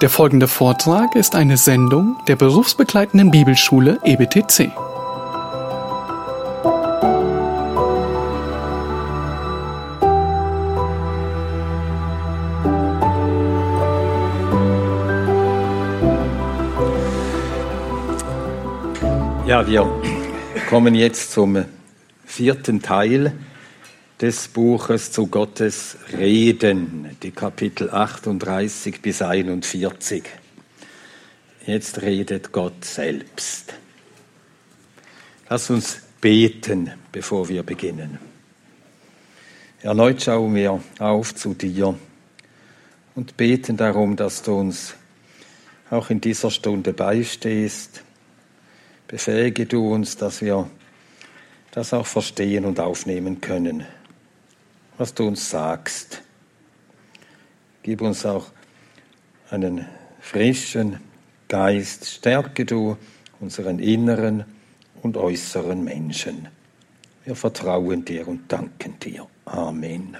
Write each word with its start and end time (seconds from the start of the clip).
Der 0.00 0.10
folgende 0.10 0.48
Vortrag 0.48 1.14
ist 1.14 1.36
eine 1.36 1.56
Sendung 1.56 2.16
der 2.26 2.34
berufsbegleitenden 2.34 3.30
Bibelschule 3.30 4.00
EBTC. 4.02 4.72
Ja, 19.46 19.64
wir 19.66 19.86
kommen 20.68 20.96
jetzt 20.96 21.30
zum 21.30 21.64
vierten 22.26 22.82
Teil 22.82 23.32
des 24.20 24.46
Buches 24.46 25.10
zu 25.10 25.26
Gottes 25.26 25.96
Reden, 26.12 27.16
die 27.22 27.32
Kapitel 27.32 27.90
38 27.90 29.02
bis 29.02 29.20
41. 29.22 30.22
Jetzt 31.66 32.00
redet 32.00 32.52
Gott 32.52 32.84
selbst. 32.84 33.74
Lass 35.48 35.68
uns 35.68 36.00
beten, 36.20 36.92
bevor 37.10 37.48
wir 37.48 37.64
beginnen. 37.64 38.18
Erneut 39.82 40.22
schauen 40.22 40.54
wir 40.54 40.80
auf 41.00 41.34
zu 41.34 41.54
dir 41.54 41.98
und 43.16 43.36
beten 43.36 43.76
darum, 43.76 44.14
dass 44.14 44.42
du 44.42 44.54
uns 44.54 44.94
auch 45.90 46.08
in 46.10 46.20
dieser 46.20 46.52
Stunde 46.52 46.92
beistehst. 46.92 48.02
Befähige 49.08 49.66
du 49.66 49.92
uns, 49.92 50.16
dass 50.16 50.40
wir 50.40 50.70
das 51.72 51.92
auch 51.92 52.06
verstehen 52.06 52.64
und 52.64 52.78
aufnehmen 52.78 53.40
können 53.40 53.84
was 54.98 55.14
du 55.14 55.26
uns 55.26 55.50
sagst. 55.50 56.22
Gib 57.82 58.00
uns 58.00 58.24
auch 58.24 58.46
einen 59.50 59.86
frischen 60.20 61.00
Geist. 61.48 62.06
Stärke 62.06 62.64
du 62.64 62.96
unseren 63.40 63.78
inneren 63.78 64.44
und 65.02 65.16
äußeren 65.16 65.82
Menschen. 65.84 66.48
Wir 67.24 67.36
vertrauen 67.36 68.04
dir 68.04 68.26
und 68.28 68.50
danken 68.50 68.98
dir. 68.98 69.26
Amen. 69.44 70.16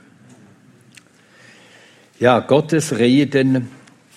Ja, 2.18 2.40
Gottes 2.40 2.98
Reden, 2.98 3.68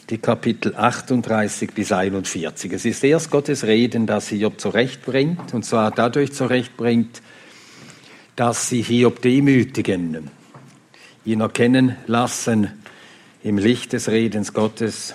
die 0.09 0.17
Kapitel 0.17 0.75
38 0.75 1.73
bis 1.73 1.91
41. 1.91 2.71
Es 2.73 2.85
ist 2.85 3.03
erst 3.03 3.31
Gottes 3.31 3.63
Reden, 3.63 4.05
das 4.05 4.27
Hiob 4.29 4.59
zurechtbringt, 4.59 5.53
und 5.53 5.63
zwar 5.63 5.91
dadurch 5.91 6.33
zurechtbringt, 6.33 7.21
dass 8.35 8.69
sie 8.69 8.81
Hiob 8.83 9.21
demütigen 9.21 10.29
ihn 11.27 11.41
erkennen 11.41 11.97
lassen 12.07 12.71
im 13.43 13.57
Licht 13.57 13.91
des 13.91 14.07
Redens 14.07 14.53
Gottes, 14.53 15.13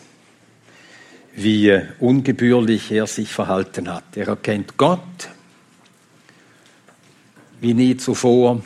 wie 1.34 1.80
ungebührlich 1.98 2.92
er 2.92 3.06
sich 3.06 3.32
verhalten 3.32 3.92
hat. 3.92 4.04
Er 4.14 4.28
erkennt 4.28 4.76
Gott 4.76 5.00
wie 7.62 7.72
nie 7.72 7.96
zuvor 7.96 8.62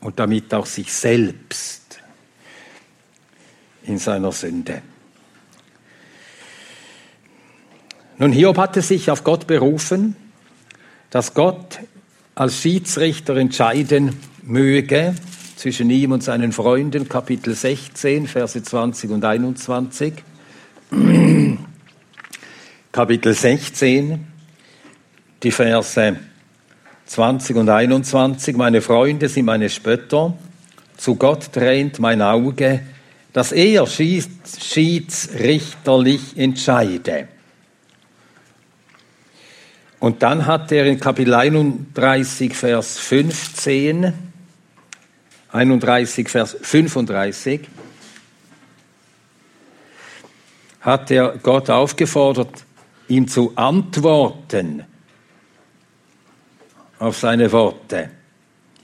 und 0.00 0.18
damit 0.18 0.52
auch 0.52 0.66
sich 0.66 0.92
selbst 0.92 2.00
in 3.84 3.98
seiner 3.98 4.32
Sünde. 4.32 4.82
Nun, 8.18 8.32
Hiob 8.32 8.58
hatte 8.58 8.82
sich 8.82 9.10
auf 9.10 9.24
Gott 9.24 9.46
berufen, 9.46 10.14
dass 11.08 11.32
Gott 11.32 11.78
als 12.34 12.60
Schiedsrichter 12.60 13.36
entscheiden 13.36 14.14
möge, 14.42 15.14
zwischen 15.60 15.90
ihm 15.90 16.12
und 16.12 16.22
seinen 16.22 16.52
Freunden, 16.52 17.06
Kapitel 17.06 17.54
16, 17.54 18.26
Verse 18.26 18.62
20 18.62 19.10
und 19.10 19.22
21. 19.22 20.14
Kapitel 22.92 23.34
16, 23.34 24.26
die 25.42 25.50
Verse 25.50 26.16
20 27.04 27.56
und 27.56 27.68
21. 27.68 28.56
Meine 28.56 28.80
Freunde 28.80 29.28
sind 29.28 29.44
meine 29.44 29.68
Spötter, 29.68 30.32
zu 30.96 31.16
Gott 31.16 31.52
tränt 31.52 31.98
mein 31.98 32.22
Auge, 32.22 32.80
dass 33.34 33.52
er 33.52 33.86
schiedsrichterlich 33.86 36.38
entscheide. 36.38 37.28
Und 39.98 40.22
dann 40.22 40.46
hat 40.46 40.72
er 40.72 40.86
in 40.86 40.98
Kapitel 40.98 41.34
31, 41.34 42.54
Vers 42.54 42.98
15 42.98 44.29
31, 45.52 46.28
Vers 46.28 46.56
35, 46.60 47.60
hat 50.80 51.10
er 51.10 51.38
Gott 51.42 51.68
aufgefordert, 51.68 52.64
ihm 53.08 53.28
zu 53.28 53.52
antworten 53.56 54.84
auf 56.98 57.18
seine 57.18 57.50
Worte. 57.52 58.10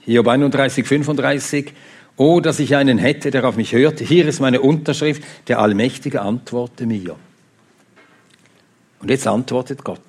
Hiob 0.01 0.27
31, 0.27 0.85
35. 0.85 1.73
Oh, 2.17 2.39
dass 2.39 2.59
ich 2.59 2.75
einen 2.75 2.97
hätte, 2.97 3.29
der 3.29 3.45
auf 3.45 3.57
mich 3.57 3.73
hört. 3.73 3.99
Hier 3.99 4.27
ist 4.27 4.39
meine 4.39 4.61
Unterschrift. 4.61 5.23
Der 5.47 5.59
Allmächtige 5.59 6.21
antworte 6.21 6.85
mir. 6.85 7.15
Und 8.99 9.09
jetzt 9.09 9.27
antwortet 9.27 9.83
Gott. 9.83 10.01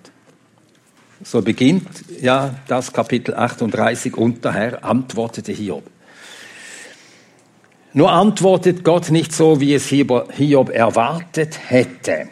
So 1.23 1.43
beginnt 1.43 1.89
ja 2.21 2.55
das 2.69 2.93
Kapitel 2.93 3.35
38 3.35 4.17
und 4.17 4.45
der 4.45 4.53
Herr 4.55 4.85
antwortete 4.85 5.53
Hiob. 5.53 5.85
Nur 7.93 8.11
antwortet 8.13 8.85
Gott 8.85 9.11
nicht 9.11 9.33
so, 9.33 9.61
wie 9.61 9.75
es 9.75 9.89
Hiob 9.89 10.71
erwartet 10.71 11.59
hätte. 11.69 12.29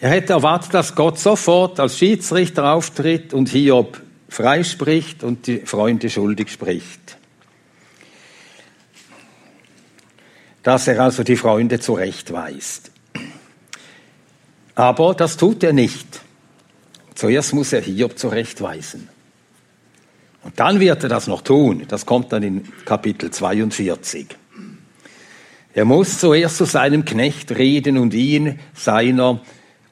Er 0.00 0.10
hätte 0.10 0.34
erwartet, 0.34 0.74
dass 0.74 0.94
Gott 0.94 1.18
sofort 1.18 1.80
als 1.80 1.98
Schiedsrichter 1.98 2.72
auftritt 2.72 3.34
und 3.34 3.48
Hiob 3.48 4.00
freispricht 4.28 5.24
und 5.24 5.46
die 5.46 5.60
Freunde 5.60 6.10
schuldig 6.10 6.50
spricht. 6.50 7.16
Dass 10.62 10.86
er 10.86 11.00
also 11.00 11.24
die 11.24 11.36
Freunde 11.36 11.80
zurechtweist. 11.80 12.92
Aber 14.74 15.14
das 15.14 15.36
tut 15.36 15.64
er 15.64 15.72
nicht. 15.72 16.20
Zuerst 17.14 17.54
muss 17.54 17.72
er 17.72 17.80
Hiob 17.80 18.16
zurechtweisen. 18.18 19.08
Und 20.48 20.58
dann 20.58 20.80
wird 20.80 21.02
er 21.02 21.10
das 21.10 21.26
noch 21.26 21.42
tun. 21.42 21.82
Das 21.88 22.06
kommt 22.06 22.32
dann 22.32 22.42
in 22.42 22.62
Kapitel 22.86 23.30
42. 23.30 24.28
Er 25.74 25.84
muss 25.84 26.18
zuerst 26.18 26.56
zu 26.56 26.64
seinem 26.64 27.04
Knecht 27.04 27.50
reden 27.52 27.98
und 27.98 28.14
ihn 28.14 28.58
seiner 28.72 29.42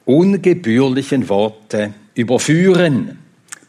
ungebührlichen 0.05 1.29
Worte 1.29 1.93
überführen. 2.15 3.19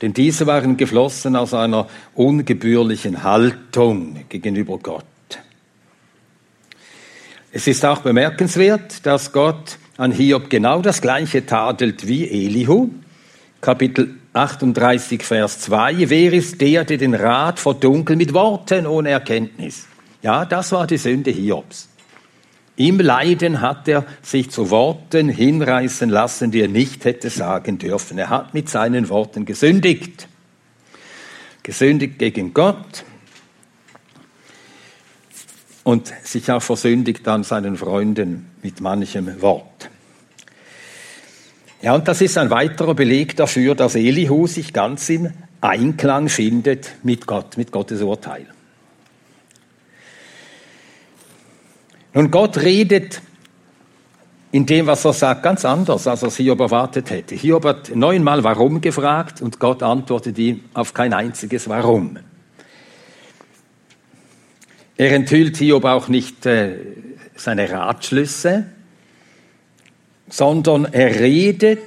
Denn 0.01 0.15
diese 0.15 0.47
waren 0.47 0.79
geflossen 0.79 1.37
aus 1.37 1.53
einer 1.53 1.89
ungebührlichen 2.15 3.23
Haltung 3.23 4.25
gegenüber 4.31 4.79
Gott. 4.79 5.05
Es 7.53 7.67
ist 7.67 7.85
auch 7.85 8.01
bemerkenswert, 8.01 9.05
dass 9.05 9.33
Gott 9.33 9.77
an 9.99 10.11
Hiob 10.11 10.49
genau 10.49 10.81
das 10.81 11.03
gleiche 11.03 11.45
tadelt 11.45 12.07
wie 12.09 12.27
Elihu. 12.47 12.89
Kapitel 13.61 14.18
38, 14.39 15.25
Vers 15.25 15.59
2. 15.63 16.09
Wer 16.11 16.33
ist 16.33 16.61
der, 16.61 16.85
der 16.85 16.97
den 16.97 17.15
Rat 17.15 17.59
verdunkelt 17.59 18.17
mit 18.17 18.33
Worten 18.33 18.87
ohne 18.87 19.11
Erkenntnis? 19.11 19.87
Ja, 20.23 20.45
das 20.45 20.71
war 20.71 20.87
die 20.87 20.97
Sünde 20.97 21.33
Hiobs. 21.33 21.89
Im 22.77 23.01
Leiden 23.01 23.61
hat 23.61 23.89
er 23.89 24.07
sich 24.23 24.51
zu 24.51 24.71
Worten 24.71 25.29
hinreißen 25.29 26.09
lassen, 26.09 26.53
die 26.53 26.61
er 26.61 26.69
nicht 26.69 27.05
hätte 27.05 27.31
sagen 27.31 27.79
dürfen. 27.79 28.17
Er 28.19 28.31
hat 28.31 28.55
mit 28.55 28.69
seinen 28.69 29.09
Worten 29.09 29.45
gesündigt. 29.45 30.29
Gesündigt 31.65 32.21
gegen 32.21 32.55
Gott 32.55 33.05
und 35.83 36.13
sich 36.23 36.49
auch 36.53 36.63
versündigt 36.63 37.27
an 37.27 37.43
seinen 37.43 37.77
Freunden 37.77 38.53
mit 38.63 38.81
manchem 38.81 39.43
Wort. 39.43 39.91
Ja, 41.81 41.95
und 41.95 42.09
das 42.09 42.21
ist 42.21 42.37
ein 42.37 42.51
weiterer 42.51 42.95
Beleg 42.95 43.37
dafür, 43.37 43.75
dass 43.75 43.95
Elihu 43.95 44.47
sich 44.47 44.73
ganz 44.73 45.09
im 45.11 45.33
Einklang 45.61 46.29
findet 46.29 46.97
mit 47.03 47.27
Gott, 47.27 47.57
mit 47.57 47.71
Gottes 47.71 48.03
Urteil. 48.03 48.47
Nun, 52.15 52.31
Gott 52.31 52.59
redet 52.59 53.21
in 54.51 54.67
dem, 54.67 54.87
was 54.87 55.05
er 55.05 55.13
sagt, 55.13 55.43
ganz 55.43 55.65
anders, 55.65 56.07
als 56.07 56.23
er 56.23 56.31
Hiob 56.31 56.59
erwartet 56.61 57.11
hätte. 57.11 57.35
Hiob 57.35 57.65
hat 57.65 57.95
neunmal 57.95 58.43
Warum 58.43 58.81
gefragt 58.81 59.43
und 59.43 59.61
Gott 59.61 59.83
antwortet 59.83 60.39
ihm 60.39 60.65
auf 60.75 60.95
kein 60.95 61.13
einziges 61.13 61.69
Warum. 61.69 62.19
Er 64.97 65.13
enthüllt 65.13 65.59
Hiob 65.59 65.85
auch 65.85 66.09
nicht 66.09 66.45
äh, 66.47 66.77
seine 67.37 67.71
Ratschlüsse, 67.71 68.67
sondern 70.29 70.85
er 70.87 71.21
redet 71.21 71.81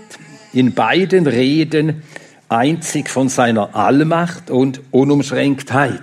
in 0.53 0.73
beiden 0.73 1.27
Reden 1.27 2.03
einzig 2.49 3.09
von 3.09 3.29
seiner 3.29 3.75
Allmacht 3.75 4.49
und 4.49 4.81
Unumschränktheit. 4.91 6.01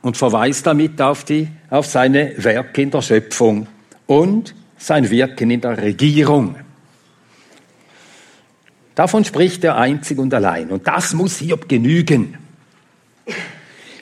und 0.00 0.16
verweist 0.16 0.66
damit 0.66 1.00
auf, 1.02 1.24
die, 1.24 1.48
auf 1.70 1.86
seine 1.86 2.32
Werke 2.36 2.82
in 2.82 2.90
der 2.90 3.02
Schöpfung 3.02 3.66
und 4.06 4.54
sein 4.78 5.10
Wirken 5.10 5.50
in 5.50 5.60
der 5.60 5.76
Regierung. 5.76 6.56
Davon 8.94 9.24
spricht 9.24 9.64
er 9.64 9.76
einzig 9.76 10.18
und 10.18 10.32
allein. 10.32 10.70
Und 10.70 10.86
das 10.86 11.14
muss 11.14 11.38
Hiob 11.38 11.68
genügen. 11.68 12.36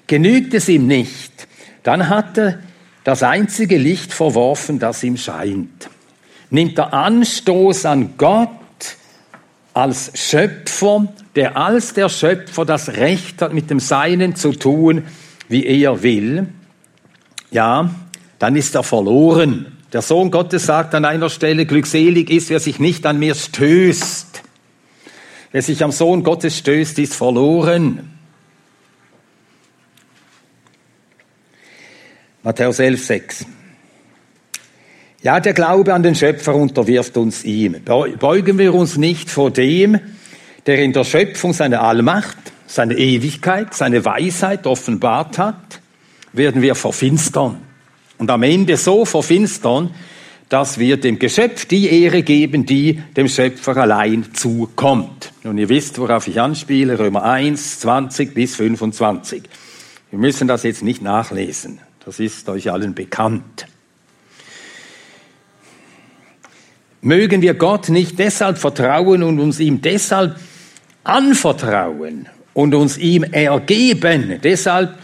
Genügt 0.07 0.55
es 0.55 0.69
ihm 0.69 0.87
nicht, 0.87 1.49
dann 1.83 2.09
hat 2.09 2.39
er 2.39 2.59
das 3.07 3.23
einzige 3.23 3.79
Licht 3.79 4.13
verworfen, 4.13 4.81
das 4.81 5.05
ihm 5.05 5.17
scheint. 5.17 5.89
Nimmt 6.51 6.77
er 6.77 6.93
Anstoß 6.93 7.87
an 7.87 8.15
Gott 8.19 8.51
als 9.73 10.11
Schöpfer, 10.15 11.07
der 11.37 11.57
als 11.57 11.95
der 11.95 12.09
Schöpfer 12.09 12.65
das 12.65 12.89
Recht 12.89 13.43
hat, 13.43 13.55
mit 13.55 13.71
dem 13.71 13.79
Seinen 13.79 14.35
zu 14.35 14.51
tun, 14.51 15.05
wie 15.49 15.65
er 15.65 16.03
will, 16.03 16.49
ja, 17.53 17.95
dann 18.41 18.57
ist 18.57 18.75
er 18.75 18.83
verloren. 18.83 19.79
Der 19.93 20.03
Sohn 20.03 20.33
Gottes 20.33 20.67
sagt 20.67 20.93
an 20.93 21.05
einer 21.05 21.31
Stelle, 21.31 21.65
glückselig 21.65 22.29
ist, 22.29 22.51
wer 22.51 22.59
sich 22.59 22.81
nicht 22.81 23.07
an 23.07 23.21
mir 23.21 23.37
stößt. 23.37 24.43
Wer 25.53 25.63
sich 25.63 25.85
am 25.85 25.93
Sohn 25.93 26.25
Gottes 26.25 26.59
stößt, 26.59 26.99
ist 26.99 27.15
verloren. 27.15 28.16
Matthäus 32.47 32.79
11, 32.79 33.05
6. 33.05 33.47
Ja, 35.21 35.41
der 35.41 35.53
Glaube 35.53 35.93
an 35.93 36.05
den 36.05 36.15
Schöpfer 36.15 36.55
unterwirft 36.55 37.17
uns 37.17 37.43
ihm. 37.43 37.75
Beugen 37.85 38.57
wir 38.57 38.73
uns 38.73 38.97
nicht 38.97 39.31
vor 39.31 39.51
dem, 39.51 39.99
der 40.65 40.79
in 40.79 40.93
der 40.93 41.03
Schöpfung 41.03 41.53
seine 41.53 41.81
Allmacht, 41.81 42.37
seine 42.69 42.95
Ewigkeit, 42.95 43.75
seine 43.75 44.05
Weisheit 44.05 44.69
offenbart 44.69 45.39
hat, 45.39 45.81
werden 46.33 46.63
wir 46.63 46.77
verfinstern. 46.77 47.57
Und 48.17 48.31
am 48.31 48.45
Ende 48.45 48.77
so 48.77 49.05
verfinstern, 49.05 49.91
dass 50.49 50.79
wir 50.79 50.99
dem 50.99 51.19
Geschöpf 51.19 51.65
die 51.65 51.89
Ehre 52.05 52.23
geben, 52.23 52.65
die 52.65 53.03
dem 53.17 53.27
Schöpfer 53.27 53.77
allein 53.77 54.35
zukommt. 54.35 55.33
Und 55.43 55.59
ihr 55.59 55.69
wisst, 55.69 55.99
worauf 55.99 56.29
ich 56.29 56.41
anspiele, 56.41 56.97
Römer 56.97 57.25
1, 57.25 57.81
20 57.81 58.35
bis 58.35 58.55
25. 58.55 59.43
Wir 60.13 60.21
müssen 60.21 60.47
das 60.47 60.63
jetzt 60.63 60.85
nicht 60.85 61.03
nachlesen. 61.03 61.81
Das 62.07 62.21
ist 62.21 62.49
euch 62.49 62.71
allen 62.71 62.95
bekannt. 62.95 63.67
Mögen 67.01 67.43
wir 67.43 67.55
Gott 67.55 67.89
nicht 67.89 68.17
deshalb 68.21 68.59
vertrauen 68.59 69.25
und 69.25 69.41
uns 69.41 69.59
ihm 69.59 69.83
deshalb 69.83 70.37
anvertrauen 71.03 72.29
und 72.55 72.77
uns 72.77 72.97
ihm 72.97 73.25
ergeben. 73.25 74.39
Deshalb 74.41 74.97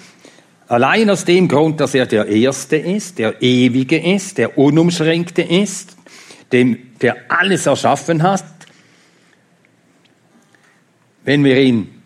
allein 0.69 1.11
aus 1.11 1.25
dem 1.25 1.49
Grund, 1.49 1.81
dass 1.81 1.93
er 1.97 2.07
der 2.07 2.29
Erste 2.29 2.77
ist, 2.77 3.19
der 3.19 3.43
Ewige 3.43 3.99
ist, 3.99 4.39
der 4.39 4.57
Unumschränkte 4.57 5.43
ist, 5.43 5.97
dem, 6.53 6.79
der 7.01 7.17
alles 7.27 7.67
erschaffen 7.67 8.23
hat. 8.23 8.45
Wenn 11.25 11.43
wir 11.43 11.61
ihn 11.61 12.02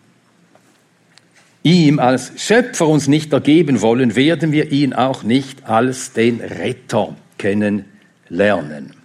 ihm 1.67 1.99
als 1.99 2.31
Schöpfer 2.37 2.87
uns 2.87 3.07
nicht 3.07 3.33
ergeben 3.33 3.81
wollen, 3.81 4.15
werden 4.15 4.53
wir 4.53 4.71
ihn 4.71 4.93
auch 4.93 5.23
nicht 5.23 5.65
als 5.65 6.13
den 6.13 6.39
Retter 6.39 7.15
kennenlernen. 7.37 8.95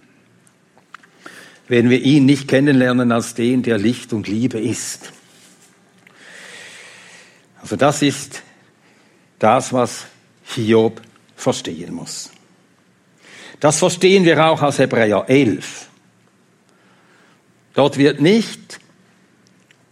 Werden 1.67 1.89
wir 1.89 2.01
ihn 2.01 2.25
nicht 2.25 2.47
kennenlernen 2.47 3.11
als 3.11 3.33
den, 3.33 3.63
der 3.63 3.77
Licht 3.77 4.13
und 4.13 4.27
Liebe 4.27 4.59
ist. 4.59 5.11
Also 7.61 7.75
das 7.75 8.01
ist 8.01 8.43
das, 9.39 9.73
was 9.73 10.05
Hiob 10.43 11.01
verstehen 11.35 11.93
muss. 11.93 12.31
Das 13.59 13.79
verstehen 13.79 14.23
wir 14.23 14.45
auch 14.45 14.61
aus 14.61 14.79
Hebräer 14.79 15.25
11. 15.27 15.89
Dort 17.73 17.97
wird 17.97 18.21
nicht 18.21 18.79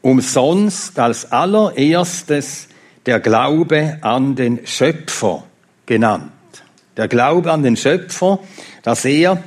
umsonst 0.02 0.98
als 1.00 1.32
allererstes 1.32 2.68
der 3.06 3.20
Glaube 3.20 3.98
an 4.02 4.36
den 4.36 4.66
Schöpfer 4.66 5.44
genannt. 5.86 6.32
Der 6.98 7.08
Glaube 7.08 7.52
an 7.52 7.64
den 7.64 7.78
Schöpfer, 7.78 8.40
dass 8.84 9.06
er 9.06 9.44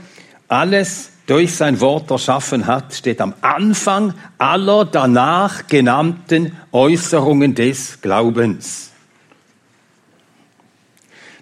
alles 0.48 1.10
durch 1.26 1.54
sein 1.54 1.80
Wort 1.80 2.10
erschaffen 2.10 2.66
hat, 2.66 2.94
steht 2.94 3.20
am 3.20 3.34
Anfang 3.40 4.14
aller 4.38 4.84
danach 4.84 5.66
genannten 5.66 6.56
Äußerungen 6.72 7.54
des 7.54 8.00
Glaubens. 8.00 8.90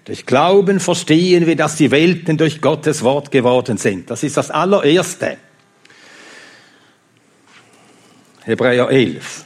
Durch 0.04 0.26
Glauben 0.26 0.80
verstehen 0.80 1.46
wir, 1.46 1.56
dass 1.56 1.76
die 1.76 1.90
Welten 1.90 2.36
durch 2.36 2.60
Gottes 2.60 3.02
Wort 3.02 3.30
geworden 3.30 3.76
sind. 3.76 4.10
Das 4.10 4.22
ist 4.22 4.36
das 4.36 4.50
allererste. 4.50 5.36
Hebräer 8.44 8.90
11. 8.90 9.44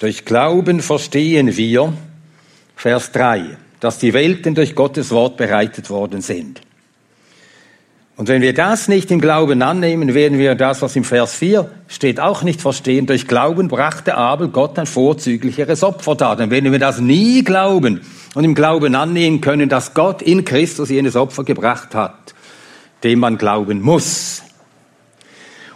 Durch 0.00 0.24
Glauben 0.24 0.80
verstehen 0.80 1.56
wir, 1.56 1.92
Vers 2.76 3.12
3, 3.12 3.56
dass 3.80 3.98
die 3.98 4.12
Welten 4.12 4.54
durch 4.54 4.74
Gottes 4.74 5.10
Wort 5.10 5.36
bereitet 5.36 5.88
worden 5.90 6.20
sind. 6.20 6.60
Und 8.16 8.28
wenn 8.28 8.42
wir 8.42 8.54
das 8.54 8.86
nicht 8.86 9.10
im 9.10 9.20
Glauben 9.20 9.60
annehmen, 9.62 10.14
werden 10.14 10.38
wir 10.38 10.54
das, 10.54 10.82
was 10.82 10.94
im 10.94 11.02
Vers 11.02 11.34
4 11.34 11.68
steht, 11.88 12.20
auch 12.20 12.42
nicht 12.42 12.60
verstehen. 12.60 13.06
Durch 13.06 13.26
Glauben 13.26 13.68
brachte 13.68 14.16
Abel 14.16 14.48
Gott 14.48 14.78
ein 14.78 14.86
vorzüglicheres 14.86 15.82
Opfer 15.82 16.14
dar. 16.14 16.36
Denn 16.36 16.50
wenn 16.50 16.70
wir 16.70 16.78
das 16.78 17.00
nie 17.00 17.42
glauben, 17.42 18.00
und 18.34 18.44
im 18.44 18.54
Glauben 18.54 18.94
annehmen 18.94 19.40
können, 19.40 19.68
dass 19.68 19.94
Gott 19.94 20.20
in 20.20 20.44
Christus 20.44 20.90
jenes 20.90 21.16
Opfer 21.16 21.44
gebracht 21.44 21.94
hat, 21.94 22.34
dem 23.02 23.20
man 23.20 23.38
glauben 23.38 23.80
muss. 23.80 24.42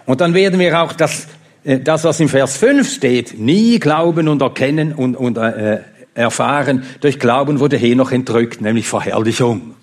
Und 0.05 0.21
dann 0.21 0.35
werden 0.35 0.59
wir 0.59 0.83
auch 0.83 0.93
das, 0.93 1.29
äh, 1.65 1.79
das 1.79 2.05
was 2.05 2.21
im 2.21 2.29
Vers 2.29 2.57
5 2.57 2.93
steht, 2.93 3.39
nie 3.39 3.79
glauben 3.79 4.29
und 4.29 4.43
erkennen 4.43 4.93
und, 4.93 5.17
und 5.17 5.39
äh, 5.39 5.81
erfahren. 6.15 6.85
Durch 7.01 7.19
Glauben 7.19 7.61
wurde 7.61 7.77
hier 7.77 7.95
noch 7.95 8.11
entrückt, 8.11 8.61
nämlich 8.61 8.89
Verherrlichung. 8.89 9.75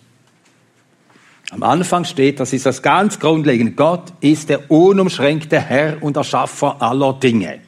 Am 1.52 1.64
Anfang 1.64 2.06
steht, 2.06 2.40
das 2.40 2.54
ist 2.54 2.66
das 2.66 2.82
ganz 2.82 3.20
Grundlegende, 3.20 3.74
Gott 3.74 4.14
ist 4.20 4.50
der 4.50 4.70
unumschränkte 4.72 5.60
Herr 5.60 6.02
und 6.02 6.18
Erschaffer 6.18 6.82
aller 6.82 7.14
Dinge. 7.14 7.60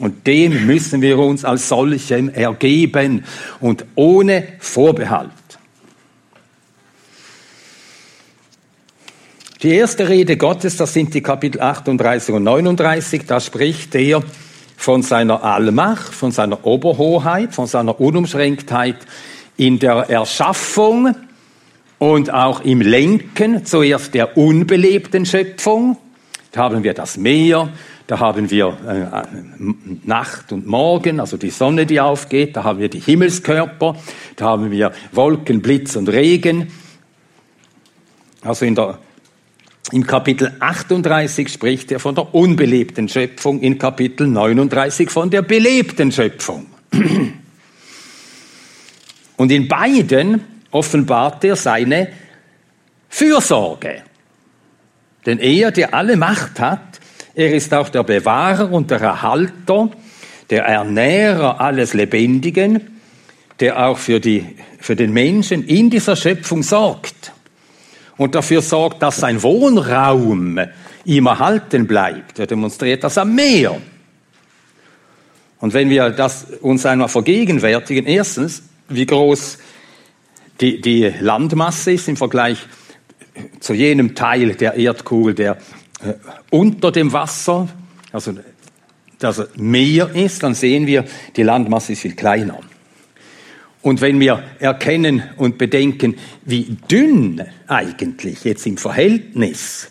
Und 0.00 0.26
dem 0.26 0.66
müssen 0.66 1.00
wir 1.02 1.18
uns 1.18 1.44
als 1.44 1.68
solchem 1.68 2.28
ergeben 2.28 3.24
und 3.60 3.84
ohne 3.94 4.46
Vorbehalt. 4.60 5.30
Die 9.62 9.70
erste 9.70 10.08
Rede 10.08 10.36
Gottes, 10.36 10.76
das 10.76 10.92
sind 10.92 11.14
die 11.14 11.20
Kapitel 11.20 11.60
38 11.60 12.32
und 12.32 12.44
39, 12.44 13.26
da 13.26 13.40
spricht 13.40 13.92
er 13.96 14.22
von 14.76 15.02
seiner 15.02 15.42
Allmacht, 15.42 16.14
von 16.14 16.30
seiner 16.30 16.64
Oberhoheit, 16.64 17.52
von 17.52 17.66
seiner 17.66 18.00
Unumschränktheit 18.00 18.98
in 19.56 19.80
der 19.80 20.08
Erschaffung 20.08 21.16
und 21.98 22.32
auch 22.32 22.60
im 22.60 22.80
Lenken, 22.80 23.64
zuerst 23.64 24.14
der 24.14 24.36
unbelebten 24.36 25.26
Schöpfung. 25.26 25.96
Da 26.52 26.62
haben 26.62 26.82
wir 26.82 26.94
das 26.94 27.16
Meer, 27.16 27.70
da 28.06 28.20
haben 28.20 28.50
wir 28.50 28.68
äh, 28.88 29.22
Nacht 30.04 30.52
und 30.52 30.66
Morgen, 30.66 31.20
also 31.20 31.36
die 31.36 31.50
Sonne, 31.50 31.84
die 31.84 32.00
aufgeht, 32.00 32.56
da 32.56 32.64
haben 32.64 32.78
wir 32.78 32.88
die 32.88 33.00
Himmelskörper, 33.00 33.96
da 34.36 34.44
haben 34.46 34.70
wir 34.70 34.92
Wolken, 35.12 35.60
Blitz 35.60 35.94
und 35.96 36.08
Regen. 36.08 36.72
Also 38.40 38.64
in 38.64 38.74
der, 38.74 38.98
im 39.92 40.06
Kapitel 40.06 40.56
38 40.58 41.48
spricht 41.48 41.92
er 41.92 42.00
von 42.00 42.14
der 42.14 42.34
unbelebten 42.34 43.08
Schöpfung, 43.08 43.60
in 43.60 43.78
Kapitel 43.78 44.26
39 44.26 45.10
von 45.10 45.28
der 45.28 45.42
belebten 45.42 46.10
Schöpfung. 46.12 46.66
Und 49.36 49.52
in 49.52 49.68
beiden 49.68 50.57
offenbart 50.70 51.44
er 51.44 51.56
seine 51.56 52.08
Fürsorge. 53.08 54.02
Denn 55.26 55.38
er, 55.38 55.70
der 55.70 55.94
alle 55.94 56.16
Macht 56.16 56.60
hat, 56.60 57.00
er 57.34 57.54
ist 57.54 57.72
auch 57.72 57.88
der 57.88 58.02
Bewahrer 58.02 58.72
und 58.72 58.90
der 58.90 59.00
Erhalter, 59.00 59.90
der 60.50 60.64
Ernährer 60.64 61.60
alles 61.60 61.94
Lebendigen, 61.94 62.98
der 63.60 63.86
auch 63.86 63.98
für, 63.98 64.20
die, 64.20 64.56
für 64.80 64.96
den 64.96 65.12
Menschen 65.12 65.64
in 65.66 65.90
dieser 65.90 66.16
Schöpfung 66.16 66.62
sorgt 66.62 67.32
und 68.16 68.34
dafür 68.34 68.62
sorgt, 68.62 69.02
dass 69.02 69.16
sein 69.16 69.42
Wohnraum 69.42 70.60
ihm 71.04 71.26
erhalten 71.26 71.86
bleibt. 71.86 72.38
Er 72.38 72.46
demonstriert 72.46 73.04
das 73.04 73.18
am 73.18 73.34
Meer. 73.34 73.80
Und 75.60 75.74
wenn 75.74 75.90
wir 75.90 76.10
das 76.10 76.44
uns 76.60 76.86
einmal 76.86 77.08
vergegenwärtigen, 77.08 78.06
erstens, 78.06 78.62
wie 78.88 79.06
groß 79.06 79.58
die, 80.60 80.80
die 80.80 81.12
Landmasse 81.20 81.92
ist 81.92 82.08
im 82.08 82.16
Vergleich 82.16 82.58
zu 83.60 83.74
jenem 83.74 84.14
Teil 84.14 84.54
der 84.54 84.74
Erdkugel, 84.74 85.34
der 85.34 85.58
äh, 86.02 86.14
unter 86.50 86.90
dem 86.90 87.12
Wasser 87.12 87.68
also 88.12 88.34
dass 89.18 89.38
er 89.38 89.48
mehr 89.56 90.14
ist, 90.14 90.42
dann 90.42 90.54
sehen 90.54 90.86
wir, 90.86 91.04
die 91.36 91.42
Landmasse 91.42 91.92
ist 91.92 92.02
viel 92.02 92.14
kleiner. 92.14 92.58
Und 93.82 94.00
wenn 94.00 94.20
wir 94.20 94.42
erkennen 94.58 95.22
und 95.36 95.58
bedenken, 95.58 96.16
wie 96.44 96.76
dünn 96.90 97.42
eigentlich 97.66 98.44
jetzt 98.44 98.66
im 98.66 98.76
Verhältnis, 98.76 99.90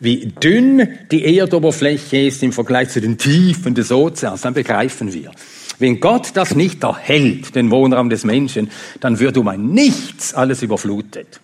wie 0.00 0.26
dünn 0.26 0.88
die 1.10 1.36
Erdoberfläche 1.36 2.18
ist 2.18 2.42
im 2.42 2.52
Vergleich 2.52 2.90
zu 2.90 3.00
den 3.00 3.18
Tiefen 3.18 3.74
des 3.74 3.90
Ozeans, 3.90 4.42
dann 4.42 4.54
begreifen 4.54 5.12
wir, 5.12 5.30
wenn 5.78 6.00
Gott 6.00 6.30
das 6.34 6.54
nicht 6.54 6.82
erhält, 6.82 7.54
den 7.54 7.70
Wohnraum 7.70 8.10
des 8.10 8.24
Menschen, 8.24 8.70
dann 9.00 9.18
wird 9.18 9.36
um 9.36 9.48
ein 9.48 9.68
Nichts 9.68 10.34
alles 10.34 10.62
überflutet. 10.62 11.40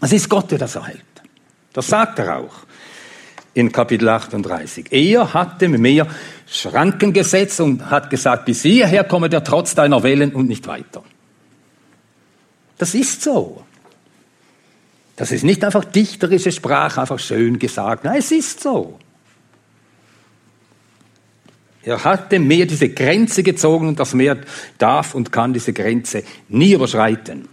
Es 0.00 0.12
ist 0.12 0.28
Gott, 0.28 0.50
der 0.50 0.58
das 0.58 0.76
erhält. 0.76 1.00
Das 1.72 1.88
sagt 1.88 2.18
er 2.18 2.38
auch 2.38 2.54
in 3.54 3.70
Kapitel 3.70 4.08
38. 4.08 4.86
Er 4.90 5.32
hat 5.34 5.60
dem 5.60 5.80
Meer 5.80 6.06
Schranken 6.46 7.12
gesetzt 7.12 7.60
und 7.60 7.90
hat 7.90 8.10
gesagt, 8.10 8.46
bis 8.46 8.62
hierher 8.62 9.04
komme 9.04 9.28
der 9.28 9.44
trotz 9.44 9.74
deiner 9.74 10.02
Wellen 10.02 10.34
und 10.34 10.48
nicht 10.48 10.66
weiter. 10.66 11.02
Das 12.78 12.94
ist 12.94 13.22
so. 13.22 13.64
Das 15.16 15.30
ist 15.30 15.44
nicht 15.44 15.64
einfach 15.64 15.84
dichterische 15.84 16.52
Sprache, 16.52 17.00
einfach 17.00 17.18
schön 17.18 17.58
gesagt. 17.58 18.04
Nein, 18.04 18.18
es 18.18 18.32
ist 18.32 18.60
so. 18.60 18.98
Er 21.84 22.04
hat 22.04 22.30
dem 22.30 22.46
Meer 22.46 22.66
diese 22.66 22.88
Grenze 22.90 23.42
gezogen 23.42 23.88
und 23.88 23.98
das 23.98 24.14
Meer 24.14 24.38
darf 24.78 25.14
und 25.14 25.32
kann 25.32 25.52
diese 25.52 25.72
Grenze 25.72 26.22
nie 26.48 26.72
überschreiten. 26.74 27.48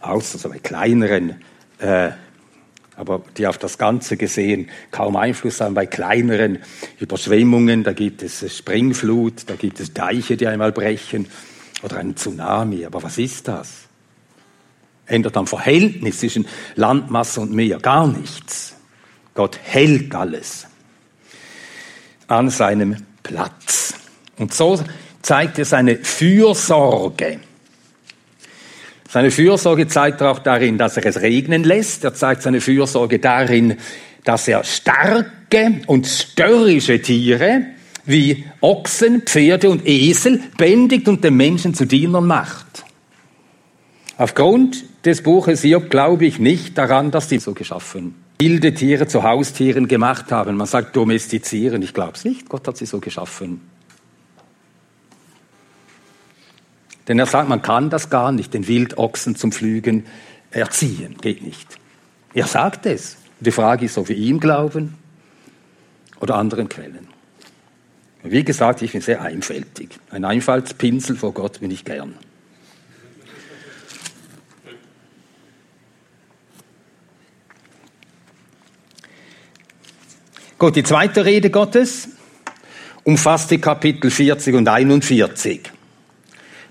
Außer 0.00 0.38
so 0.38 0.48
bei 0.48 0.58
kleineren 0.58 1.36
äh, 1.78 2.10
aber 2.96 3.22
die 3.36 3.46
auf 3.46 3.58
das 3.58 3.76
Ganze 3.76 4.16
gesehen 4.16 4.70
kaum 4.90 5.16
Einfluss 5.16 5.60
haben. 5.60 5.74
Bei 5.74 5.86
kleineren 5.86 6.58
Überschwemmungen, 6.98 7.84
da 7.84 7.92
gibt 7.92 8.22
es 8.22 8.56
Springflut, 8.56 9.48
da 9.48 9.54
gibt 9.54 9.80
es 9.80 9.92
Deiche, 9.92 10.36
die 10.36 10.46
einmal 10.46 10.72
brechen 10.72 11.26
oder 11.82 11.98
einen 11.98 12.16
Tsunami. 12.16 12.86
Aber 12.86 13.02
was 13.02 13.18
ist 13.18 13.48
das? 13.48 13.82
Ändert 15.04 15.36
am 15.36 15.46
Verhältnis 15.46 16.20
zwischen 16.20 16.46
Landmasse 16.74 17.40
und 17.42 17.52
Meer 17.52 17.78
gar 17.78 18.08
nichts. 18.08 18.74
Gott 19.34 19.58
hält 19.62 20.14
alles 20.14 20.66
an 22.28 22.48
seinem 22.48 22.96
Platz. 23.26 23.94
Und 24.38 24.54
so 24.54 24.82
zeigt 25.22 25.58
er 25.58 25.64
seine 25.64 25.96
Fürsorge 25.96 27.40
seine 29.16 29.30
Fürsorge 29.30 29.86
zeigt 29.86 30.20
er 30.20 30.30
auch 30.30 30.40
darin, 30.40 30.78
dass 30.78 30.96
er 30.96 31.06
es 31.06 31.22
regnen 31.22 31.64
lässt. 31.64 32.04
Er 32.04 32.12
zeigt 32.12 32.42
seine 32.42 32.60
Fürsorge 32.60 33.18
darin, 33.18 33.76
dass 34.24 34.48
er 34.48 34.62
starke 34.64 35.80
und 35.86 36.06
störrische 36.06 37.00
Tiere 37.00 37.62
wie 38.04 38.44
Ochsen, 38.60 39.22
Pferde 39.22 39.70
und 39.70 39.86
Esel 39.86 40.40
bändigt 40.58 41.08
und 41.08 41.24
den 41.24 41.34
Menschen 41.34 41.72
zu 41.72 41.86
Dienern 41.86 42.26
macht. 42.26 42.84
Aufgrund 44.18 44.84
des 45.04 45.22
Buches 45.22 45.62
Hiob 45.62 45.88
glaube 45.88 46.26
ich 46.26 46.38
nicht 46.38 46.76
daran, 46.76 47.10
dass 47.10 47.28
die 47.28 47.38
so 47.38 47.54
geschaffen 47.54 48.25
wilde 48.38 48.74
Tiere 48.74 49.06
zu 49.06 49.22
Haustieren 49.22 49.88
gemacht 49.88 50.30
haben. 50.32 50.56
Man 50.56 50.66
sagt 50.66 50.96
domestizieren. 50.96 51.82
Ich 51.82 51.94
glaube 51.94 52.12
es 52.14 52.24
nicht. 52.24 52.48
Gott 52.48 52.66
hat 52.68 52.76
sie 52.76 52.86
so 52.86 53.00
geschaffen. 53.00 53.60
Denn 57.08 57.18
er 57.18 57.26
sagt, 57.26 57.48
man 57.48 57.62
kann 57.62 57.88
das 57.88 58.10
gar 58.10 58.32
nicht, 58.32 58.52
den 58.52 58.66
Wildochsen 58.66 59.36
zum 59.36 59.52
Pflügen 59.52 60.06
erziehen. 60.50 61.16
Geht 61.20 61.42
nicht. 61.42 61.78
Er 62.34 62.46
sagt 62.46 62.86
es. 62.86 63.16
Die 63.38 63.52
Frage 63.52 63.84
ist, 63.86 63.98
ob 63.98 64.08
wir 64.08 64.16
ihm 64.16 64.40
glauben 64.40 64.94
oder 66.20 66.36
anderen 66.36 66.68
Quellen. 66.68 67.06
Wie 68.22 68.42
gesagt, 68.42 68.82
ich 68.82 68.92
bin 68.92 69.02
sehr 69.02 69.22
einfältig. 69.22 69.90
Ein 70.10 70.24
Einfallspinsel 70.24 71.16
vor 71.16 71.32
Gott 71.32 71.60
bin 71.60 71.70
ich 71.70 71.84
gern. 71.84 72.14
Gut, 80.58 80.74
die 80.74 80.82
zweite 80.82 81.22
Rede 81.26 81.50
Gottes 81.50 82.08
umfasst 83.04 83.50
die 83.50 83.58
Kapitel 83.58 84.10
40 84.10 84.54
und 84.54 84.66
41. 84.66 85.60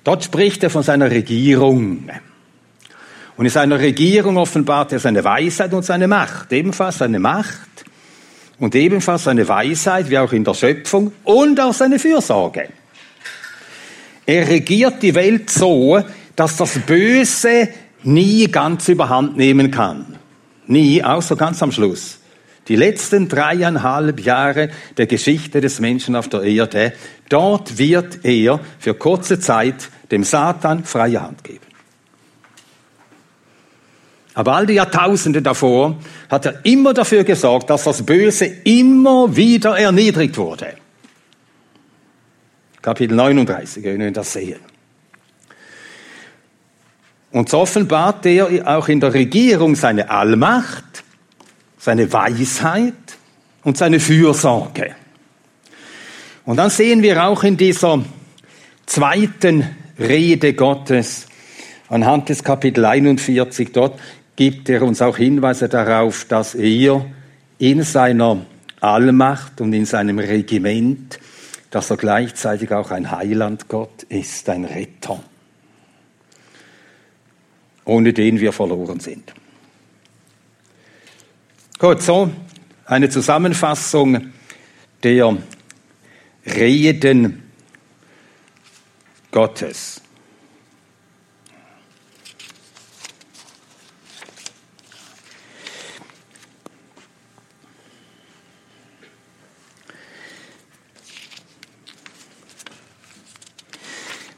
Dort 0.03 0.23
spricht 0.23 0.63
er 0.63 0.71
von 0.71 0.81
seiner 0.81 1.11
Regierung. 1.11 2.09
Und 3.37 3.45
in 3.45 3.51
seiner 3.51 3.79
Regierung 3.79 4.37
offenbart 4.37 4.91
er 4.91 4.99
seine 4.99 5.23
Weisheit 5.23 5.71
und 5.71 5.85
seine 5.85 6.07
Macht. 6.07 6.51
Ebenfalls 6.51 6.97
seine 6.97 7.19
Macht 7.19 7.85
und 8.57 8.73
ebenfalls 8.73 9.25
seine 9.25 9.47
Weisheit, 9.47 10.09
wie 10.09 10.17
auch 10.17 10.33
in 10.33 10.43
der 10.43 10.55
Schöpfung, 10.55 11.11
und 11.23 11.59
auch 11.59 11.73
seine 11.73 11.99
Fürsorge. 11.99 12.69
Er 14.25 14.47
regiert 14.47 15.03
die 15.03 15.13
Welt 15.13 15.51
so, 15.51 16.01
dass 16.35 16.57
das 16.57 16.79
Böse 16.79 17.69
nie 18.01 18.47
ganz 18.47 18.87
überhand 18.87 19.37
nehmen 19.37 19.69
kann. 19.69 20.17
Nie, 20.65 21.03
außer 21.03 21.35
ganz 21.35 21.61
am 21.61 21.71
Schluss. 21.71 22.17
Die 22.67 22.75
letzten 22.75 23.29
dreieinhalb 23.29 24.19
Jahre 24.19 24.69
der 24.97 25.05
Geschichte 25.05 25.61
des 25.61 25.79
Menschen 25.79 26.15
auf 26.15 26.27
der 26.29 26.41
Erde, 26.41 26.93
dort 27.29 27.77
wird 27.77 28.25
er 28.25 28.59
für 28.79 28.95
kurze 28.95 29.39
Zeit 29.39 29.89
dem 30.11 30.23
Satan 30.23 30.83
freie 30.83 31.21
Hand 31.21 31.43
geben. 31.43 31.59
Aber 34.33 34.53
all 34.53 34.65
die 34.65 34.73
Jahrtausende 34.73 35.41
davor 35.41 35.95
hat 36.29 36.45
er 36.45 36.65
immer 36.65 36.93
dafür 36.93 37.23
gesorgt, 37.23 37.69
dass 37.69 37.85
das 37.85 38.05
Böse 38.05 38.45
immer 38.45 39.33
wieder 39.35 39.77
erniedrigt 39.77 40.37
wurde. 40.37 40.73
Kapitel 42.81 43.15
39, 43.15 43.83
wenn 43.83 43.99
wir 43.99 44.11
das 44.11 44.33
sehen. 44.33 44.59
Und 47.31 47.49
so 47.49 47.59
offenbart 47.59 48.25
er 48.25 48.77
auch 48.77 48.87
in 48.89 48.99
der 48.99 49.13
Regierung 49.13 49.75
seine 49.75 50.09
Allmacht, 50.09 51.04
seine 51.85 52.11
Weisheit 52.11 52.93
und 53.63 53.77
seine 53.77 53.99
Fürsorge. 53.99 54.95
Und 56.43 56.57
dann 56.57 56.71
sehen 56.71 57.03
wir 57.03 57.23
auch 57.23 57.43
in 57.43 57.57
dieser 57.57 58.03
zweiten 58.87 59.69
Rede 59.99 60.55
Gottes. 60.55 61.27
Anhand 61.87 62.29
des 62.29 62.43
Kapitel 62.43 62.83
41 62.85 63.71
dort 63.71 63.99
gibt 64.35 64.67
er 64.67 64.81
uns 64.81 64.99
auch 65.03 65.17
Hinweise 65.17 65.69
darauf, 65.69 66.25
dass 66.25 66.55
er 66.55 67.05
in 67.59 67.83
seiner 67.83 68.43
Allmacht 68.81 69.61
und 69.61 69.71
in 69.73 69.85
seinem 69.85 70.17
Regiment, 70.17 71.19
dass 71.69 71.91
er 71.91 71.97
gleichzeitig 71.97 72.71
auch 72.71 72.89
ein 72.89 73.11
Heilandgott 73.11 74.03
ist, 74.09 74.49
ein 74.49 74.65
Retter, 74.65 75.23
ohne 77.85 78.11
den 78.11 78.39
wir 78.39 78.53
verloren 78.53 78.99
sind. 78.99 79.35
Gut, 81.77 82.01
so 82.01 82.31
eine 82.85 83.09
Zusammenfassung 83.09 84.31
der 85.03 85.37
Reden 86.45 87.51
Gottes. 89.29 90.01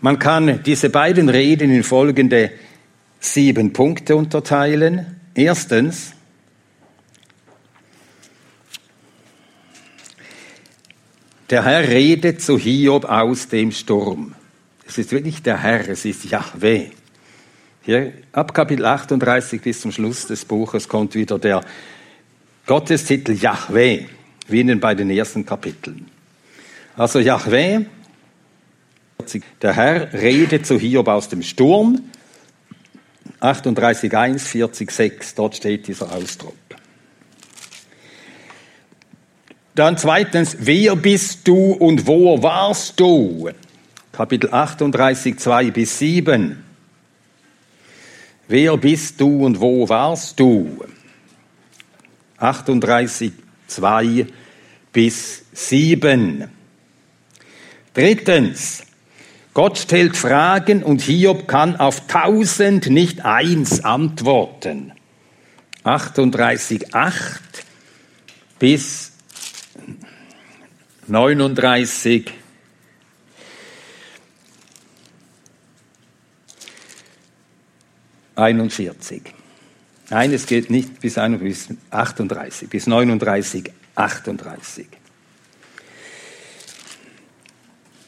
Man 0.01 0.17
kann 0.17 0.63
diese 0.63 0.89
beiden 0.89 1.29
Reden 1.29 1.69
in 1.69 1.83
folgende 1.83 2.51
sieben 3.19 3.73
Punkte 3.73 4.15
unterteilen. 4.15 5.19
Erstens, 5.35 6.16
der 11.49 11.63
Herr 11.63 11.87
redet 11.87 12.41
zu 12.41 12.57
Hiob 12.57 13.05
aus 13.05 13.47
dem 13.47 13.71
Sturm. 13.71 14.35
Es 14.85 14.97
ist 14.97 15.11
wirklich 15.11 15.41
der 15.41 15.61
Herr, 15.61 15.87
es 15.87 16.05
ist 16.05 16.25
Yahweh. 16.25 16.87
Hier 17.83 18.13
ab 18.33 18.53
Kapitel 18.53 18.85
38 18.85 19.61
bis 19.61 19.81
zum 19.81 19.91
Schluss 19.91 20.27
des 20.27 20.43
Buches 20.43 20.89
kommt 20.89 21.15
wieder 21.15 21.39
der 21.39 21.61
Gottestitel 22.65 23.31
Yahweh, 23.31 24.05
wie 24.47 24.59
in 24.59 24.67
den 24.67 24.79
beiden 24.79 25.09
ersten 25.09 25.45
Kapiteln. 25.45 26.07
Also 26.97 27.19
Yahweh, 27.19 27.85
der 29.61 29.73
Herr 29.73 30.13
redet 30.13 30.65
zu 30.65 30.77
Hiob 30.77 31.07
aus 31.07 31.29
dem 31.29 31.43
Sturm, 31.43 32.01
38.1, 33.39 34.39
40.6, 34.47 35.33
dort 35.35 35.55
steht 35.55 35.87
dieser 35.87 36.11
Ausdruck. 36.11 36.55
Dann 39.77 39.95
zweitens, 39.95 40.57
wer 40.61 40.95
bist 40.95 41.47
du 41.47 41.73
und 41.73 42.07
wo 42.07 42.41
warst 42.41 42.99
du? 42.99 43.51
Kapitel 44.11 44.51
38, 44.51 45.37
2 45.37 45.69
bis 45.69 45.99
7. 45.99 46.63
Wer 48.47 48.75
bist 48.77 49.21
du 49.21 49.45
und 49.45 49.59
wo 49.59 49.87
warst 49.87 50.39
du? 50.39 50.83
38, 52.39 53.33
2 53.67 54.25
bis 54.91 55.45
7. 55.53 56.45
Drittens, 57.93 58.83
Gott 59.53 59.77
stellt 59.77 60.17
Fragen 60.17 60.81
und 60.81 61.01
Hiob 61.01 61.47
kann 61.47 61.75
auf 61.75 62.07
tausend 62.07 62.89
nicht 62.89 63.25
eins 63.25 63.85
antworten. 63.85 64.91
38,8 65.83 67.11
bis 68.57 69.11
39, 71.07 72.33
41. 78.35 79.21
Nein, 80.09 80.33
es 80.33 80.45
geht 80.45 80.69
nicht 80.69 80.99
bis 81.01 81.17
38, 81.17 82.69
bis 82.69 82.87
39, 82.87 83.71
38. 83.95 84.87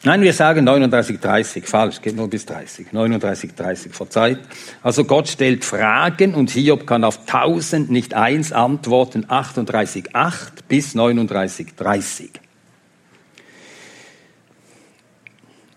Nein, 0.03 0.21
wir 0.21 0.31
sagen 0.31 0.63
39, 0.63 1.19
30, 1.19 1.65
falsch, 1.65 2.01
geht 2.01 2.15
nur 2.15 2.29
bis 2.29 2.45
30. 2.45 2.93
39, 2.93 3.53
30, 3.53 3.93
verzeiht. 3.93 4.39
Also 4.81 5.03
Gott 5.03 5.27
stellt 5.27 5.65
Fragen 5.65 6.35
und 6.35 6.51
Hiob 6.51 6.87
kann 6.87 7.03
auf 7.03 7.27
1000 7.27 7.91
nicht 7.91 8.13
eins 8.13 8.53
antworten, 8.53 9.25
38, 9.27 10.15
8 10.15 10.69
bis 10.69 10.95
39, 10.95 11.75
30. 11.75 12.29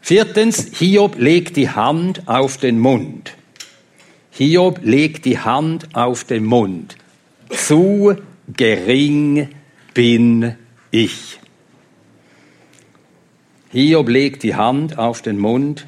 Viertens, 0.00 0.71
Hiob 0.79 1.17
legt 1.19 1.57
die 1.57 1.71
Hand 1.71 2.29
auf 2.29 2.59
den 2.59 2.79
Mund. 2.79 3.33
Hiob 4.31 4.81
legt 4.85 5.25
die 5.25 5.41
Hand 5.41 5.97
auf 5.97 6.23
den 6.23 6.45
Mund. 6.45 6.97
Zu 7.50 8.17
gering 8.49 9.49
bin 9.95 10.55
ich. 10.93 11.41
Hiob 13.73 14.11
legt 14.11 14.43
die 14.43 14.55
Hand 14.55 14.99
auf 14.99 15.23
den 15.23 15.38
Mund. 15.38 15.87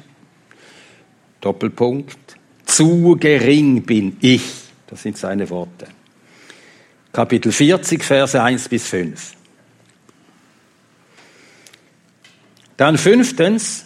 Doppelpunkt. 1.39 2.17
Zu 2.65 3.15
gering 3.19 3.83
bin 3.83 4.17
ich. 4.21 4.43
Das 4.87 5.03
sind 5.03 5.17
seine 5.17 5.49
Worte. 5.51 5.87
Kapitel 7.13 7.51
40, 7.51 8.03
Verse 8.03 8.41
1 8.41 8.69
bis 8.69 8.87
5. 8.87 9.33
Dann 12.75 12.97
fünftens, 12.97 13.85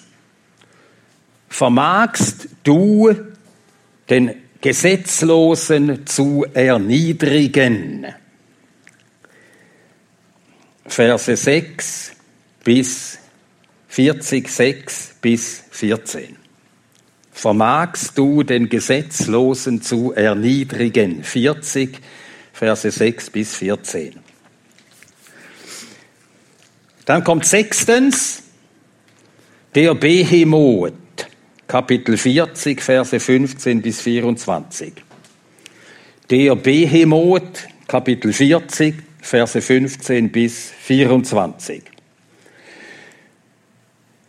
vermagst 1.49 2.47
du 2.63 3.13
den 4.09 4.33
Gesetzlosen 4.61 6.07
zu 6.07 6.45
erniedrigen. 6.53 8.07
Verse 10.85 11.35
6 11.35 12.13
bis 12.63 13.18
40, 13.89 14.47
6 14.47 15.15
bis 15.21 15.63
14. 15.71 16.37
Vermagst 17.31 18.17
du 18.17 18.43
den 18.43 18.69
Gesetzlosen 18.69 19.81
zu 19.81 20.13
erniedrigen? 20.13 21.23
40, 21.23 21.99
Verse 22.53 22.91
6 22.91 23.29
bis 23.29 23.55
14. 23.55 24.15
Dann 27.05 27.23
kommt 27.23 27.45
sechstens 27.45 28.43
der 29.73 29.95
Behemoth. 29.95 30.93
Kapitel 31.67 32.17
40, 32.17 32.81
Verse 32.81 33.19
15 33.19 33.81
bis 33.81 34.01
24. 34.01 34.93
Der 36.29 36.55
Behemoth, 36.55 37.67
Kapitel 37.87 38.33
40, 38.33 38.95
Verse 39.21 39.61
15 39.61 40.31
bis 40.31 40.71
24. 40.81 41.98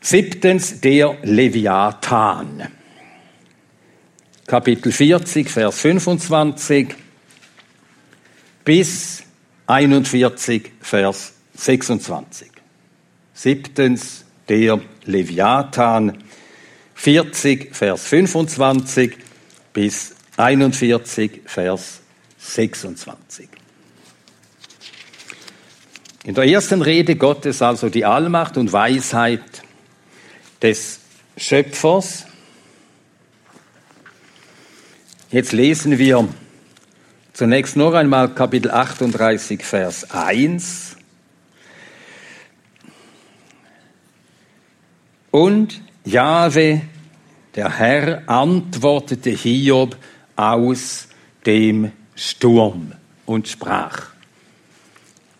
Siebtens, 0.02 0.80
der 0.80 1.18
Leviathan. 1.22 2.68
Kapitel 4.46 4.92
40, 4.92 5.50
Vers 5.50 5.80
25 5.80 6.94
bis 8.64 9.22
41, 9.66 10.72
Vers 10.80 11.34
26. 11.54 12.50
Siebtens, 13.34 14.24
der 14.48 14.80
Leviathan. 15.04 16.24
40, 16.94 17.74
Vers 17.76 18.06
25 18.06 19.16
bis 19.72 20.14
41, 20.36 21.42
Vers 21.44 22.00
26. 22.38 23.48
In 26.24 26.34
der 26.34 26.44
ersten 26.44 26.82
Rede 26.82 27.16
Gottes 27.16 27.62
also 27.62 27.88
die 27.90 28.04
Allmacht 28.04 28.56
und 28.56 28.72
Weisheit 28.72 29.62
des 30.62 31.00
Schöpfers. 31.36 32.26
Jetzt 35.30 35.52
lesen 35.52 35.98
wir 35.98 36.28
zunächst 37.32 37.76
noch 37.76 37.94
einmal 37.94 38.34
Kapitel 38.34 38.70
38, 38.70 39.64
Vers 39.64 40.10
1. 40.10 40.96
Und 45.30 45.80
Jahwe, 46.04 46.82
der 47.54 47.78
Herr, 47.78 48.28
antwortete 48.28 49.30
Hiob 49.30 49.96
aus 50.34 51.08
dem 51.46 51.92
Sturm 52.16 52.92
und 53.26 53.48
sprach. 53.48 54.08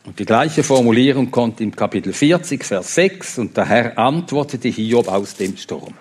Und 0.04 0.18
die 0.18 0.24
gleiche 0.24 0.62
Formulierung 0.62 1.30
kommt 1.30 1.60
im 1.60 1.76
Kapitel 1.76 2.12
40, 2.12 2.64
Vers 2.64 2.94
6, 2.94 3.38
und 3.38 3.56
der 3.56 3.66
Herr 3.66 3.98
antwortete 3.98 4.68
Hiob 4.68 5.08
aus 5.08 5.34
dem 5.34 5.56
Sturm. 5.56 5.94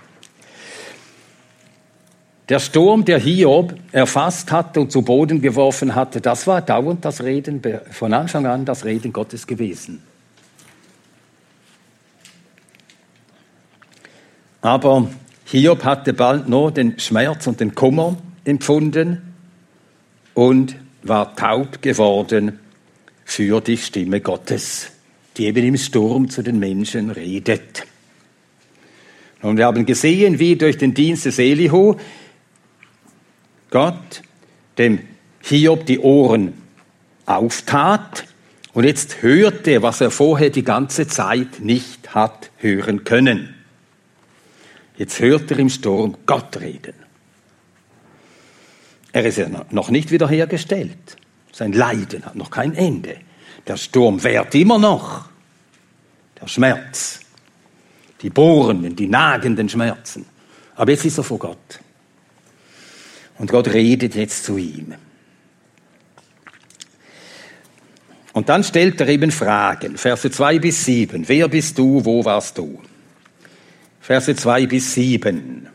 Der 2.47 2.59
Sturm, 2.59 3.05
der 3.05 3.19
Hiob 3.19 3.75
erfasst 3.91 4.51
hatte 4.51 4.79
und 4.79 4.91
zu 4.91 5.03
Boden 5.03 5.41
geworfen 5.41 5.93
hatte, 5.93 6.21
das 6.21 6.47
war 6.47 6.62
dauernd 6.62 7.05
das 7.05 7.21
Reden, 7.21 7.62
von 7.91 8.13
Anfang 8.13 8.45
an 8.47 8.65
das 8.65 8.85
Reden 8.85 9.13
Gottes 9.13 9.45
gewesen. 9.45 10.01
Aber 14.62 15.09
Hiob 15.45 15.83
hatte 15.83 16.13
bald 16.13 16.49
nur 16.49 16.71
den 16.71 16.97
Schmerz 16.99 17.47
und 17.47 17.59
den 17.59 17.75
Kummer 17.75 18.17
empfunden 18.45 19.35
und 20.33 20.75
war 21.03 21.35
taub 21.35 21.81
geworden 21.81 22.59
für 23.29 23.61
die 23.61 23.77
Stimme 23.77 24.21
Gottes, 24.21 24.89
die 25.37 25.45
eben 25.45 25.63
im 25.63 25.77
Sturm 25.77 26.29
zu 26.29 26.41
den 26.41 26.57
Menschen 26.57 27.11
redet. 27.11 27.85
Und 29.41 29.57
wir 29.57 29.65
haben 29.65 29.85
gesehen, 29.85 30.39
wie 30.39 30.55
durch 30.55 30.77
den 30.77 30.93
Dienst 30.93 31.25
des 31.25 31.37
Elihu 31.37 31.95
Gott 33.69 34.23
dem 34.77 34.99
Hiob 35.43 35.85
die 35.85 35.99
Ohren 35.99 36.53
auftat 37.25 38.25
und 38.73 38.83
jetzt 38.83 39.21
hörte, 39.21 39.83
was 39.83 40.01
er 40.01 40.09
vorher 40.09 40.49
die 40.49 40.63
ganze 40.63 41.07
Zeit 41.07 41.59
nicht 41.59 42.15
hat 42.15 42.49
hören 42.57 43.03
können. 43.03 43.53
Jetzt 44.97 45.19
hört 45.19 45.51
er 45.51 45.59
im 45.59 45.69
Sturm 45.69 46.17
Gott 46.25 46.59
reden. 46.59 46.95
Er 49.11 49.25
ist 49.25 49.37
ja 49.37 49.47
noch 49.69 49.91
nicht 49.91 50.11
wiederhergestellt. 50.11 51.17
Sein 51.51 51.73
Leiden 51.73 52.25
hat 52.25 52.35
noch 52.35 52.51
kein 52.51 52.75
Ende. 52.75 53.17
Der 53.67 53.77
Sturm 53.77 54.23
währt 54.23 54.55
immer 54.55 54.77
noch. 54.77 55.29
Der 56.39 56.47
Schmerz. 56.47 57.19
Die 58.21 58.29
bohrenden, 58.29 58.95
die 58.95 59.07
nagenden 59.07 59.69
Schmerzen. 59.69 60.25
Aber 60.75 60.91
jetzt 60.91 61.05
ist 61.05 61.17
er 61.17 61.23
vor 61.23 61.39
Gott. 61.39 61.79
Und 63.38 63.49
Gott 63.49 63.69
redet 63.69 64.15
jetzt 64.15 64.43
zu 64.43 64.57
ihm. 64.57 64.93
Und 68.33 68.49
dann 68.49 68.63
stellt 68.63 69.01
er 69.01 69.07
eben 69.07 69.31
Fragen. 69.31 69.97
Verse 69.97 70.29
2 70.29 70.59
bis 70.59 70.85
7. 70.85 71.27
Wer 71.27 71.47
bist 71.47 71.77
du? 71.77 72.03
Wo 72.05 72.23
warst 72.23 72.57
du? 72.57 72.79
Verse 73.99 74.35
2 74.35 74.67
bis 74.67 74.93
7. 74.93 75.67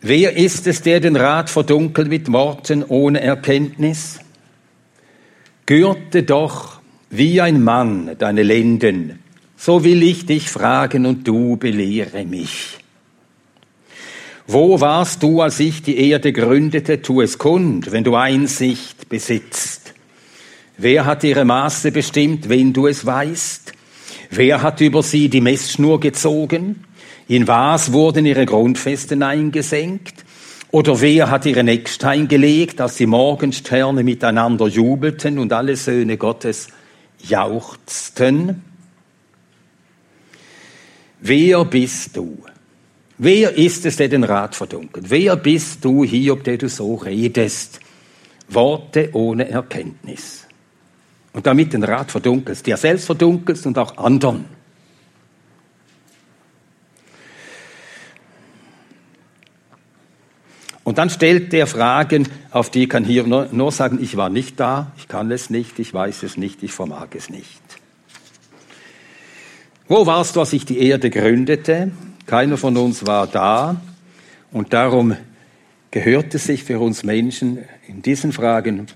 Wer 0.00 0.36
ist 0.36 0.66
es, 0.66 0.82
der 0.82 1.00
den 1.00 1.16
Rat 1.16 1.50
verdunkelt 1.50 2.08
mit 2.08 2.32
Worten 2.32 2.84
ohne 2.84 3.20
Erkenntnis? 3.20 4.20
Gürte 5.68 6.22
doch 6.22 6.80
wie 7.10 7.42
ein 7.42 7.62
Mann 7.62 8.16
deine 8.18 8.42
Lenden, 8.42 9.18
so 9.54 9.84
will 9.84 10.02
ich 10.02 10.24
dich 10.24 10.48
fragen 10.48 11.04
und 11.04 11.28
du 11.28 11.58
belehre 11.58 12.24
mich. 12.24 12.78
Wo 14.46 14.80
warst 14.80 15.22
du, 15.22 15.42
als 15.42 15.60
ich 15.60 15.82
die 15.82 15.98
Erde 16.08 16.32
gründete? 16.32 17.02
Tu 17.02 17.20
es 17.20 17.36
kund, 17.36 17.92
wenn 17.92 18.02
du 18.02 18.16
Einsicht 18.16 19.10
besitzt. 19.10 19.92
Wer 20.78 21.04
hat 21.04 21.22
ihre 21.22 21.44
Maße 21.44 21.92
bestimmt, 21.92 22.48
wenn 22.48 22.72
du 22.72 22.86
es 22.86 23.04
weißt? 23.04 23.74
Wer 24.30 24.62
hat 24.62 24.80
über 24.80 25.02
sie 25.02 25.28
die 25.28 25.42
Messschnur 25.42 26.00
gezogen? 26.00 26.86
In 27.26 27.46
was 27.46 27.92
wurden 27.92 28.24
ihre 28.24 28.46
Grundfesten 28.46 29.22
eingesenkt? 29.22 30.24
Oder 30.70 31.00
wer 31.00 31.30
hat 31.30 31.46
ihren 31.46 31.68
Eckstein 31.68 32.28
gelegt, 32.28 32.80
dass 32.80 32.96
die 32.96 33.06
Morgensterne 33.06 34.04
miteinander 34.04 34.66
jubelten 34.66 35.38
und 35.38 35.52
alle 35.52 35.76
Söhne 35.76 36.18
Gottes 36.18 36.68
jauchzten. 37.20 38.62
Wer 41.20 41.64
bist 41.64 42.16
du? 42.16 42.38
Wer 43.16 43.56
ist 43.56 43.84
es, 43.86 43.96
der 43.96 44.08
den 44.08 44.24
Rat 44.24 44.54
verdunkelt? 44.54 45.10
Wer 45.10 45.36
bist 45.36 45.84
du, 45.84 46.04
Hiob, 46.04 46.44
der 46.44 46.58
du 46.58 46.68
so 46.68 46.94
redest? 46.94 47.80
Worte 48.48 49.10
ohne 49.14 49.48
Erkenntnis. 49.48 50.46
Und 51.32 51.46
damit 51.46 51.72
den 51.72 51.82
Rat 51.82 52.10
verdunkelst, 52.10 52.66
dir 52.66 52.76
selbst 52.76 53.06
verdunkelst 53.06 53.66
und 53.66 53.76
auch 53.78 53.96
anderen. 53.96 54.57
Dann 60.98 61.10
stellt 61.10 61.54
er 61.54 61.68
Fragen, 61.68 62.26
auf 62.50 62.70
die 62.70 62.88
kann 62.88 63.04
hier 63.04 63.22
nur, 63.22 63.46
nur 63.52 63.70
sagen, 63.70 64.00
ich 64.02 64.16
war 64.16 64.30
nicht 64.30 64.58
da, 64.58 64.90
ich 64.96 65.06
kann 65.06 65.30
es 65.30 65.48
nicht, 65.48 65.78
ich 65.78 65.94
weiß 65.94 66.24
es 66.24 66.36
nicht, 66.36 66.64
ich 66.64 66.72
vermag 66.72 67.10
es 67.14 67.30
nicht. 67.30 67.62
Wo 69.86 70.06
warst 70.06 70.34
du, 70.34 70.40
als 70.40 70.52
ich 70.52 70.64
die 70.64 70.80
Erde 70.80 71.08
gründete? 71.08 71.92
Keiner 72.26 72.56
von 72.56 72.76
uns 72.76 73.06
war 73.06 73.28
da. 73.28 73.80
Und 74.50 74.72
darum 74.72 75.16
gehört 75.92 76.34
es 76.34 76.46
sich 76.46 76.64
für 76.64 76.80
uns 76.80 77.04
Menschen, 77.04 77.58
in 77.86 78.02
diesen 78.02 78.32
Fragen 78.32 78.88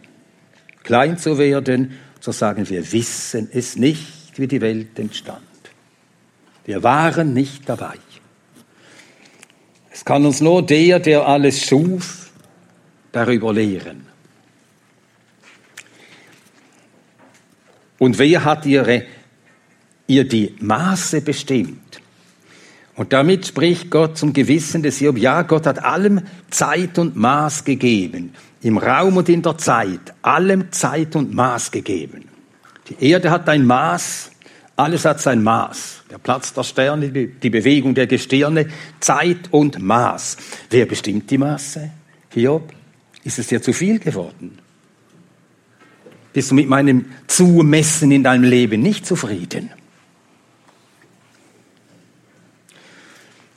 klein 0.82 1.18
zu 1.18 1.38
werden, 1.38 1.96
zu 2.18 2.32
sagen, 2.32 2.68
wir 2.68 2.90
wissen 2.90 3.48
es 3.52 3.76
nicht, 3.76 4.40
wie 4.40 4.48
die 4.48 4.60
Welt 4.60 4.98
entstand. 4.98 5.38
Wir 6.64 6.82
waren 6.82 7.32
nicht 7.32 7.68
dabei. 7.68 7.94
Es 9.92 10.04
kann 10.04 10.24
uns 10.24 10.40
nur 10.40 10.64
der, 10.64 10.98
der 11.00 11.26
alles 11.26 11.64
schuf, 11.64 12.30
darüber 13.12 13.52
lehren. 13.52 14.06
Und 17.98 18.18
wer 18.18 18.44
hat 18.44 18.66
ihre, 18.66 19.04
ihr 20.08 20.26
die 20.26 20.56
Maße 20.58 21.20
bestimmt? 21.20 22.00
Und 22.96 23.12
damit 23.12 23.46
spricht 23.46 23.90
Gott 23.90 24.18
zum 24.18 24.32
Gewissen 24.32 24.82
des 24.82 24.98
Job. 24.98 25.16
Ja, 25.16 25.42
Gott 25.42 25.66
hat 25.66 25.84
allem 25.84 26.22
Zeit 26.50 26.98
und 26.98 27.16
Maß 27.16 27.64
gegeben. 27.64 28.34
Im 28.60 28.78
Raum 28.78 29.18
und 29.18 29.28
in 29.28 29.42
der 29.42 29.56
Zeit. 29.56 30.14
Allem 30.22 30.72
Zeit 30.72 31.14
und 31.16 31.32
Maß 31.32 31.70
gegeben. 31.70 32.24
Die 32.88 33.08
Erde 33.10 33.30
hat 33.30 33.48
ein 33.48 33.66
Maß. 33.66 34.31
Alles 34.82 35.04
hat 35.04 35.20
sein 35.20 35.44
Maß 35.44 36.02
der 36.10 36.18
Platz 36.18 36.52
der 36.54 36.64
Sterne, 36.64 37.08
die 37.08 37.50
Bewegung 37.50 37.94
der 37.94 38.08
Gestirne, 38.08 38.66
Zeit 38.98 39.52
und 39.52 39.78
Maß. 39.78 40.36
Wer 40.70 40.86
bestimmt 40.86 41.30
die 41.30 41.38
Maße? 41.38 41.88
Hiob? 42.30 42.72
Ist 43.22 43.38
es 43.38 43.46
dir 43.46 43.62
zu 43.62 43.72
viel 43.72 44.00
geworden? 44.00 44.58
Bist 46.32 46.50
du 46.50 46.56
mit 46.56 46.68
meinem 46.68 47.04
Zumessen 47.28 48.10
in 48.10 48.24
deinem 48.24 48.42
Leben 48.42 48.82
nicht 48.82 49.06
zufrieden? 49.06 49.70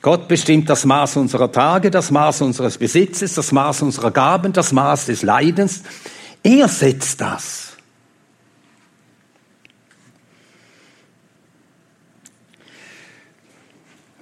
Gott 0.00 0.28
bestimmt 0.28 0.70
das 0.70 0.84
Maß 0.84 1.16
unserer 1.16 1.50
Tage, 1.50 1.90
das 1.90 2.12
Maß 2.12 2.42
unseres 2.42 2.78
Besitzes, 2.78 3.34
das 3.34 3.50
Maß 3.50 3.82
unserer 3.82 4.12
Gaben, 4.12 4.52
das 4.52 4.70
Maß 4.70 5.06
des 5.06 5.22
Leidens. 5.22 5.82
Er 6.44 6.68
setzt 6.68 7.20
das. 7.20 7.65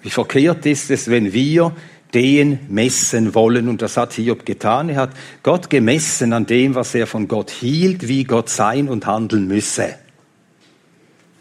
Wie 0.05 0.11
verkehrt 0.11 0.64
ist 0.67 0.90
es, 0.90 1.09
wenn 1.09 1.33
wir 1.33 1.75
den 2.14 2.61
messen 2.69 3.35
wollen. 3.35 3.69
Und 3.69 3.83
das 3.83 3.97
hat 3.97 4.12
Hiob 4.12 4.47
getan. 4.47 4.88
Er 4.88 4.97
hat 4.97 5.11
Gott 5.43 5.69
gemessen 5.69 6.33
an 6.33 6.47
dem, 6.47 6.75
was 6.77 6.95
er 6.95 7.07
von 7.07 7.27
Gott 7.29 7.51
hielt, 7.51 8.07
wie 8.07 8.25
Gott 8.25 8.49
sein 8.49 8.88
und 8.88 9.07
handeln 9.07 9.49
müsse. 9.49 9.97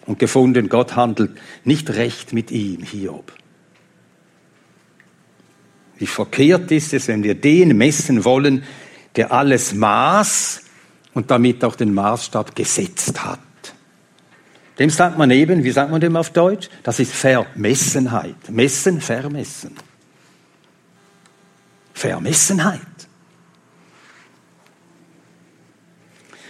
Und 0.05 0.19
gefunden, 0.19 0.67
Gott 0.67 0.95
handelt 0.95 1.31
nicht 1.63 1.91
recht 1.91 2.33
mit 2.33 2.51
ihm, 2.51 2.83
Hiob. 2.83 3.31
Wie 5.97 6.07
verkehrt 6.07 6.71
ist 6.71 6.93
es, 6.93 7.07
wenn 7.07 7.23
wir 7.23 7.35
den 7.35 7.77
messen 7.77 8.25
wollen, 8.25 8.63
der 9.15 9.31
alles 9.31 9.73
maß 9.73 10.63
und 11.13 11.29
damit 11.29 11.63
auch 11.63 11.75
den 11.75 11.93
Maßstab 11.93 12.55
gesetzt 12.55 13.23
hat. 13.23 13.39
Dem 14.79 14.89
sagt 14.89 15.17
man 15.17 15.29
eben, 15.29 15.63
wie 15.63 15.71
sagt 15.71 15.91
man 15.91 16.01
dem 16.01 16.15
auf 16.15 16.31
Deutsch? 16.31 16.69
Das 16.81 16.99
ist 16.99 17.13
Vermessenheit. 17.13 18.49
Messen, 18.49 19.01
vermessen. 19.01 19.75
Vermessenheit. 21.93 22.81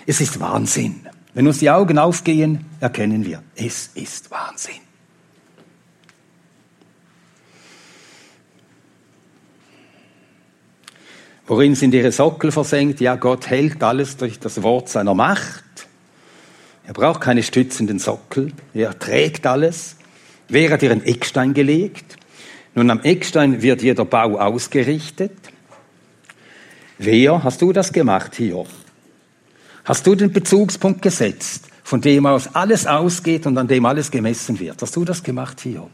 Es 0.06 0.22
ist 0.22 0.40
Wahnsinn. 0.40 1.08
Wenn 1.34 1.48
uns 1.48 1.60
die 1.60 1.70
Augen 1.70 1.98
aufgehen, 1.98 2.66
erkennen 2.80 3.26
wir, 3.26 3.44
es 3.56 3.88
ist 3.96 4.30
Wahnsinn. 4.32 4.76
Worin 11.46 11.76
sind 11.76 11.94
ihre 11.94 12.12
Sockel 12.12 12.52
versenkt? 12.52 13.02
Ja, 13.02 13.16
Gott 13.16 13.50
hält 13.50 13.84
alles 13.84 14.16
durch 14.16 14.40
das 14.40 14.64
Wort 14.64 14.88
seiner 14.88 15.14
Macht. 15.14 15.63
Er 16.86 16.94
braucht 16.94 17.22
keine 17.22 17.44
stützenden 17.44 18.00
Sockel. 18.00 18.52
Er 18.74 18.98
trägt 18.98 19.46
alles. 19.46 19.96
Wer 20.50 20.72
hat 20.72 20.84
ihren 20.84 21.04
Eckstein 21.04 21.54
gelegt? 21.54 22.18
Nun, 22.76 22.90
am 22.90 23.02
Eckstein 23.02 23.62
wird 23.62 23.82
jeder 23.82 24.06
Bau 24.06 24.38
ausgerichtet. 24.38 25.38
Wer 26.98 27.44
hast 27.44 27.62
du 27.62 27.72
das 27.72 27.92
gemacht 27.94 28.36
hier? 28.36 28.66
Hast 29.86 30.08
du 30.08 30.16
den 30.16 30.32
Bezugspunkt 30.32 31.02
gesetzt, 31.02 31.68
von 31.84 32.02
dem 32.02 32.26
aus 32.26 32.56
alles 32.56 32.88
ausgeht 32.88 33.46
und 33.46 33.58
an 33.58 33.68
dem 33.68 33.86
alles 33.86 34.10
gemessen 34.12 34.60
wird? 34.60 34.82
Hast 34.82 34.96
du 34.96 35.06
das 35.06 35.22
gemacht, 35.22 35.62
Hiob? 35.62 35.92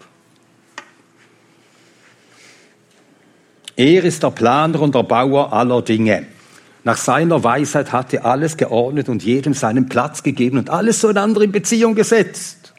Er 3.75 4.03
ist 4.03 4.21
der 4.23 4.31
Planer 4.31 4.81
und 4.81 4.93
der 4.93 5.03
Bauer 5.03 5.53
aller 5.53 5.81
Dinge. 5.81 6.27
Nach 6.89 6.97
seiner 6.97 7.43
Weisheit 7.43 7.91
hat 7.91 8.15
er 8.15 8.25
alles 8.25 8.57
geordnet 8.57 9.09
und 9.09 9.21
jedem 9.21 9.53
seinen 9.53 9.87
Platz 9.89 10.23
gegeben 10.23 10.57
und 10.57 10.71
alles 10.71 10.97
zueinander 10.97 11.41
in 11.41 11.51
Beziehung 11.51 11.93
gesetzt. 11.93 12.73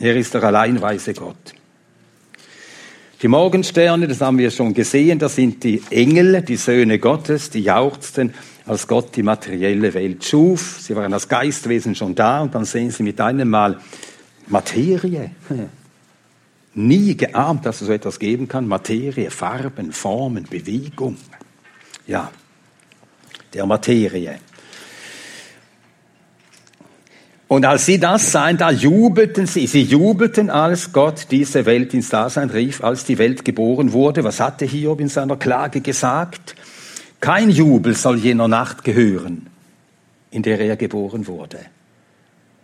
Er 0.00 0.16
ist 0.16 0.34
der 0.34 0.42
alleinweise 0.42 1.14
Gott. 1.14 1.54
Die 3.22 3.28
Morgensterne, 3.28 4.08
das 4.08 4.20
haben 4.20 4.38
wir 4.38 4.50
schon 4.50 4.74
gesehen, 4.74 5.20
das 5.20 5.36
sind 5.36 5.62
die 5.62 5.80
Engel, 5.90 6.42
die 6.42 6.56
Söhne 6.56 6.98
Gottes, 6.98 7.50
die 7.50 7.60
jauchzten, 7.60 8.34
als 8.66 8.88
Gott 8.88 9.14
die 9.14 9.22
materielle 9.22 9.94
Welt 9.94 10.24
schuf. 10.24 10.80
Sie 10.80 10.96
waren 10.96 11.12
als 11.12 11.28
Geistwesen 11.28 11.94
schon 11.94 12.16
da 12.16 12.40
und 12.40 12.56
dann 12.56 12.64
sehen 12.64 12.90
sie 12.90 13.04
mit 13.04 13.20
einem 13.20 13.50
Mal 13.50 13.78
Materie 14.48 15.30
nie 16.86 17.16
geahnt, 17.16 17.66
dass 17.66 17.80
es 17.80 17.86
so 17.86 17.92
etwas 17.92 18.18
geben 18.18 18.48
kann. 18.48 18.66
Materie, 18.66 19.30
Farben, 19.30 19.92
Formen, 19.92 20.44
Bewegung. 20.44 21.16
Ja, 22.06 22.30
der 23.54 23.66
Materie. 23.66 24.38
Und 27.48 27.64
als 27.64 27.86
sie 27.86 27.98
das 27.98 28.30
sahen, 28.30 28.58
da 28.58 28.70
jubelten 28.70 29.46
sie. 29.46 29.66
Sie 29.66 29.82
jubelten, 29.82 30.50
als 30.50 30.92
Gott 30.92 31.26
diese 31.32 31.66
Welt 31.66 31.92
ins 31.94 32.08
Dasein 32.08 32.48
rief, 32.48 32.84
als 32.84 33.04
die 33.04 33.18
Welt 33.18 33.44
geboren 33.44 33.92
wurde. 33.92 34.22
Was 34.22 34.38
hatte 34.38 34.64
Hiob 34.64 35.00
in 35.00 35.08
seiner 35.08 35.36
Klage 35.36 35.80
gesagt? 35.80 36.54
Kein 37.20 37.50
Jubel 37.50 37.96
soll 37.96 38.18
jener 38.18 38.46
Nacht 38.46 38.84
gehören, 38.84 39.48
in 40.30 40.44
der 40.44 40.60
er 40.60 40.76
geboren 40.76 41.26
wurde. 41.26 41.58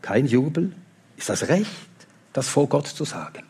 Kein 0.02 0.26
Jubel? 0.26 0.72
Ist 1.16 1.30
das 1.30 1.48
recht, 1.48 1.66
das 2.32 2.48
vor 2.48 2.68
Gott 2.68 2.86
zu 2.86 3.04
sagen? 3.04 3.42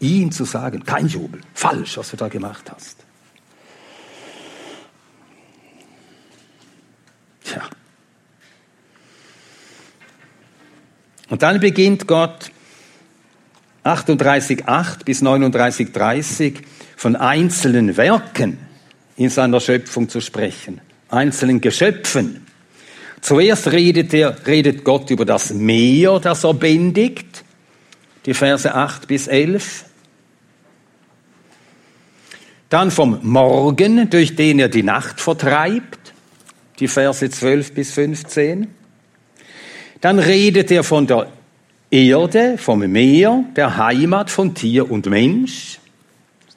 Ihm 0.00 0.30
zu 0.32 0.44
sagen, 0.44 0.84
kein 0.84 1.08
Jubel, 1.08 1.40
falsch, 1.54 1.96
was 1.98 2.10
du 2.10 2.16
da 2.16 2.28
gemacht 2.28 2.70
hast. 2.70 2.98
Tja. 7.44 7.62
Und 11.28 11.42
dann 11.42 11.60
beginnt 11.60 12.06
Gott 12.06 12.50
38,8 13.84 15.04
bis 15.04 15.22
39,30 15.22 16.54
von 16.96 17.14
einzelnen 17.14 17.96
Werken 17.96 18.58
in 19.16 19.30
seiner 19.30 19.60
Schöpfung 19.60 20.08
zu 20.08 20.20
sprechen, 20.20 20.80
einzelnen 21.08 21.60
Geschöpfen. 21.60 22.46
Zuerst 23.20 23.72
redet, 23.72 24.12
er, 24.12 24.46
redet 24.46 24.84
Gott 24.84 25.10
über 25.10 25.24
das 25.24 25.52
Meer, 25.52 26.18
das 26.20 26.44
er 26.44 26.54
bändigt, 26.54 27.44
die 28.26 28.34
Verse 28.34 28.72
8 28.72 29.08
bis 29.08 29.26
11. 29.26 29.85
Dann 32.68 32.90
vom 32.90 33.20
Morgen, 33.22 34.10
durch 34.10 34.34
den 34.34 34.58
er 34.58 34.68
die 34.68 34.82
Nacht 34.82 35.20
vertreibt, 35.20 36.12
die 36.80 36.88
Verse 36.88 37.28
12 37.28 37.72
bis 37.72 37.92
15. 37.92 38.66
Dann 40.00 40.18
redet 40.18 40.70
er 40.70 40.82
von 40.82 41.06
der 41.06 41.28
Erde, 41.90 42.58
vom 42.58 42.80
Meer, 42.80 43.44
der 43.54 43.76
Heimat 43.76 44.30
von 44.30 44.54
Tier 44.54 44.90
und 44.90 45.06
Mensch, 45.06 45.78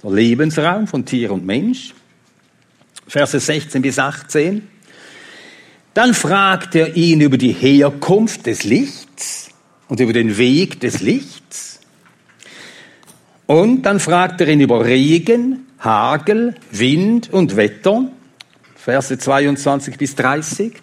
der 0.04 0.12
Lebensraum 0.12 0.88
von 0.88 1.06
Tier 1.06 1.32
und 1.32 1.46
Mensch. 1.46 1.94
Verse 3.08 3.40
16 3.40 3.82
bis 3.82 4.00
18. 4.00 4.68
Dann 5.94 6.14
fragt 6.14 6.76
er 6.76 6.96
ihn 6.96 7.22
über 7.22 7.38
die 7.38 7.52
Herkunft 7.52 8.48
des 8.48 8.64
Lichts 8.64 9.50
und 9.88 10.00
über 10.00 10.14
den 10.14 10.38
Weg 10.38 10.80
des 10.80 11.02
Lichts. 11.02 11.80
Und 13.46 13.84
dann 13.84 14.00
fragt 14.00 14.42
er 14.42 14.48
ihn 14.48 14.62
über 14.62 14.86
Regen, 14.86 15.69
Hagel, 15.80 16.56
Wind 16.72 17.32
und 17.32 17.56
Wetter. 17.56 18.12
Verse 18.76 19.18
22 19.18 19.98
bis 19.98 20.16
30. 20.16 20.74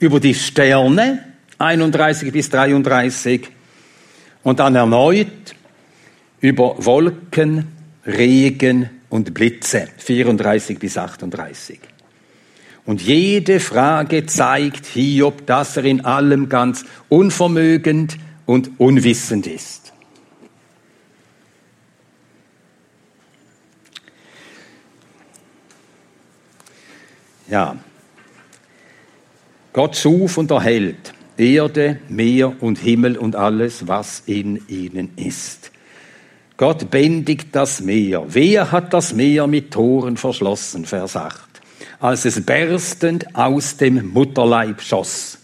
Über 0.00 0.20
die 0.20 0.34
Sterne, 0.34 1.24
31 1.58 2.32
bis 2.32 2.50
33. 2.50 3.48
Und 4.42 4.60
dann 4.60 4.74
erneut 4.74 5.28
über 6.40 6.76
Wolken, 6.84 7.68
Regen 8.06 8.90
und 9.08 9.32
Blitze, 9.32 9.88
34 9.96 10.78
bis 10.78 10.98
38. 10.98 11.80
Und 12.84 13.00
jede 13.00 13.60
Frage 13.60 14.26
zeigt 14.26 14.86
Hiob, 14.86 15.46
dass 15.46 15.76
er 15.76 15.84
in 15.84 16.04
allem 16.04 16.48
ganz 16.48 16.84
unvermögend 17.08 18.18
und 18.44 18.78
unwissend 18.78 19.46
ist. 19.46 19.83
Ja, 27.48 27.76
Gott 29.72 29.96
schuf 29.96 30.38
und 30.38 30.50
erhält 30.50 31.12
Erde, 31.36 31.98
Meer 32.08 32.54
und 32.62 32.78
Himmel 32.78 33.16
und 33.16 33.34
alles, 33.34 33.88
was 33.88 34.22
in 34.26 34.62
ihnen 34.68 35.10
ist. 35.16 35.72
Gott 36.56 36.90
bändigt 36.90 37.48
das 37.52 37.80
Meer. 37.80 38.24
Wer 38.28 38.70
hat 38.70 38.94
das 38.94 39.12
Meer 39.12 39.48
mit 39.48 39.72
Toren 39.72 40.16
verschlossen? 40.16 40.84
Vers 40.84 41.16
8. 41.16 41.40
Als 41.98 42.24
es 42.24 42.40
berstend 42.46 43.34
aus 43.34 43.76
dem 43.76 44.12
Mutterleib 44.12 44.80
schoss. 44.80 45.38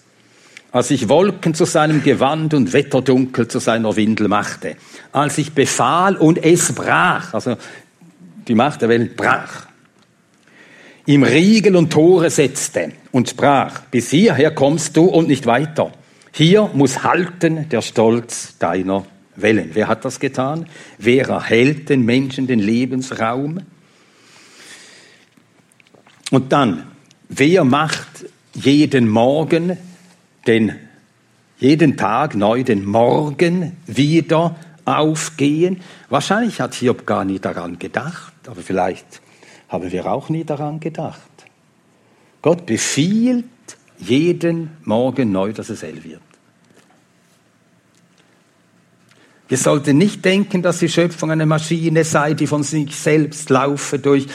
Als 0.70 0.92
ich 0.92 1.08
Wolken 1.08 1.54
zu 1.54 1.64
seinem 1.64 2.04
Gewand 2.04 2.54
und 2.54 2.72
Wetterdunkel 2.72 3.48
zu 3.48 3.58
seiner 3.58 3.96
Windel 3.96 4.28
machte. 4.28 4.76
Als 5.10 5.38
ich 5.38 5.52
befahl 5.52 6.16
und 6.16 6.38
es 6.44 6.72
brach. 6.72 7.34
Also 7.34 7.56
die 8.46 8.54
Macht 8.54 8.82
der 8.82 8.88
Welt 8.90 9.16
brach. 9.16 9.66
Ihm 11.10 11.24
Riegel 11.24 11.74
und 11.74 11.92
Tore 11.92 12.30
setzte 12.30 12.92
und 13.10 13.28
sprach, 13.28 13.80
bis 13.90 14.10
hierher 14.10 14.52
kommst 14.52 14.96
du 14.96 15.06
und 15.06 15.26
nicht 15.26 15.44
weiter. 15.44 15.90
Hier 16.32 16.70
muss 16.72 17.02
halten 17.02 17.68
der 17.68 17.82
Stolz 17.82 18.56
deiner 18.60 19.04
Wellen. 19.34 19.70
Wer 19.72 19.88
hat 19.88 20.04
das 20.04 20.20
getan? 20.20 20.66
Wer 20.98 21.26
erhält 21.26 21.88
den 21.88 22.04
Menschen 22.04 22.46
den 22.46 22.60
Lebensraum? 22.60 23.62
Und 26.30 26.52
dann, 26.52 26.86
wer 27.28 27.64
macht 27.64 28.26
jeden 28.54 29.08
Morgen, 29.08 29.76
den, 30.46 30.76
jeden 31.58 31.96
Tag 31.96 32.36
neu 32.36 32.62
den 32.62 32.84
Morgen 32.84 33.76
wieder 33.84 34.54
aufgehen? 34.84 35.80
Wahrscheinlich 36.08 36.60
hat 36.60 36.74
Hiob 36.74 37.04
gar 37.04 37.24
nie 37.24 37.40
daran 37.40 37.80
gedacht, 37.80 38.32
aber 38.46 38.60
vielleicht 38.62 39.19
haben 39.70 39.90
wir 39.90 40.06
auch 40.06 40.28
nie 40.28 40.44
daran 40.44 40.80
gedacht. 40.80 41.20
Gott 42.42 42.66
befiehlt 42.66 43.44
jeden 43.98 44.70
Morgen 44.85 45.30
neu, 45.30 45.52
dass 45.52 45.70
es 45.70 45.83
hell 45.83 46.02
wird. 46.02 46.20
Wir 49.48 49.59
sollten 49.59 49.98
nicht 49.98 50.24
denken, 50.24 50.62
dass 50.62 50.78
die 50.78 50.88
Schöpfung 50.88 51.30
eine 51.30 51.46
Maschine 51.46 52.04
sei, 52.04 52.35
die 52.35 52.46
von 52.46 52.62
sich 52.62 52.94
selbst 52.94 53.50
laufe 53.50 53.98
durch 53.98 54.26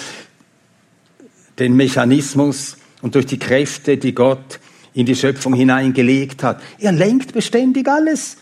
den 1.59 1.75
Mechanismus 1.75 2.77
und 3.01 3.15
durch 3.15 3.25
die 3.25 3.39
Kräfte, 3.39 3.97
die 3.97 4.13
Gott 4.13 4.59
in 4.93 5.05
die 5.05 5.15
Schöpfung 5.15 5.53
hineingelegt 5.53 6.43
hat. 6.43 6.61
Er 6.79 6.91
lenkt 6.91 7.33
beständig 7.33 7.87
alles. 7.87 8.37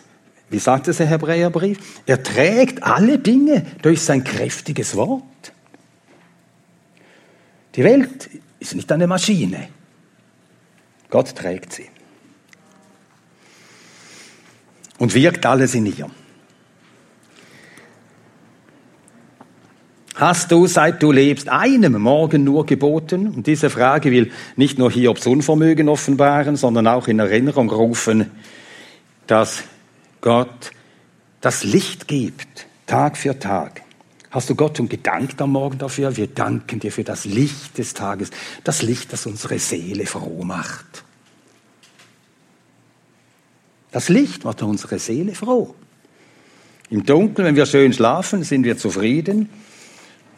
Wie 0.49 0.59
sagt 0.59 0.87
es 0.87 0.97
der 0.97 1.07
Hebräerbrief? 1.07 1.79
Er 2.05 2.21
trägt 2.21 2.83
alle 2.83 3.17
Dinge 3.17 3.65
durch 3.81 4.01
sein 4.01 4.23
kräftiges 4.23 4.95
Wort. 4.95 5.23
Die 7.75 7.83
Welt 7.83 8.29
ist 8.59 8.75
nicht 8.75 8.91
eine 8.91 9.07
Maschine. 9.07 9.69
Gott 11.09 11.35
trägt 11.35 11.73
sie. 11.73 11.89
Und 14.97 15.13
wirkt 15.13 15.45
alles 15.45 15.75
in 15.75 15.85
ihr. 15.85 16.09
Hast 20.15 20.51
du, 20.51 20.67
seit 20.67 21.01
du 21.01 21.11
lebst, 21.11 21.49
einem 21.49 21.99
Morgen 21.99 22.43
nur 22.43 22.65
geboten? 22.65 23.27
Und 23.27 23.47
diese 23.47 23.71
Frage 23.71 24.11
will 24.11 24.31
nicht 24.55 24.77
nur 24.77 24.91
Hiobs 24.91 25.25
Unvermögen 25.25 25.89
offenbaren, 25.89 26.55
sondern 26.55 26.87
auch 26.87 27.07
in 27.07 27.17
Erinnerung 27.17 27.71
rufen, 27.71 28.29
dass 29.25 29.63
Gott 30.21 30.71
das 31.41 31.63
Licht 31.63 32.07
gibt, 32.07 32.67
Tag 32.85 33.17
für 33.17 33.37
Tag. 33.39 33.81
Hast 34.33 34.49
du 34.49 34.55
Gott 34.55 34.79
um 34.79 34.89
gedankt 34.89 35.39
am 35.43 35.51
Morgen 35.51 35.77
dafür? 35.77 36.17
Wir 36.17 36.25
danken 36.25 36.79
dir 36.79 36.91
für 36.91 37.03
das 37.03 37.23
Licht 37.23 37.77
des 37.77 37.93
Tages, 37.93 38.31
das 38.63 38.81
Licht, 38.81 39.13
das 39.13 39.27
unsere 39.27 39.59
Seele 39.59 40.07
froh 40.07 40.43
macht. 40.43 41.03
Das 43.91 44.09
Licht 44.09 44.43
macht 44.43 44.63
unsere 44.63 44.97
Seele 44.97 45.35
froh. 45.35 45.75
Im 46.89 47.05
Dunkeln, 47.05 47.45
wenn 47.45 47.55
wir 47.55 47.67
schön 47.67 47.93
schlafen, 47.93 48.41
sind 48.41 48.63
wir 48.63 48.75
zufrieden. 48.75 49.49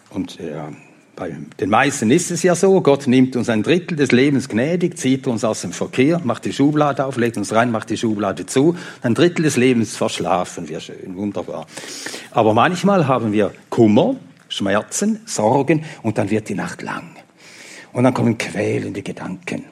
Und 0.09 0.39
ja, 0.39 0.73
bei 1.15 1.33
den 1.59 1.69
meisten 1.69 2.11
ist 2.11 2.31
es 2.31 2.43
ja 2.43 2.55
so, 2.55 2.81
Gott 2.81 3.07
nimmt 3.07 3.35
uns 3.35 3.49
ein 3.49 3.63
Drittel 3.63 3.95
des 3.95 4.11
Lebens 4.11 4.49
gnädig, 4.49 4.97
zieht 4.97 5.27
uns 5.27 5.43
aus 5.43 5.61
dem 5.61 5.71
Verkehr, 5.71 6.19
macht 6.23 6.45
die 6.45 6.51
Schublade 6.51 7.05
auf, 7.05 7.17
legt 7.17 7.37
uns 7.37 7.53
rein, 7.53 7.71
macht 7.71 7.89
die 7.89 7.97
Schublade 7.97 8.45
zu. 8.45 8.75
Ein 9.01 9.15
Drittel 9.15 9.43
des 9.43 9.55
Lebens 9.55 9.95
verschlafen 9.95 10.67
wir 10.67 10.79
schön, 10.79 11.15
wunderbar. 11.15 11.67
Aber 12.31 12.53
manchmal 12.53 13.07
haben 13.07 13.31
wir 13.31 13.53
Kummer, 13.69 14.17
Schmerzen, 14.49 15.21
Sorgen 15.25 15.85
und 16.03 16.17
dann 16.17 16.29
wird 16.29 16.49
die 16.49 16.55
Nacht 16.55 16.81
lang. 16.81 17.15
Und 17.93 18.03
dann 18.03 18.13
kommen 18.13 18.37
quälende 18.37 19.01
Gedanken. 19.01 19.65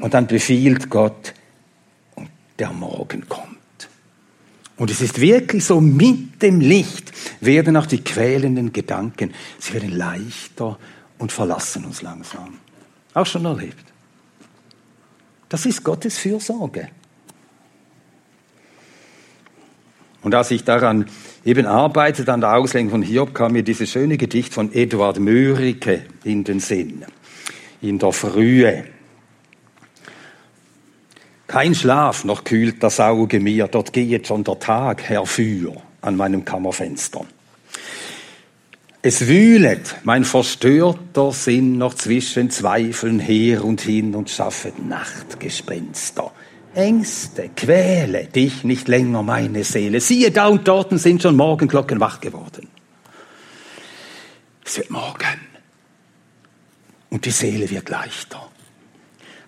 Und 0.00 0.12
dann 0.14 0.26
befiehlt 0.26 0.90
Gott 0.90 1.34
und 2.16 2.28
der 2.58 2.70
Morgen 2.72 3.28
kommt. 3.28 3.51
Und 4.82 4.90
es 4.90 5.00
ist 5.00 5.20
wirklich 5.20 5.64
so, 5.64 5.80
mit 5.80 6.42
dem 6.42 6.58
Licht 6.58 7.12
werden 7.40 7.76
auch 7.76 7.86
die 7.86 8.02
quälenden 8.02 8.72
Gedanken, 8.72 9.32
sie 9.60 9.74
werden 9.74 9.92
leichter 9.92 10.76
und 11.18 11.30
verlassen 11.30 11.84
uns 11.84 12.02
langsam. 12.02 12.58
Auch 13.14 13.24
schon 13.24 13.44
erlebt. 13.44 13.84
Das 15.48 15.66
ist 15.66 15.84
Gottes 15.84 16.18
Fürsorge. 16.18 16.88
Und 20.22 20.34
als 20.34 20.50
ich 20.50 20.64
daran 20.64 21.06
eben 21.44 21.66
arbeitete, 21.66 22.32
an 22.32 22.40
der 22.40 22.56
Auslegung 22.56 22.90
von 22.90 23.02
Hiob, 23.02 23.34
kam 23.34 23.52
mir 23.52 23.62
dieses 23.62 23.88
schöne 23.88 24.16
Gedicht 24.16 24.52
von 24.52 24.72
Eduard 24.72 25.20
Mörike 25.20 26.06
in 26.24 26.42
den 26.42 26.58
Sinn. 26.58 27.04
In 27.82 28.00
der 28.00 28.10
Frühe. 28.10 28.86
Kein 31.52 31.74
Schlaf 31.74 32.24
noch 32.24 32.44
kühlt 32.44 32.82
das 32.82 32.98
Auge 32.98 33.38
mir, 33.38 33.68
dort 33.68 33.92
gehet 33.92 34.26
schon 34.26 34.42
der 34.42 34.58
Tag 34.58 35.02
herfür 35.02 35.74
an 36.00 36.16
meinem 36.16 36.46
Kammerfenster. 36.46 37.26
Es 39.02 39.26
wühlet 39.26 39.96
mein 40.02 40.24
verstörter 40.24 41.30
Sinn 41.32 41.76
noch 41.76 41.92
zwischen 41.92 42.48
Zweifeln 42.48 43.18
her 43.18 43.66
und 43.66 43.82
hin 43.82 44.14
und 44.14 44.30
schaffet 44.30 44.82
Nachtgespenster. 44.82 46.32
Ängste, 46.74 47.50
quäle 47.54 48.28
dich 48.28 48.64
nicht 48.64 48.88
länger 48.88 49.22
meine 49.22 49.62
Seele. 49.62 50.00
Siehe, 50.00 50.30
da 50.30 50.46
und 50.46 50.66
dort 50.66 50.98
sind 50.98 51.20
schon 51.20 51.36
Morgenglocken 51.36 52.00
wach 52.00 52.18
geworden. 52.20 52.66
Es 54.64 54.78
wird 54.78 54.90
morgen. 54.90 55.38
Und 57.10 57.26
die 57.26 57.30
Seele 57.30 57.68
wird 57.68 57.90
leichter. 57.90 58.48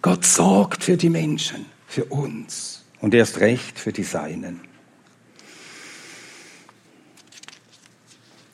Gott 0.03 0.27
sorgt 0.27 0.85
für 0.85 0.99
die 0.99 1.09
Menschen 1.09 1.73
für 1.95 2.07
uns 2.07 2.85
und 3.01 3.15
erst 3.15 3.39
recht 3.39 3.79
für 3.79 3.93
die 3.93 4.03
Seinen. 4.03 4.61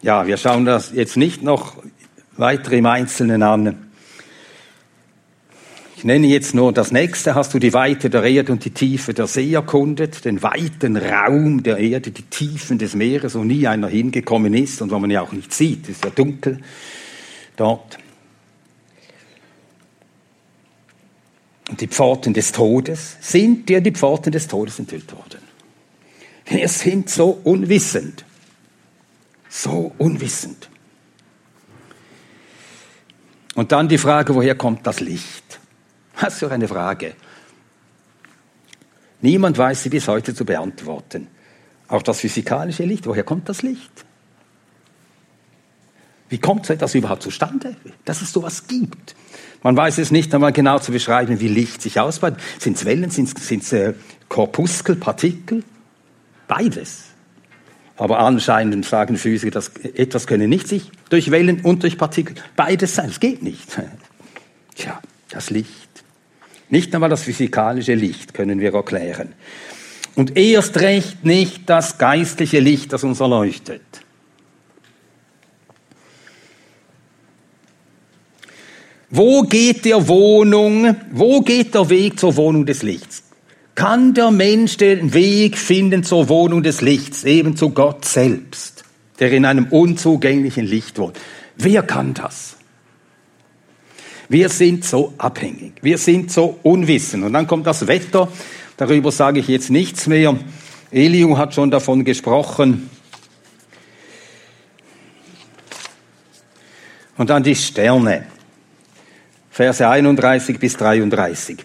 Ja, 0.03 0.27
wir 0.27 0.37
schauen 0.37 0.67
das 0.67 0.93
jetzt 0.93 1.17
nicht 1.17 1.43
noch 1.43 1.83
weiter 2.37 2.73
im 2.73 2.85
Einzelnen 2.85 3.43
an. 3.43 3.91
Ich 5.97 6.05
nenne 6.05 6.27
jetzt 6.27 6.55
nur 6.55 6.73
das 6.73 6.93
nächste. 6.93 7.35
Hast 7.35 7.55
du 7.55 7.59
die 7.59 7.73
Weite 7.73 8.11
der 8.11 8.25
Erde 8.25 8.53
und 8.53 8.63
die 8.65 8.73
Tiefe 8.73 9.15
der 9.15 9.27
See 9.27 9.55
erkundet? 9.55 10.27
Den 10.27 10.43
weiten 10.43 10.99
Raum 10.99 11.63
der 11.63 11.79
Erde, 11.79 12.11
die 12.11 12.23
Tiefen 12.23 12.79
des 12.79 12.95
Meeres, 12.95 13.35
wo 13.35 13.45
nie 13.45 13.67
einer 13.67 13.89
hingekommen 13.89 14.53
ist 14.53 14.83
und 14.83 14.91
wo 14.91 14.99
man 14.99 15.11
ja 15.11 15.23
auch 15.23 15.33
nicht 15.33 15.55
sieht. 15.55 15.89
Ist 15.89 16.05
ja 16.05 16.11
dunkel 16.11 16.61
dort. 17.57 17.99
Und 21.71 21.81
die 21.81 21.87
Pforten 21.87 22.35
des 22.35 22.51
Todes, 22.51 23.17
sind 23.21 23.69
dir 23.69 23.81
die 23.81 23.93
Pforten 23.93 24.33
des 24.33 24.49
Todes 24.49 24.79
enthüllt 24.81 25.13
worden. 25.13 25.41
Wir 26.47 26.69
sind 26.69 27.09
so 27.09 27.41
unwissend, 27.45 28.25
so 29.49 29.93
unwissend. 29.99 30.69
Und 33.55 33.71
dann 33.71 33.89
die 33.89 33.99
Frage, 33.99 34.35
woher 34.35 34.57
kommt 34.57 34.85
das 34.87 34.99
Licht? 35.01 35.61
Was 36.19 36.39
für 36.41 36.51
eine 36.51 36.67
Frage. 36.67 37.15
Niemand 39.21 39.57
weiß 39.57 39.85
sie 39.85 39.91
bis 39.91 40.09
heute 40.09 40.35
zu 40.35 40.45
beantworten. 40.45 41.29
Auch 41.87 42.03
das 42.03 42.21
physikalische 42.21 42.85
Licht, 42.85 43.07
woher 43.07 43.23
kommt 43.23 43.49
das 43.49 43.63
Licht? 43.63 44.05
Wie 46.29 46.39
kommt 46.39 46.67
so 46.67 46.73
etwas 46.73 46.95
überhaupt 46.95 47.23
zustande, 47.23 47.77
dass 48.05 48.23
es 48.23 48.33
sowas 48.33 48.67
gibt? 48.67 49.15
Man 49.63 49.77
weiß 49.77 49.99
es 49.99 50.11
nicht 50.11 50.35
einmal 50.35 50.53
genau 50.53 50.79
zu 50.79 50.93
beschreiben, 50.93 51.41
wie 51.41 51.49
Licht 51.49 51.83
sich 51.83 52.01
ausbreitet. 52.01 52.41
Sind 52.59 52.77
es 52.77 52.85
Wellen, 52.85 53.11
sind 53.11 53.37
es 53.37 53.73
äh, 53.73 53.95
Korpuskel, 54.29 54.97
Partikel? 54.97 55.63
Beides. 56.49 57.05
Aber 57.97 58.21
anscheinend 58.21 58.87
sagen 58.87 59.17
Physiker, 59.17 59.51
dass 59.51 59.73
etwas 59.95 60.27
könne 60.27 60.49
nicht 60.49 60.67
sich 60.67 60.91
durch 61.11 61.31
Wellen 61.31 61.61
und 61.61 61.83
durch 61.83 61.99
Partikel 61.99 62.35
beides 62.57 62.95
sein. 62.95 63.11
Es 63.11 63.21
geht 63.21 63.43
nicht. 63.43 63.69
Tja, 64.75 65.01
das 65.29 65.51
Licht. 65.51 65.69
Nicht 66.71 66.95
einmal 66.95 67.11
das 67.11 67.25
physikalische 67.25 67.95
Licht 67.95 68.33
können 68.33 68.61
wir 68.61 68.73
erklären. 68.73 69.35
Und 70.15 70.37
erst 70.39 70.79
recht 70.79 71.25
nicht 71.25 71.69
das 71.69 71.99
geistliche 71.99 72.61
Licht, 72.61 72.93
das 72.93 73.05
uns 73.05 73.21
erleuchtet. 73.21 73.83
Wo 79.11 79.43
geht 79.43 79.85
der 79.85 80.07
Wohnung, 80.07 80.97
wo 81.11 81.41
geht 81.41 81.75
der 81.75 81.91
Weg 81.91 82.21
zur 82.21 82.37
Wohnung 82.37 82.65
des 82.65 82.85
Lichts? 82.85 83.25
Kann 83.75 84.15
der 84.15 84.31
Mensch 84.31 84.77
den 84.77 85.13
Weg 85.15 85.59
finden 85.59 86.05
zur 86.05 86.29
Wohnung 86.29 86.63
des 86.63 86.81
Lichts, 86.81 87.25
eben 87.25 87.57
zu 87.57 87.71
Gott 87.71 88.05
selbst, 88.05 88.85
der 89.19 89.33
in 89.33 89.45
einem 89.45 89.67
unzugänglichen 89.67 90.65
Licht 90.65 90.99
wohnt? 90.99 91.19
Wer 91.57 91.83
kann 91.83 92.15
das? 92.15 92.57
Wir 94.29 94.49
sind 94.49 94.85
so 94.85 95.13
abhängig, 95.19 95.73
wir 95.83 95.99
sind 95.99 96.31
so 96.31 96.61
unwissend. 96.63 97.25
Und 97.25 97.33
dann 97.33 97.49
kommt 97.49 97.67
das 97.67 97.89
Wetter, 97.89 98.29
darüber 98.77 99.11
sage 99.11 99.41
ich 99.41 99.49
jetzt 99.49 99.71
nichts 99.71 100.07
mehr. 100.07 100.39
Eliu 100.93 101.37
hat 101.37 101.53
schon 101.53 101.73
davon 101.73 102.05
gesprochen. 102.05 102.89
Und 107.17 107.29
dann 107.29 107.43
die 107.43 107.57
Sterne. 107.57 108.27
Verse 109.61 109.87
31 109.87 110.59
bis 110.59 110.79
33. 110.79 111.59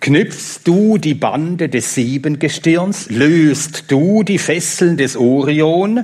Knüpfst 0.00 0.60
du 0.64 0.96
die 0.96 1.12
Bande 1.12 1.68
des 1.68 1.94
Siebengestirns? 1.94 3.10
Löst 3.10 3.90
du 3.92 4.22
die 4.22 4.38
Fesseln 4.38 4.96
des 4.96 5.18
Orion? 5.18 6.02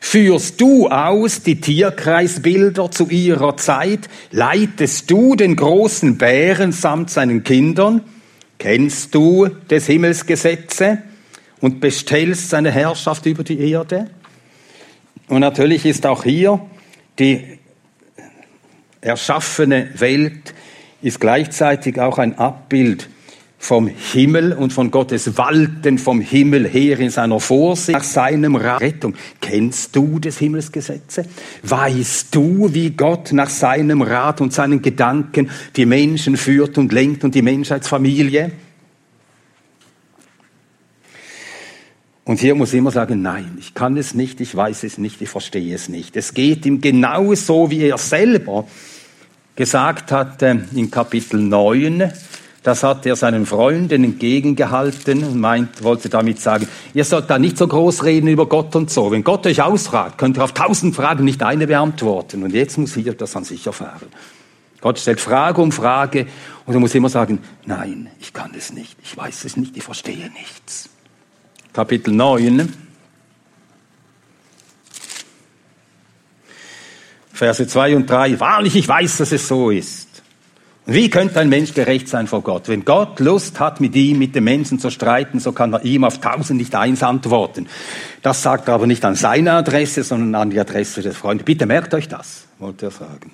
Führst 0.00 0.60
du 0.60 0.88
aus 0.88 1.44
die 1.44 1.60
Tierkreisbilder 1.60 2.90
zu 2.90 3.08
ihrer 3.10 3.56
Zeit? 3.58 4.08
Leitest 4.32 5.08
du 5.08 5.36
den 5.36 5.54
großen 5.54 6.18
Bären 6.18 6.72
samt 6.72 7.10
seinen 7.10 7.44
Kindern? 7.44 8.00
Kennst 8.58 9.14
du 9.14 9.46
des 9.70 9.86
Himmels 9.86 10.26
Gesetze 10.26 10.98
und 11.60 11.78
bestellst 11.78 12.50
seine 12.50 12.72
Herrschaft 12.72 13.24
über 13.26 13.44
die 13.44 13.70
Erde? 13.70 14.10
Und 15.28 15.42
natürlich 15.42 15.86
ist 15.86 16.06
auch 16.06 16.24
hier 16.24 16.60
die 17.20 17.60
erschaffene 19.00 19.90
Welt 19.94 20.54
ist 21.02 21.20
gleichzeitig 21.20 22.00
auch 22.00 22.18
ein 22.18 22.38
Abbild 22.38 23.08
vom 23.58 23.86
Himmel 23.86 24.54
und 24.54 24.72
von 24.72 24.90
Gottes 24.90 25.38
Walten 25.38 25.96
vom 25.98 26.20
Himmel 26.20 26.66
her 26.68 26.98
in 26.98 27.10
seiner 27.10 27.38
Vorsicht 27.38 27.96
nach 27.96 28.04
seinem 28.04 28.56
Rettung. 28.56 29.14
Kennst 29.40 29.94
du 29.94 30.18
des 30.18 30.38
Himmelsgesetze? 30.38 31.24
Weißt 31.62 32.34
du, 32.34 32.74
wie 32.74 32.90
Gott 32.90 33.32
nach 33.32 33.48
seinem 33.48 34.02
Rat 34.02 34.40
und 34.40 34.52
seinen 34.52 34.82
Gedanken 34.82 35.48
die 35.76 35.86
Menschen 35.86 36.36
führt 36.36 36.76
und 36.76 36.92
lenkt 36.92 37.22
und 37.22 37.36
die 37.36 37.42
Menschheitsfamilie? 37.42 38.50
Und 42.24 42.40
hier 42.40 42.56
muss 42.56 42.72
ich 42.72 42.78
immer 42.78 42.90
sagen, 42.90 43.22
nein, 43.22 43.56
ich 43.60 43.74
kann 43.74 43.96
es 43.96 44.14
nicht, 44.14 44.40
ich 44.40 44.56
weiß 44.56 44.82
es 44.82 44.98
nicht, 44.98 45.22
ich 45.22 45.28
verstehe 45.28 45.74
es 45.74 45.88
nicht. 45.88 46.16
Es 46.16 46.34
geht 46.34 46.66
ihm 46.66 46.80
genauso, 46.80 47.70
wie 47.70 47.82
er 47.82 47.98
selber 47.98 48.66
gesagt 49.54 50.12
hatte 50.12 50.66
in 50.74 50.90
Kapitel 50.90 51.40
9, 51.40 52.12
das 52.62 52.84
hat 52.84 53.06
er 53.06 53.16
seinen 53.16 53.44
Freunden 53.44 54.04
entgegengehalten 54.04 55.24
und 55.24 55.40
meint, 55.40 55.82
wollte 55.82 56.08
damit 56.08 56.40
sagen, 56.40 56.68
ihr 56.94 57.04
sollt 57.04 57.28
da 57.28 57.38
nicht 57.38 57.58
so 57.58 57.66
groß 57.66 58.04
reden 58.04 58.28
über 58.28 58.46
Gott 58.46 58.76
und 58.76 58.88
so. 58.88 59.10
Wenn 59.10 59.24
Gott 59.24 59.46
euch 59.46 59.60
ausfragt, 59.60 60.16
könnt 60.16 60.38
ihr 60.38 60.44
auf 60.44 60.52
tausend 60.52 60.94
Fragen 60.94 61.24
nicht 61.24 61.42
eine 61.42 61.66
beantworten. 61.66 62.44
Und 62.44 62.54
jetzt 62.54 62.78
muss 62.78 62.94
hier 62.94 63.14
das 63.14 63.34
an 63.34 63.42
sich 63.42 63.66
erfahren. 63.66 64.06
Gott 64.80 64.98
stellt 64.98 65.20
Frage 65.20 65.60
um 65.60 65.72
Frage 65.72 66.26
und 66.66 66.74
er 66.74 66.80
muss 66.80 66.94
immer 66.94 67.08
sagen, 67.08 67.40
nein, 67.66 68.08
ich 68.20 68.32
kann 68.32 68.52
es 68.56 68.72
nicht, 68.72 68.96
ich 69.02 69.16
weiß 69.16 69.44
es 69.44 69.56
nicht, 69.56 69.76
ich 69.76 69.82
verstehe 69.82 70.30
nichts. 70.30 70.88
Kapitel 71.72 72.12
9, 72.12 72.72
Verse 77.42 77.66
2 77.66 77.96
und 77.96 78.08
3, 78.08 78.38
wahrlich, 78.38 78.76
ich 78.76 78.86
weiß, 78.86 79.16
dass 79.16 79.32
es 79.32 79.48
so 79.48 79.70
ist. 79.70 80.22
Wie 80.86 81.10
könnte 81.10 81.40
ein 81.40 81.48
Mensch 81.48 81.74
gerecht 81.74 82.06
sein 82.06 82.28
vor 82.28 82.40
Gott? 82.40 82.68
Wenn 82.68 82.84
Gott 82.84 83.18
Lust 83.18 83.58
hat, 83.58 83.80
mit 83.80 83.96
ihm, 83.96 84.20
mit 84.20 84.36
dem 84.36 84.44
Menschen 84.44 84.78
zu 84.78 84.90
streiten, 84.90 85.40
so 85.40 85.50
kann 85.50 85.72
er 85.72 85.84
ihm 85.84 86.04
auf 86.04 86.20
tausend 86.20 86.60
nicht 86.60 86.72
eins 86.76 87.02
antworten. 87.02 87.66
Das 88.22 88.42
sagt 88.44 88.68
er 88.68 88.74
aber 88.74 88.86
nicht 88.86 89.04
an 89.04 89.16
seine 89.16 89.54
Adresse, 89.54 90.04
sondern 90.04 90.40
an 90.40 90.50
die 90.50 90.60
Adresse 90.60 91.02
des 91.02 91.16
Freundes. 91.16 91.44
Bitte 91.44 91.66
merkt 91.66 91.92
euch 91.94 92.06
das, 92.06 92.46
wollte 92.60 92.86
er 92.86 92.90
sagen. 92.92 93.32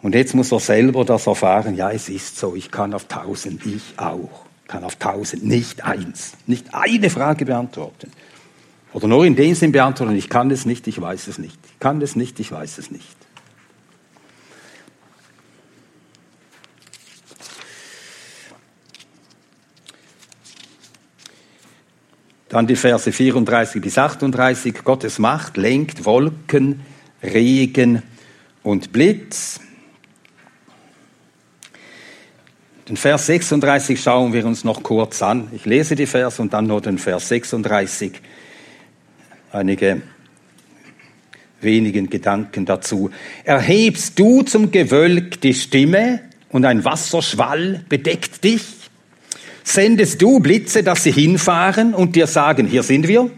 Und 0.00 0.14
jetzt 0.14 0.36
muss 0.36 0.52
er 0.52 0.60
selber 0.60 1.04
das 1.04 1.26
erfahren. 1.26 1.74
Ja, 1.74 1.90
es 1.90 2.08
ist 2.08 2.38
so. 2.38 2.54
Ich 2.54 2.70
kann 2.70 2.94
auf 2.94 3.06
tausend, 3.06 3.66
ich 3.66 3.98
auch, 3.98 4.46
kann 4.68 4.84
auf 4.84 4.94
tausend 4.94 5.44
nicht 5.44 5.84
eins, 5.84 6.34
nicht 6.46 6.72
eine 6.72 7.10
Frage 7.10 7.46
beantworten. 7.46 8.12
Oder 8.92 9.08
nur 9.08 9.24
in 9.24 9.34
dem 9.34 9.56
Sinn 9.56 9.72
beantworten, 9.72 10.14
ich 10.14 10.28
kann 10.28 10.52
es 10.52 10.66
nicht, 10.66 10.86
ich 10.86 11.00
weiß 11.00 11.26
es 11.26 11.38
nicht. 11.38 11.58
Kann 11.80 12.02
es 12.02 12.16
nicht, 12.16 12.40
ich 12.40 12.50
weiß 12.50 12.78
es 12.78 12.90
nicht. 12.90 13.16
Dann 22.48 22.66
die 22.66 22.76
Verse 22.76 23.12
34 23.12 23.82
bis 23.82 23.98
38. 23.98 24.82
Gottes 24.82 25.18
Macht 25.18 25.56
lenkt 25.56 26.06
Wolken, 26.06 26.80
Regen 27.22 28.02
und 28.62 28.90
Blitz. 28.90 29.60
Den 32.88 32.96
Vers 32.96 33.26
36 33.26 34.00
schauen 34.00 34.32
wir 34.32 34.46
uns 34.46 34.64
noch 34.64 34.82
kurz 34.82 35.20
an. 35.20 35.48
Ich 35.52 35.66
lese 35.66 35.94
die 35.94 36.06
Vers 36.06 36.40
und 36.40 36.54
dann 36.54 36.66
nur 36.66 36.80
den 36.80 36.96
Vers 36.96 37.28
36 37.28 38.18
einige 39.52 40.00
wenigen 41.60 42.10
Gedanken 42.10 42.66
dazu. 42.66 43.10
Erhebst 43.44 44.18
du 44.18 44.42
zum 44.42 44.70
Gewölk 44.70 45.40
die 45.40 45.54
Stimme 45.54 46.20
und 46.50 46.64
ein 46.64 46.84
Wasserschwall 46.84 47.84
bedeckt 47.88 48.44
dich? 48.44 48.62
Sendest 49.64 50.22
du 50.22 50.40
Blitze, 50.40 50.82
dass 50.82 51.02
sie 51.02 51.12
hinfahren 51.12 51.94
und 51.94 52.16
dir 52.16 52.26
sagen, 52.26 52.66
hier 52.66 52.82
sind 52.82 53.06
wir? 53.06 53.30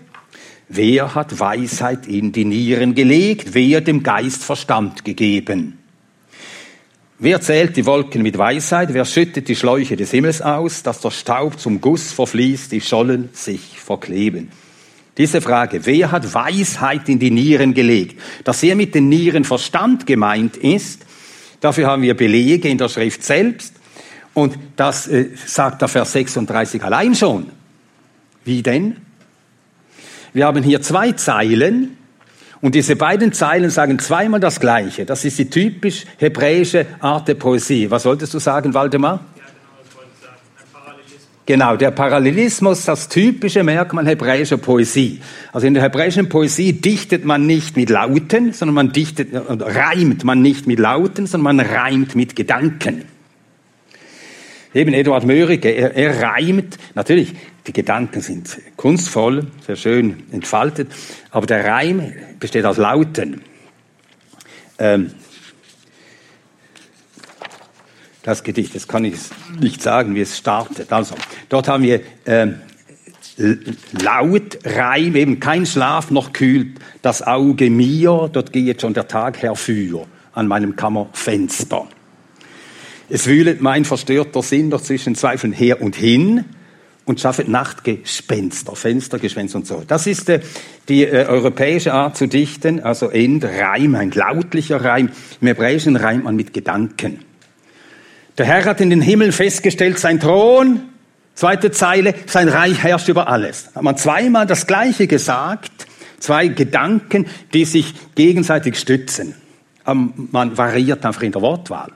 Wer 0.68 1.16
hat 1.16 1.40
Weisheit 1.40 2.06
in 2.06 2.30
die 2.30 2.44
Nieren 2.44 2.94
gelegt? 2.94 3.54
Wer 3.54 3.80
dem 3.80 4.04
Geist 4.04 4.44
Verstand 4.44 5.04
gegeben? 5.04 5.78
Wer 7.18 7.40
zählt 7.40 7.76
die 7.76 7.84
Wolken 7.84 8.22
mit 8.22 8.38
Weisheit? 8.38 8.94
Wer 8.94 9.04
schüttet 9.04 9.48
die 9.48 9.56
Schläuche 9.56 9.96
des 9.96 10.12
Himmels 10.12 10.40
aus, 10.40 10.84
dass 10.84 11.00
der 11.00 11.10
Staub 11.10 11.58
zum 11.58 11.80
Guss 11.80 12.12
verfließt, 12.12 12.70
die 12.70 12.80
Schollen 12.80 13.30
sich 13.32 13.80
verkleben? 13.80 14.48
Diese 15.20 15.42
Frage, 15.42 15.84
wer 15.84 16.12
hat 16.12 16.32
Weisheit 16.32 17.06
in 17.10 17.18
die 17.18 17.30
Nieren 17.30 17.74
gelegt? 17.74 18.18
Dass 18.42 18.60
hier 18.60 18.74
mit 18.74 18.94
den 18.94 19.10
Nieren 19.10 19.44
Verstand 19.44 20.06
gemeint 20.06 20.56
ist, 20.56 21.02
dafür 21.60 21.88
haben 21.88 22.00
wir 22.00 22.16
Belege 22.16 22.70
in 22.70 22.78
der 22.78 22.88
Schrift 22.88 23.22
selbst. 23.22 23.74
Und 24.32 24.58
das 24.76 25.08
äh, 25.08 25.28
sagt 25.44 25.82
der 25.82 25.88
Vers 25.88 26.12
36 26.12 26.82
allein 26.82 27.14
schon. 27.14 27.50
Wie 28.46 28.62
denn? 28.62 28.96
Wir 30.32 30.46
haben 30.46 30.62
hier 30.62 30.80
zwei 30.80 31.12
Zeilen 31.12 31.98
und 32.62 32.74
diese 32.74 32.96
beiden 32.96 33.34
Zeilen 33.34 33.68
sagen 33.68 33.98
zweimal 33.98 34.40
das 34.40 34.58
Gleiche. 34.58 35.04
Das 35.04 35.26
ist 35.26 35.38
die 35.38 35.50
typisch 35.50 36.06
hebräische 36.16 36.86
Art 37.00 37.28
der 37.28 37.34
Poesie. 37.34 37.90
Was 37.90 38.06
wolltest 38.06 38.32
du 38.32 38.38
sagen, 38.38 38.72
Waldemar? 38.72 39.22
Genau, 41.50 41.74
der 41.74 41.90
Parallelismus, 41.90 42.84
das 42.84 43.08
typische 43.08 43.64
Merkmal 43.64 44.06
hebräischer 44.06 44.56
Poesie. 44.56 45.20
Also 45.52 45.66
in 45.66 45.74
der 45.74 45.82
hebräischen 45.82 46.28
Poesie 46.28 46.74
dichtet 46.74 47.24
man 47.24 47.44
nicht 47.44 47.76
mit 47.76 47.90
Lauten, 47.90 48.52
sondern 48.52 48.76
man 48.76 48.92
dichtet, 48.92 49.30
reimt 49.32 50.22
man 50.22 50.42
nicht 50.42 50.68
mit 50.68 50.78
Lauten, 50.78 51.26
sondern 51.26 51.56
man 51.56 51.66
reimt 51.66 52.14
mit 52.14 52.36
Gedanken. 52.36 53.02
Eben 54.72 54.94
Eduard 54.94 55.26
Mörike, 55.26 55.70
er, 55.70 55.96
er 55.96 56.22
reimt, 56.22 56.78
natürlich, 56.94 57.34
die 57.66 57.72
Gedanken 57.72 58.20
sind 58.20 58.56
kunstvoll, 58.76 59.48
sehr 59.66 59.74
schön 59.74 60.22
entfaltet, 60.30 60.92
aber 61.32 61.48
der 61.48 61.64
Reim 61.64 62.12
besteht 62.38 62.64
aus 62.64 62.76
Lauten. 62.76 63.40
Ähm, 64.78 65.10
das 68.22 68.42
Gedicht. 68.44 68.74
Das 68.74 68.88
kann 68.88 69.04
ich 69.04 69.14
nicht 69.60 69.82
sagen, 69.82 70.14
wie 70.14 70.20
es 70.20 70.36
startet. 70.36 70.92
Also, 70.92 71.14
dort 71.48 71.68
haben 71.68 71.82
wir 71.82 72.00
äh, 72.24 72.48
laut, 74.02 74.58
Reim, 74.64 75.16
eben 75.16 75.40
kein 75.40 75.66
Schlaf 75.66 76.10
noch 76.10 76.32
kühlt 76.32 76.78
das 77.02 77.22
Auge 77.22 77.70
mir, 77.70 78.28
dort 78.32 78.52
geht 78.52 78.82
schon 78.82 78.94
der 78.94 79.08
Tag 79.08 79.42
herfür 79.42 80.06
an 80.32 80.46
meinem 80.46 80.76
Kammerfenster. 80.76 81.86
Es 83.08 83.26
wühlet 83.26 83.60
mein 83.60 83.84
verstörter 83.84 84.42
Sinn 84.42 84.70
doch 84.70 84.82
zwischen 84.82 85.14
Zweifeln 85.14 85.52
her 85.52 85.82
und 85.82 85.96
hin 85.96 86.44
und 87.06 87.20
schaffet 87.20 87.48
Nachtgespenster, 87.48 88.76
Fenstergespenster 88.76 89.58
und 89.58 89.66
so. 89.66 89.82
Das 89.86 90.06
ist 90.06 90.28
äh, 90.28 90.40
die 90.88 91.04
äh, 91.04 91.26
europäische 91.26 91.92
Art 91.92 92.16
zu 92.16 92.28
dichten, 92.28 92.80
also 92.80 93.08
Endreim, 93.08 93.94
ein 93.96 94.12
lautlicher 94.12 94.84
Reim. 94.84 95.10
Im 95.40 95.46
Hebräischen 95.48 95.96
reimt 95.96 96.24
man 96.24 96.36
mit 96.36 96.52
Gedanken. 96.52 97.24
Der 98.40 98.46
Herr 98.46 98.64
hat 98.64 98.80
in 98.80 98.88
den 98.88 99.02
Himmel 99.02 99.32
festgestellt, 99.32 99.98
sein 99.98 100.18
Thron, 100.18 100.80
zweite 101.34 101.72
Zeile, 101.72 102.14
sein 102.24 102.48
Reich 102.48 102.82
herrscht 102.82 103.10
über 103.10 103.28
alles. 103.28 103.68
Hat 103.74 103.82
man 103.82 103.98
zweimal 103.98 104.46
das 104.46 104.66
Gleiche 104.66 105.06
gesagt, 105.06 105.70
zwei 106.20 106.48
Gedanken, 106.48 107.26
die 107.52 107.66
sich 107.66 107.92
gegenseitig 108.14 108.78
stützen. 108.78 109.34
Man 109.84 110.56
variiert 110.56 111.04
einfach 111.04 111.20
in 111.20 111.32
der 111.32 111.42
Wortwahl. 111.42 111.92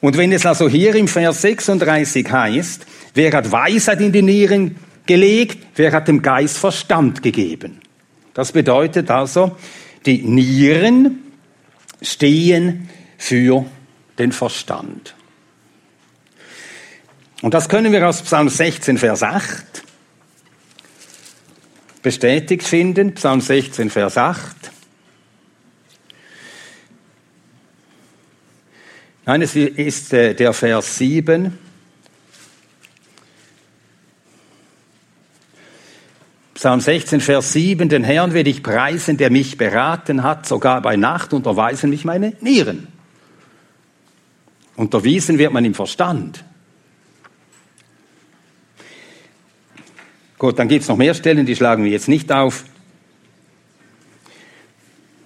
Und 0.00 0.16
wenn 0.16 0.30
es 0.30 0.46
also 0.46 0.68
hier 0.68 0.94
im 0.94 1.08
Vers 1.08 1.42
36 1.42 2.30
heißt, 2.30 2.86
wer 3.14 3.32
hat 3.32 3.50
Weisheit 3.50 4.00
in 4.00 4.12
die 4.12 4.22
Nieren 4.22 4.76
gelegt, 5.06 5.58
wer 5.74 5.90
hat 5.90 6.06
dem 6.06 6.22
Geist 6.22 6.58
Verstand 6.58 7.20
gegeben? 7.20 7.80
Das 8.32 8.52
bedeutet 8.52 9.10
also, 9.10 9.56
die 10.06 10.22
Nieren 10.22 11.18
stehen 12.00 12.88
für 13.18 13.66
den 14.18 14.32
Verstand. 14.32 15.14
Und 17.42 17.54
das 17.54 17.68
können 17.68 17.92
wir 17.92 18.08
aus 18.08 18.22
Psalm 18.22 18.48
16, 18.48 18.98
Vers 18.98 19.22
8 19.22 19.84
bestätigt 22.02 22.62
finden. 22.62 23.14
Psalm 23.14 23.40
16, 23.40 23.90
Vers 23.90 24.16
8. 24.16 24.54
Nein, 29.26 29.42
es 29.42 29.56
ist 29.56 30.12
äh, 30.12 30.34
der 30.34 30.52
Vers 30.52 30.98
7. 30.98 31.58
Psalm 36.54 36.80
16, 36.80 37.20
Vers 37.20 37.52
7, 37.52 37.88
den 37.88 38.04
Herrn 38.04 38.32
will 38.32 38.46
ich 38.46 38.62
preisen, 38.62 39.16
der 39.16 39.30
mich 39.30 39.58
beraten 39.58 40.22
hat, 40.22 40.46
sogar 40.46 40.80
bei 40.80 40.96
Nacht 40.96 41.32
unterweisen 41.32 41.90
mich 41.90 42.04
meine 42.04 42.34
Nieren. 42.40 42.93
Unterwiesen 44.76 45.38
wird 45.38 45.52
man 45.52 45.64
im 45.64 45.74
Verstand. 45.74 46.44
Gut, 50.38 50.58
dann 50.58 50.68
gibt 50.68 50.82
es 50.82 50.88
noch 50.88 50.96
mehr 50.96 51.14
Stellen, 51.14 51.46
die 51.46 51.56
schlagen 51.56 51.84
wir 51.84 51.90
jetzt 51.90 52.08
nicht 52.08 52.30
auf. 52.32 52.64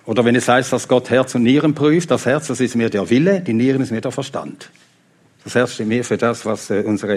Oder 0.04 0.24
wenn 0.24 0.36
es 0.36 0.48
heißt, 0.48 0.72
dass 0.72 0.88
Gott 0.88 1.10
Herz 1.10 1.34
und 1.34 1.42
Nieren 1.42 1.74
prüft, 1.74 2.10
das 2.10 2.24
Herz, 2.24 2.46
das 2.46 2.60
ist 2.60 2.76
mir 2.76 2.88
der 2.88 3.10
Wille, 3.10 3.40
die 3.40 3.52
Nieren 3.52 3.82
ist 3.82 3.90
mir 3.90 4.00
der 4.00 4.12
Verstand. 4.12 4.70
Das 5.44 5.54
Herz 5.54 5.74
steht 5.74 5.88
mehr 5.88 6.04
für 6.04 6.16
das, 6.16 6.46
was 6.46 6.70
äh, 6.70 6.82
unsere 6.86 7.16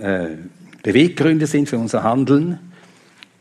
äh, 0.00 0.28
Beweggründe 0.82 1.46
sind 1.46 1.68
für 1.68 1.78
unser 1.78 2.02
Handeln 2.02 2.58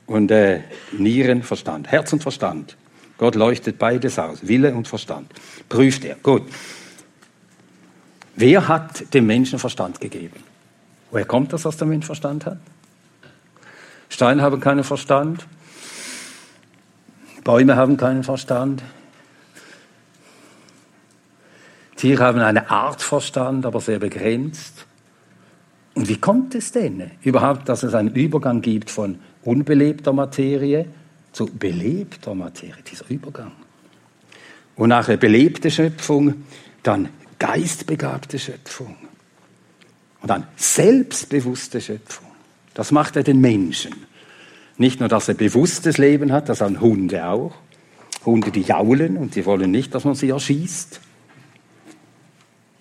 und 0.06 0.32
äh, 0.32 0.62
Nieren, 0.98 1.44
Verstand. 1.44 1.92
Herz 1.92 2.14
und 2.14 2.24
Verstand. 2.24 2.76
Gott 3.18 3.36
leuchtet 3.36 3.78
beides 3.78 4.18
aus, 4.20 4.48
Wille 4.48 4.74
und 4.74 4.88
Verstand. 4.88 5.32
Prüft 5.70 6.06
er. 6.06 6.16
Gut. 6.16 6.44
Wer 8.38 8.68
hat 8.68 9.14
dem 9.16 9.26
Menschen 9.26 9.58
Verstand 9.58 10.00
gegeben? 10.00 10.44
Woher 11.10 11.26
kommt 11.26 11.54
das, 11.54 11.66
was 11.66 11.76
der 11.76 11.88
Mensch 11.88 12.06
Verstand 12.06 12.46
hat? 12.46 12.60
Steine 14.10 14.44
haben 14.44 14.60
keinen 14.60 14.84
Verstand, 14.84 15.46
Bäume 17.44 17.78
haben 17.78 17.96
keinen 17.96 18.24
Verstand. 18.24 18.84
Tiere 21.96 22.26
haben 22.26 22.40
eine 22.40 22.70
Art 22.70 23.02
Verstand, 23.02 23.66
aber 23.66 23.80
sehr 23.80 24.00
begrenzt. 24.00 24.86
Und 25.96 26.10
wie 26.10 26.18
kommt 26.18 26.54
es 26.56 26.74
denn 26.74 27.12
überhaupt, 27.24 27.70
dass 27.70 27.84
es 27.84 27.94
einen 27.94 28.14
Übergang 28.14 28.62
gibt 28.62 28.92
von 28.92 29.18
unbelebter 29.44 30.12
Materie 30.12 30.88
zu 31.32 31.46
belebter 31.46 32.36
Materie, 32.36 32.84
dieser 32.84 33.10
Übergang? 33.10 33.54
Und 34.76 34.90
nachher 34.90 35.16
belebte 35.16 35.72
Schöpfung, 35.72 36.44
dann 36.84 37.08
geistbegabte 37.40 38.40
Schöpfung 38.40 38.96
und 40.22 40.30
dann 40.30 40.48
selbstbewusste 40.56 41.82
Schöpfung. 41.82 42.28
Das 42.74 42.92
macht 42.92 43.16
er 43.16 43.24
den 43.24 43.40
Menschen. 43.40 43.94
Nicht 44.78 45.00
nur, 45.00 45.10
dass 45.10 45.28
er 45.28 45.34
bewusstes 45.34 45.98
Leben 45.98 46.32
hat, 46.32 46.50
das 46.50 46.62
haben 46.62 46.80
Hunde 46.80 47.28
auch. 47.28 47.56
Hunde, 48.26 48.52
die 48.52 48.62
jaulen 48.62 49.18
und 49.18 49.36
die 49.36 49.46
wollen 49.46 49.72
nicht, 49.72 49.96
dass 49.96 50.04
man 50.04 50.16
sie 50.16 50.30
erschießt. 50.30 51.00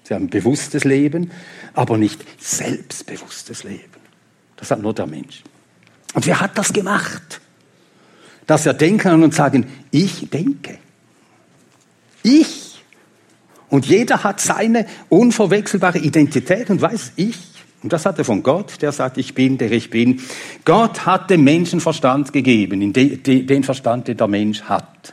Sie 0.05 0.15
haben 0.15 0.29
bewusstes 0.29 0.85
Leben, 0.85 1.31
aber 1.75 1.99
nicht 1.99 2.25
selbstbewusstes 2.41 3.65
Leben. 3.65 3.83
Das 4.57 4.71
hat 4.71 4.81
nur 4.81 4.95
der 4.95 5.07
Mensch. 5.07 5.43
Und 6.15 6.27
wer 6.27 6.41
hat 6.41 6.57
das 6.57 6.73
gemacht? 6.73 7.41
Dass 8.47 8.65
wir 8.65 8.73
denken 8.73 9.23
und 9.23 9.35
sagen, 9.35 9.67
ich 9.91 10.31
denke. 10.31 10.79
Ich. 12.23 12.66
Und 13.77 13.85
jeder 13.85 14.25
hat 14.25 14.41
seine 14.41 14.87
unverwechselbare 15.11 15.99
Identität 15.99 16.71
und 16.71 16.81
weiß, 16.81 17.13
ich 17.17 17.37
und 17.83 17.93
das 17.93 18.07
hat 18.07 18.19
er 18.19 18.25
von 18.25 18.43
Gott, 18.43 18.81
der 18.81 18.91
sagt, 18.91 19.19
ich 19.19 19.35
bin, 19.35 19.59
der 19.59 19.71
ich 19.71 19.91
bin. 19.91 20.23
Gott 20.65 21.05
hat 21.05 21.29
dem 21.29 21.45
Menschen 21.45 21.81
Verstand 21.81 22.33
gegeben, 22.33 22.95
den 22.95 23.63
Verstand, 23.65 24.09
den 24.09 24.17
der 24.17 24.29
Mensch 24.29 24.63
hat. 24.63 25.13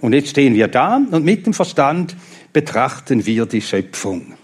Und 0.00 0.14
jetzt 0.14 0.30
stehen 0.30 0.54
wir 0.54 0.66
da 0.66 0.96
und 0.96 1.24
mit 1.24 1.46
dem 1.46 1.54
Verstand 1.54 2.16
betrachten 2.52 3.24
wir 3.24 3.46
die 3.46 3.62
Schöpfung. 3.62 4.34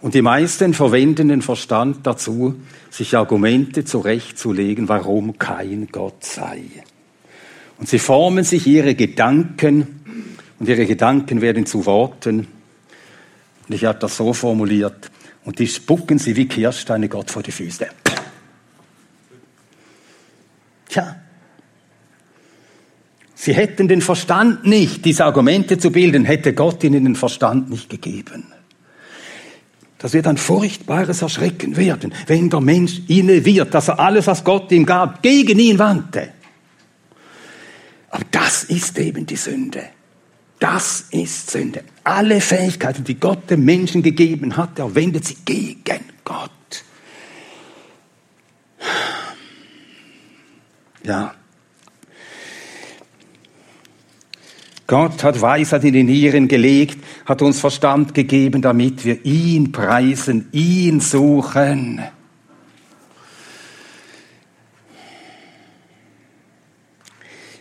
Und 0.00 0.14
die 0.14 0.22
meisten 0.22 0.72
verwenden 0.72 1.30
den 1.30 1.42
Verstand 1.42 2.06
dazu, 2.06 2.54
sich 2.90 3.16
Argumente 3.16 3.84
zurechtzulegen, 3.84 4.88
warum 4.88 5.36
kein 5.36 5.88
Gott 5.90 6.24
sei. 6.24 6.62
Und 7.80 7.88
sie 7.88 7.98
formen 7.98 8.44
sich 8.44 8.66
ihre 8.66 8.94
Gedanken 8.94 10.28
und 10.58 10.68
ihre 10.68 10.86
Gedanken 10.86 11.40
werden 11.40 11.66
zu 11.66 11.84
Worten 11.86 12.46
und 13.70 13.76
ich 13.76 13.84
habe 13.84 14.00
das 14.00 14.16
so 14.16 14.32
formuliert. 14.32 15.12
Und 15.44 15.60
die 15.60 15.68
spucken 15.68 16.18
sie 16.18 16.34
wie 16.34 16.48
Kirschsteine 16.48 17.08
Gott 17.08 17.30
vor 17.30 17.40
die 17.40 17.52
Füße. 17.52 17.86
Tja. 20.88 21.16
Sie 23.36 23.54
hätten 23.54 23.86
den 23.86 24.00
Verstand 24.00 24.66
nicht, 24.66 25.04
diese 25.04 25.24
Argumente 25.24 25.78
zu 25.78 25.92
bilden, 25.92 26.24
hätte 26.24 26.52
Gott 26.52 26.82
ihnen 26.82 27.04
den 27.04 27.14
Verstand 27.14 27.70
nicht 27.70 27.88
gegeben. 27.88 28.46
Das 29.98 30.12
wird 30.12 30.26
ein 30.26 30.36
furchtbares 30.36 31.22
Erschrecken 31.22 31.76
werden, 31.76 32.12
wenn 32.26 32.50
der 32.50 32.60
Mensch 32.60 33.02
inne 33.06 33.44
wird, 33.44 33.72
dass 33.72 33.86
er 33.86 34.00
alles, 34.00 34.26
was 34.26 34.42
Gott 34.42 34.72
ihm 34.72 34.84
gab, 34.84 35.22
gegen 35.22 35.60
ihn 35.60 35.78
wandte. 35.78 36.30
Das 38.50 38.64
ist 38.64 38.98
eben 38.98 39.26
die 39.26 39.36
Sünde. 39.36 39.84
Das 40.58 41.04
ist 41.12 41.52
Sünde. 41.52 41.84
Alle 42.02 42.40
Fähigkeiten, 42.40 43.04
die 43.04 43.14
Gott 43.14 43.48
dem 43.48 43.64
Menschen 43.64 44.02
gegeben 44.02 44.56
hat, 44.56 44.76
er 44.80 44.92
wendet 44.92 45.24
sie 45.24 45.36
gegen 45.44 46.00
Gott. 46.24 46.50
Ja. 51.04 51.32
Gott 54.88 55.22
hat 55.22 55.40
Weisheit 55.40 55.84
in 55.84 55.92
die 55.92 56.02
Nieren 56.02 56.48
gelegt, 56.48 56.98
hat 57.26 57.42
uns 57.42 57.60
Verstand 57.60 58.14
gegeben, 58.14 58.62
damit 58.62 59.04
wir 59.04 59.24
ihn 59.24 59.70
preisen, 59.70 60.48
ihn 60.50 60.98
suchen. 60.98 62.02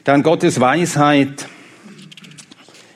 Dann 0.09 0.23
Gottes 0.23 0.59
Weisheit 0.59 1.47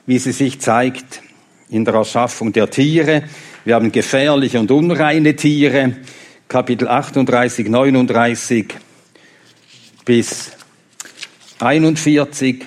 wie 0.07 0.17
sie 0.17 0.31
sich 0.31 0.59
zeigt 0.59 1.21
in 1.69 1.85
der 1.85 1.93
Erschaffung 1.93 2.51
der 2.51 2.71
Tiere. 2.71 3.25
Wir 3.65 3.75
haben 3.75 3.91
gefährliche 3.91 4.59
und 4.59 4.71
unreine 4.71 5.35
Tiere, 5.35 5.97
Kapitel 6.47 6.87
38, 6.87 7.69
39 7.69 8.73
bis 10.05 10.53
41. 11.59 12.65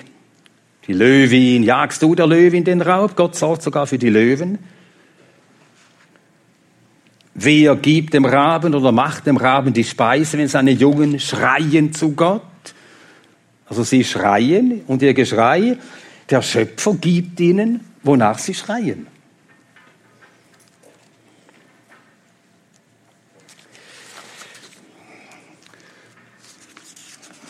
Die 0.87 0.93
Löwin, 0.93 1.63
jagst 1.63 2.01
du 2.01 2.15
der 2.15 2.27
Löwin 2.27 2.63
den 2.63 2.81
Raub? 2.81 3.17
Gott 3.17 3.35
sorgt 3.35 3.63
sogar 3.63 3.85
für 3.85 3.97
die 3.97 4.07
Löwen. 4.07 4.59
Wer 7.33 7.75
gibt 7.75 8.13
dem 8.13 8.23
Raben 8.23 8.73
oder 8.73 8.93
macht 8.93 9.27
dem 9.27 9.35
Raben 9.35 9.73
die 9.73 9.83
Speise, 9.83 10.37
wenn 10.37 10.47
seine 10.47 10.71
Jungen 10.71 11.19
schreien 11.19 11.91
zu 11.91 12.13
Gott? 12.13 12.43
Also 13.69 13.83
sie 13.83 14.03
schreien 14.03 14.81
und 14.87 15.01
ihr 15.01 15.13
Geschrei 15.13 15.77
der 16.29 16.41
Schöpfer 16.41 16.93
gibt 16.95 17.39
ihnen, 17.39 17.81
wonach 18.03 18.37
sie 18.39 18.53
schreien. 18.53 19.07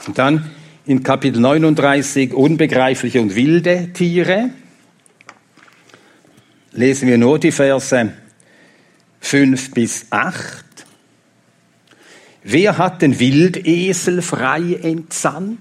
Und 0.07 0.17
dann 0.17 0.51
in 0.85 1.03
Kapitel 1.03 1.41
39 1.41 2.33
unbegreifliche 2.33 3.19
und 3.19 3.35
wilde 3.35 3.91
Tiere 3.93 4.51
lesen 6.71 7.09
wir 7.09 7.17
nur 7.17 7.39
die 7.39 7.51
Verse 7.51 8.13
5 9.19 9.71
bis 9.71 10.05
8. 10.11 10.63
Wer 12.43 12.77
hat 12.77 13.01
den 13.01 13.19
Wildesel 13.19 14.21
frei 14.21 14.79
entsandt? 14.81 15.59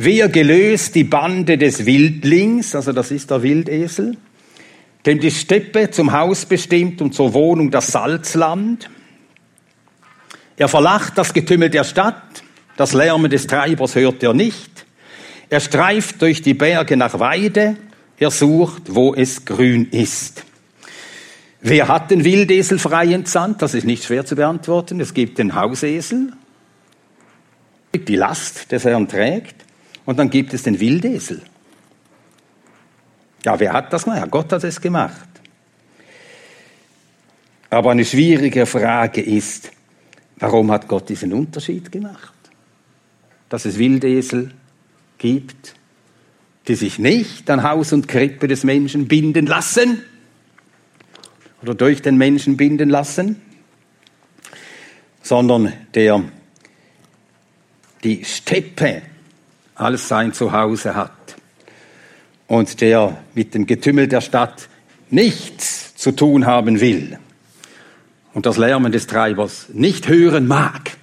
Wer 0.00 0.28
gelöst 0.28 0.94
die 0.94 1.02
Bande 1.02 1.58
des 1.58 1.84
Wildlings, 1.84 2.76
also 2.76 2.92
das 2.92 3.10
ist 3.10 3.32
der 3.32 3.42
Wildesel, 3.42 4.16
dem 5.04 5.18
die 5.18 5.32
Steppe 5.32 5.90
zum 5.90 6.12
Haus 6.12 6.46
bestimmt 6.46 7.02
und 7.02 7.16
zur 7.16 7.34
Wohnung 7.34 7.72
das 7.72 7.88
Salzland? 7.88 8.88
Er 10.56 10.68
verlacht 10.68 11.18
das 11.18 11.34
Getümmel 11.34 11.68
der 11.68 11.82
Stadt, 11.82 12.44
das 12.76 12.92
Lärmen 12.92 13.28
des 13.28 13.48
Treibers 13.48 13.96
hört 13.96 14.22
er 14.22 14.34
nicht. 14.34 14.86
Er 15.50 15.58
streift 15.58 16.22
durch 16.22 16.42
die 16.42 16.54
Berge 16.54 16.96
nach 16.96 17.18
Weide, 17.18 17.76
er 18.18 18.30
sucht, 18.30 18.94
wo 18.94 19.16
es 19.16 19.44
grün 19.44 19.88
ist. 19.90 20.44
Wer 21.60 21.88
hat 21.88 22.12
den 22.12 22.22
Wildesel 22.22 22.78
frei 22.78 23.12
entsandt? 23.12 23.62
Das 23.62 23.74
ist 23.74 23.84
nicht 23.84 24.04
schwer 24.04 24.24
zu 24.24 24.36
beantworten. 24.36 25.00
Es 25.00 25.12
gibt 25.12 25.38
den 25.38 25.56
Hausesel, 25.56 26.34
die 27.96 28.14
Last 28.14 28.70
des 28.70 28.84
Herrn 28.84 29.08
trägt, 29.08 29.64
und 30.08 30.18
dann 30.18 30.30
gibt 30.30 30.54
es 30.54 30.62
den 30.62 30.80
Wildesel. 30.80 31.42
Ja, 33.44 33.60
wer 33.60 33.74
hat 33.74 33.92
das 33.92 34.04
gemacht? 34.04 34.20
Ja, 34.20 34.26
Gott 34.26 34.50
hat 34.50 34.64
es 34.64 34.80
gemacht. 34.80 35.28
Aber 37.68 37.90
eine 37.90 38.06
schwierige 38.06 38.64
Frage 38.64 39.20
ist, 39.20 39.70
warum 40.38 40.72
hat 40.72 40.88
Gott 40.88 41.10
diesen 41.10 41.34
Unterschied 41.34 41.92
gemacht? 41.92 42.32
Dass 43.50 43.66
es 43.66 43.76
Wildesel 43.76 44.54
gibt, 45.18 45.74
die 46.68 46.74
sich 46.74 46.98
nicht 46.98 47.50
an 47.50 47.62
Haus 47.62 47.92
und 47.92 48.08
Krippe 48.08 48.48
des 48.48 48.64
Menschen 48.64 49.08
binden 49.08 49.44
lassen, 49.44 50.02
oder 51.60 51.74
durch 51.74 52.00
den 52.00 52.16
Menschen 52.16 52.56
binden 52.56 52.88
lassen, 52.88 53.42
sondern 55.20 55.74
der 55.92 56.24
die 58.02 58.24
Steppe 58.24 59.02
als 59.78 60.08
sein 60.08 60.32
Zuhause 60.32 60.94
hat 60.94 61.36
und 62.46 62.80
der 62.80 63.18
mit 63.34 63.54
dem 63.54 63.66
Getümmel 63.66 64.08
der 64.08 64.20
Stadt 64.20 64.68
nichts 65.10 65.94
zu 65.96 66.12
tun 66.12 66.46
haben 66.46 66.80
will 66.80 67.18
und 68.34 68.46
das 68.46 68.56
Lärmen 68.56 68.92
des 68.92 69.06
Treibers 69.06 69.66
nicht 69.72 70.08
hören 70.08 70.46
mag. 70.46 70.96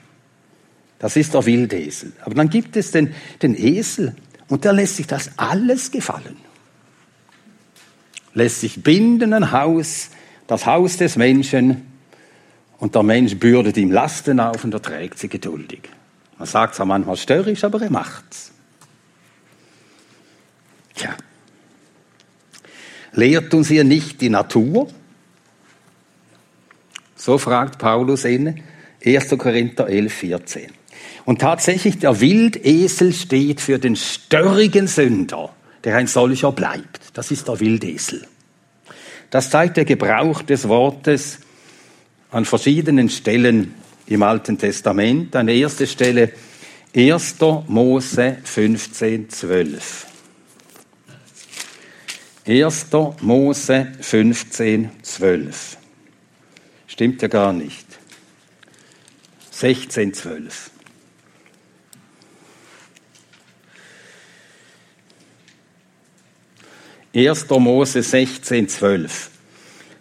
Das 1.00 1.16
ist 1.16 1.34
der 1.34 1.46
Wildesel. 1.46 2.14
Aber 2.22 2.36
dann 2.36 2.50
gibt 2.50 2.78
es 2.78 2.92
den, 2.92 3.14
den 3.42 3.56
Esel 3.56 4.16
und 4.48 4.64
der 4.64 4.74
lässt 4.74 4.98
sich 4.98 5.08
das 5.08 5.32
alles 5.38 5.92
gefallen. 5.92 6.38
Lässt 8.34 8.62
sich 8.62 8.84
binden 8.84 9.34
ein 9.34 9.52
Haus 9.52 10.10
das 10.48 10.66
Haus 10.66 10.98
des 10.98 11.16
Menschen 11.16 11.86
und 12.78 12.96
der 12.96 13.04
Mensch 13.04 13.36
bürdet 13.36 13.78
ihm 13.78 13.92
Lasten 13.92 14.40
auf 14.40 14.64
und 14.64 14.74
er 14.74 14.82
trägt 14.82 15.18
sie 15.18 15.28
geduldig. 15.28 15.82
Man 16.38 16.48
sagt 16.48 16.76
zwar 16.76 16.86
manchmal 16.86 17.18
störrisch, 17.18 17.64
aber 17.64 17.82
er 17.82 17.90
macht's. 17.90 18.52
Tja. 20.96 21.16
Lehrt 23.14 23.54
uns 23.54 23.68
hier 23.68 23.84
nicht 23.84 24.22
die 24.22 24.30
Natur? 24.30 24.88
So 27.16 27.38
fragt 27.38 27.80
Paulus 27.80 28.26
in 28.26 28.62
1. 29.04 29.30
Korinther 29.38 29.88
11, 29.88 30.14
14. 30.14 30.72
Und 31.26 31.41
tatsächlich, 31.41 31.98
der 31.98 32.20
Wildesel 32.20 33.14
steht 33.14 33.62
für 33.62 33.80
den 33.80 33.96
störrigen 33.96 34.88
Sünder, 34.88 35.50
der 35.84 35.98
ein 35.98 36.08
solcher 36.08 36.52
bleibt. 36.52 37.02
Das 37.14 37.32
ist 37.32 37.48
der 37.48 37.60
Wildesel. 37.60 38.28
Das 39.30 39.50
zeigt 39.50 39.78
der 39.78 39.86
Gebrauch 39.86 40.43
des 40.43 40.68
Wortes 40.68 41.39
an 42.32 42.46
verschiedenen 42.46 43.10
Stellen 43.10 43.74
im 44.08 44.24
Alten 44.24 44.58
Testament. 44.58 45.36
An 45.36 45.48
erster 45.48 45.88
Stelle 45.88 46.32
1. 46.96 47.36
Mose 47.68 48.38
15, 48.43 49.30
12. 49.30 50.08
1. 52.48 52.88
Mose 53.22 53.88
15, 54.00 54.91
12. 55.02 55.78
Stimmt 56.86 57.22
ja 57.24 57.28
gar 57.28 57.52
nicht. 57.52 57.88
16, 59.50 60.14
12. 60.14 60.70
1. 67.16 67.50
Mose 67.50 68.04
16, 68.04 68.70
12. 68.70 69.32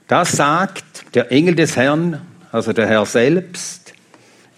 Da 0.06 0.26
sagt 0.26 1.14
der 1.14 1.32
Engel 1.32 1.54
des 1.54 1.76
Herrn, 1.76 2.20
also 2.52 2.74
der 2.74 2.86
Herr 2.86 3.06
selbst, 3.06 3.94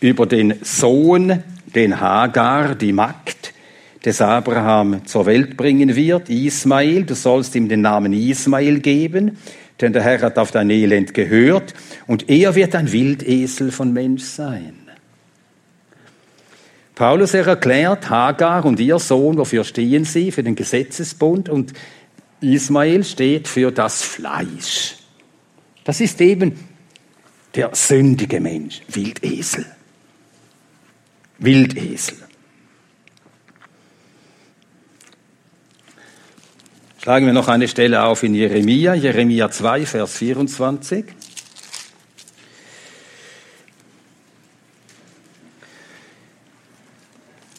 über 0.01 0.27
den 0.27 0.59
Sohn, 0.65 1.45
den 1.67 2.01
Hagar, 2.01 2.75
die 2.75 2.93
Magd 2.93 3.53
des 4.07 4.21
Abraham 4.21 5.05
zur 5.05 5.27
Welt 5.27 5.57
bringen 5.57 5.97
wird, 5.97 6.31
Ismael, 6.31 7.03
du 7.03 7.15
sollst 7.15 7.57
ihm 7.57 7.69
den 7.69 7.81
Namen 7.81 8.13
Ismael 8.13 8.79
geben, 8.79 9.37
denn 9.81 9.93
der 9.93 10.03
Herr 10.03 10.23
hat 10.23 10.39
auf 10.39 10.53
dein 10.53 10.71
Elend 10.71 11.13
gehört, 11.13 11.75
und 12.07 12.31
er 12.31 12.55
wird 12.55 12.75
ein 12.77 12.93
Wildesel 12.93 13.73
von 13.73 13.93
Mensch 13.93 14.23
sein. 14.23 14.75
Paulus 16.95 17.35
erklärt, 17.35 18.09
Hagar 18.09 18.65
und 18.65 18.81
ihr 18.81 18.99
Sohn, 18.99 19.37
wofür 19.37 19.65
stehen 19.65 20.05
sie? 20.05 20.31
Für 20.31 20.43
den 20.43 20.55
Gesetzesbund 20.55 21.51
und 21.51 21.75
Ismael 22.41 23.05
steht 23.05 23.49
für 23.49 23.71
das 23.71 24.03
Fleisch. 24.03 24.97
Das 25.85 26.01
ist 26.01 26.21
eben 26.21 26.59
der 27.55 27.71
sündige 27.75 28.41
Mensch, 28.41 28.81
Wildesel. 28.89 29.67
Wildesel. 31.39 32.26
Schlagen 37.07 37.27
wir 37.27 37.33
noch 37.33 37.47
eine 37.47 37.69
Stelle 37.69 38.03
auf 38.03 38.25
in 38.25 38.35
Jeremia, 38.35 38.93
Jeremia 38.95 39.49
2, 39.49 39.87
Vers 39.87 40.17
24. 40.17 41.05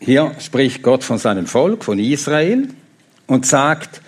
Hier 0.01 0.35
spricht 0.39 0.83
Gott 0.83 1.05
von 1.05 1.17
seinem 1.17 1.47
Volk, 1.47 1.85
von 1.85 1.97
Israel, 1.97 2.67
und 3.27 3.45
sagt, 3.45 4.01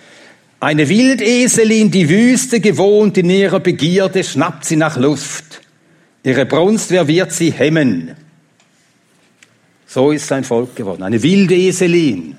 eine 0.60 0.90
Wildeselin, 0.90 1.90
die 1.90 2.10
Wüste 2.10 2.60
gewohnt 2.60 3.16
in 3.16 3.30
ihrer 3.30 3.60
Begierde, 3.60 4.22
schnappt 4.22 4.66
sie 4.66 4.76
nach 4.76 4.98
Luft. 4.98 5.62
Ihre 6.22 6.44
Brunst, 6.44 6.90
wer 6.90 7.08
wird 7.08 7.32
sie 7.32 7.50
hemmen? 7.50 8.14
So 9.86 10.10
ist 10.10 10.26
sein 10.26 10.44
Volk 10.44 10.76
geworden. 10.76 11.02
Eine 11.02 11.22
Wildeselin, 11.22 12.36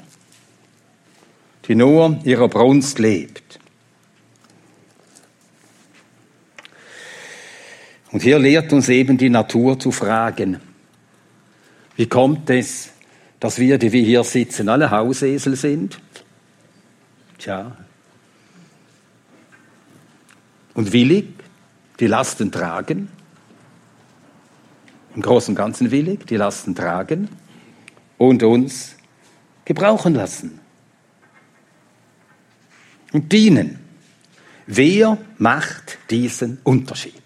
die 1.72 1.76
nur 1.76 2.20
ihrer 2.26 2.50
Brunst 2.50 3.00
lebt. 3.00 3.58
Und 8.12 8.22
hier 8.22 8.40
lehrt 8.40 8.74
uns 8.74 8.90
eben 8.90 9.18
die 9.18 9.30
Natur 9.30 9.80
zu 9.80 9.90
fragen. 9.92 10.60
Wie 11.96 12.08
kommt 12.08 12.50
es, 12.50 12.90
dass 13.40 13.58
wir, 13.58 13.78
die 13.78 13.94
wir 13.94 14.04
hier 14.04 14.26
sitzen, 14.26 14.68
alle 14.68 14.92
Hausesel 14.92 15.56
sind? 15.56 15.98
Tja, 17.38 17.78
und 20.74 20.92
willig 20.92 21.28
die 22.02 22.08
Lasten 22.08 22.52
tragen, 22.52 23.08
im 25.16 25.22
Großen 25.22 25.54
und 25.54 25.56
Ganzen 25.56 25.90
willig 25.90 26.26
die 26.28 26.36
Lasten 26.36 26.76
tragen 26.76 27.30
und 28.18 28.44
uns 28.44 28.98
gebrauchen 29.64 30.16
lassen 30.16 30.61
und 33.12 33.32
dienen. 33.32 33.80
Wer 34.68 35.18
macht 35.38 35.98
diesen 36.10 36.60
Unterschied? 36.64 37.22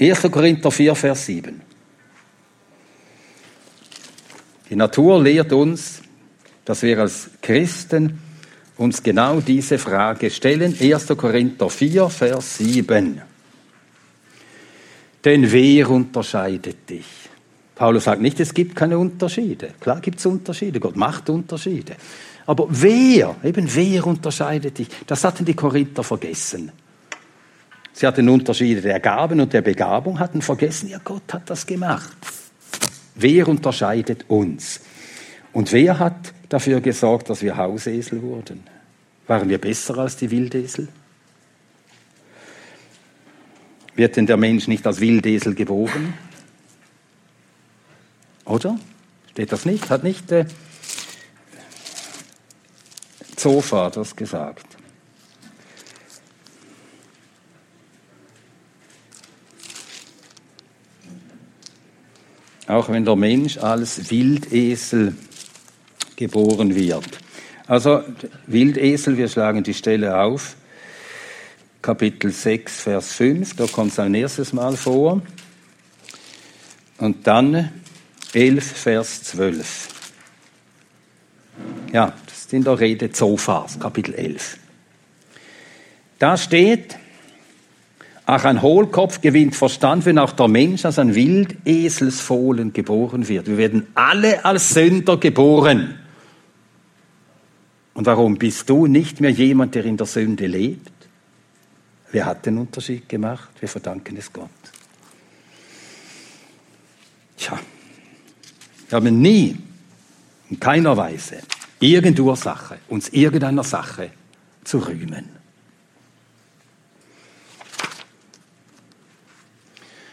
1. 0.00 0.22
Korinther 0.30 0.70
4, 0.70 0.94
Vers 0.94 1.26
7. 1.26 1.60
Die 4.70 4.76
Natur 4.76 5.22
lehrt 5.22 5.52
uns, 5.52 6.02
dass 6.64 6.82
wir 6.82 6.98
als 6.98 7.30
Christen 7.40 8.18
uns 8.76 9.02
genau 9.02 9.40
diese 9.40 9.78
Frage 9.78 10.30
stellen. 10.30 10.76
1. 10.80 11.06
Korinther 11.16 11.70
4, 11.70 12.08
Vers 12.08 12.58
7. 12.58 13.20
Denn 15.24 15.52
wer 15.52 15.90
unterscheidet 15.90 16.88
dich? 16.88 17.06
Paulus 17.74 18.04
sagt 18.04 18.20
nicht, 18.20 18.38
es 18.40 18.52
gibt 18.52 18.76
keine 18.76 18.98
Unterschiede. 18.98 19.70
Klar 19.80 20.00
gibt 20.00 20.18
es 20.18 20.26
Unterschiede, 20.26 20.80
Gott 20.80 20.96
macht 20.96 21.28
Unterschiede. 21.28 21.96
Aber 22.46 22.66
wer, 22.68 23.36
eben 23.42 23.74
wer 23.74 24.06
unterscheidet 24.06 24.78
dich? 24.78 24.88
Das 25.06 25.24
hatten 25.24 25.44
die 25.44 25.54
Korinther 25.54 26.02
vergessen. 26.02 26.72
Sie 27.92 28.06
hatten 28.06 28.28
Unterschiede 28.28 28.80
der 28.80 29.00
Gaben 29.00 29.40
und 29.40 29.52
der 29.52 29.62
Begabung, 29.62 30.18
hatten 30.18 30.42
vergessen, 30.42 30.88
ja, 30.88 30.98
Gott 31.02 31.32
hat 31.32 31.48
das 31.48 31.64
gemacht. 31.64 32.16
Wer 33.14 33.46
unterscheidet 33.46 34.24
uns? 34.28 34.80
Und 35.52 35.70
wer 35.72 35.98
hat 36.00 36.32
dafür 36.48 36.80
gesorgt, 36.80 37.30
dass 37.30 37.40
wir 37.40 37.56
Hausesel 37.56 38.20
wurden? 38.20 38.64
Waren 39.28 39.48
wir 39.48 39.58
besser 39.58 39.96
als 39.98 40.16
die 40.16 40.30
Wildesel? 40.30 40.88
Wird 43.94 44.16
denn 44.16 44.26
der 44.26 44.36
Mensch 44.36 44.66
nicht 44.66 44.84
als 44.86 45.00
Wildesel 45.00 45.54
geboren? 45.54 46.14
Oder? 48.44 48.78
Steht 49.30 49.52
das 49.52 49.64
nicht? 49.64 49.88
Hat 49.88 50.02
nicht 50.02 50.32
äh, 50.32 50.46
Zofa 53.36 53.90
das 53.90 54.14
gesagt? 54.14 54.66
Auch 62.66 62.88
wenn 62.88 63.04
der 63.04 63.16
Mensch 63.16 63.58
als 63.58 64.10
Wildesel 64.10 65.14
geboren 66.16 66.74
wird. 66.74 67.18
Also 67.66 68.02
Wildesel, 68.46 69.16
wir 69.16 69.28
schlagen 69.28 69.62
die 69.62 69.74
Stelle 69.74 70.18
auf. 70.18 70.56
Kapitel 71.82 72.32
6, 72.32 72.80
Vers 72.80 73.12
5, 73.12 73.56
da 73.56 73.66
kommt 73.66 73.92
es 73.92 73.98
ein 73.98 74.14
erstes 74.14 74.54
Mal 74.54 74.76
vor. 74.76 75.20
Und 76.96 77.26
dann 77.26 77.70
11, 78.32 78.64
Vers 78.64 79.22
12. 79.24 79.88
Ja, 81.92 82.14
ist 82.44 82.52
in 82.52 82.62
der 82.62 82.78
Rede 82.78 83.10
Zophas, 83.10 83.80
Kapitel 83.80 84.12
11. 84.14 84.58
Da 86.18 86.36
steht, 86.36 86.98
Ach, 88.26 88.44
ein 88.44 88.60
Hohlkopf 88.60 89.20
gewinnt 89.20 89.56
Verstand, 89.56 90.04
wenn 90.04 90.18
auch 90.18 90.32
der 90.32 90.48
Mensch 90.48 90.84
als 90.84 90.98
ein 90.98 91.14
Wildeselsfohlen 91.14 92.72
geboren 92.72 93.28
wird. 93.28 93.46
Wir 93.46 93.56
werden 93.56 93.86
alle 93.94 94.44
als 94.44 94.70
Sünder 94.70 95.18
geboren. 95.18 95.98
Und 97.94 98.06
warum 98.06 98.36
bist 98.36 98.68
du 98.68 98.86
nicht 98.86 99.20
mehr 99.20 99.30
jemand, 99.30 99.74
der 99.74 99.84
in 99.84 99.96
der 99.96 100.06
Sünde 100.06 100.46
lebt? 100.46 100.90
Wer 102.12 102.26
hat 102.26 102.46
den 102.46 102.58
Unterschied 102.58 103.08
gemacht? 103.08 103.50
Wir 103.60 103.68
verdanken 103.68 104.16
es 104.16 104.32
Gott. 104.32 104.48
Tja, 107.36 107.58
wir 108.88 108.96
haben 108.96 109.20
nie, 109.20 109.56
in 110.48 110.60
keiner 110.60 110.96
Weise, 110.96 111.38
irgendeine 111.84 112.26
Ursache, 112.26 112.78
uns 112.88 113.10
irgendeiner 113.10 113.64
Sache 113.64 114.10
zu 114.64 114.78
rühmen. 114.78 115.28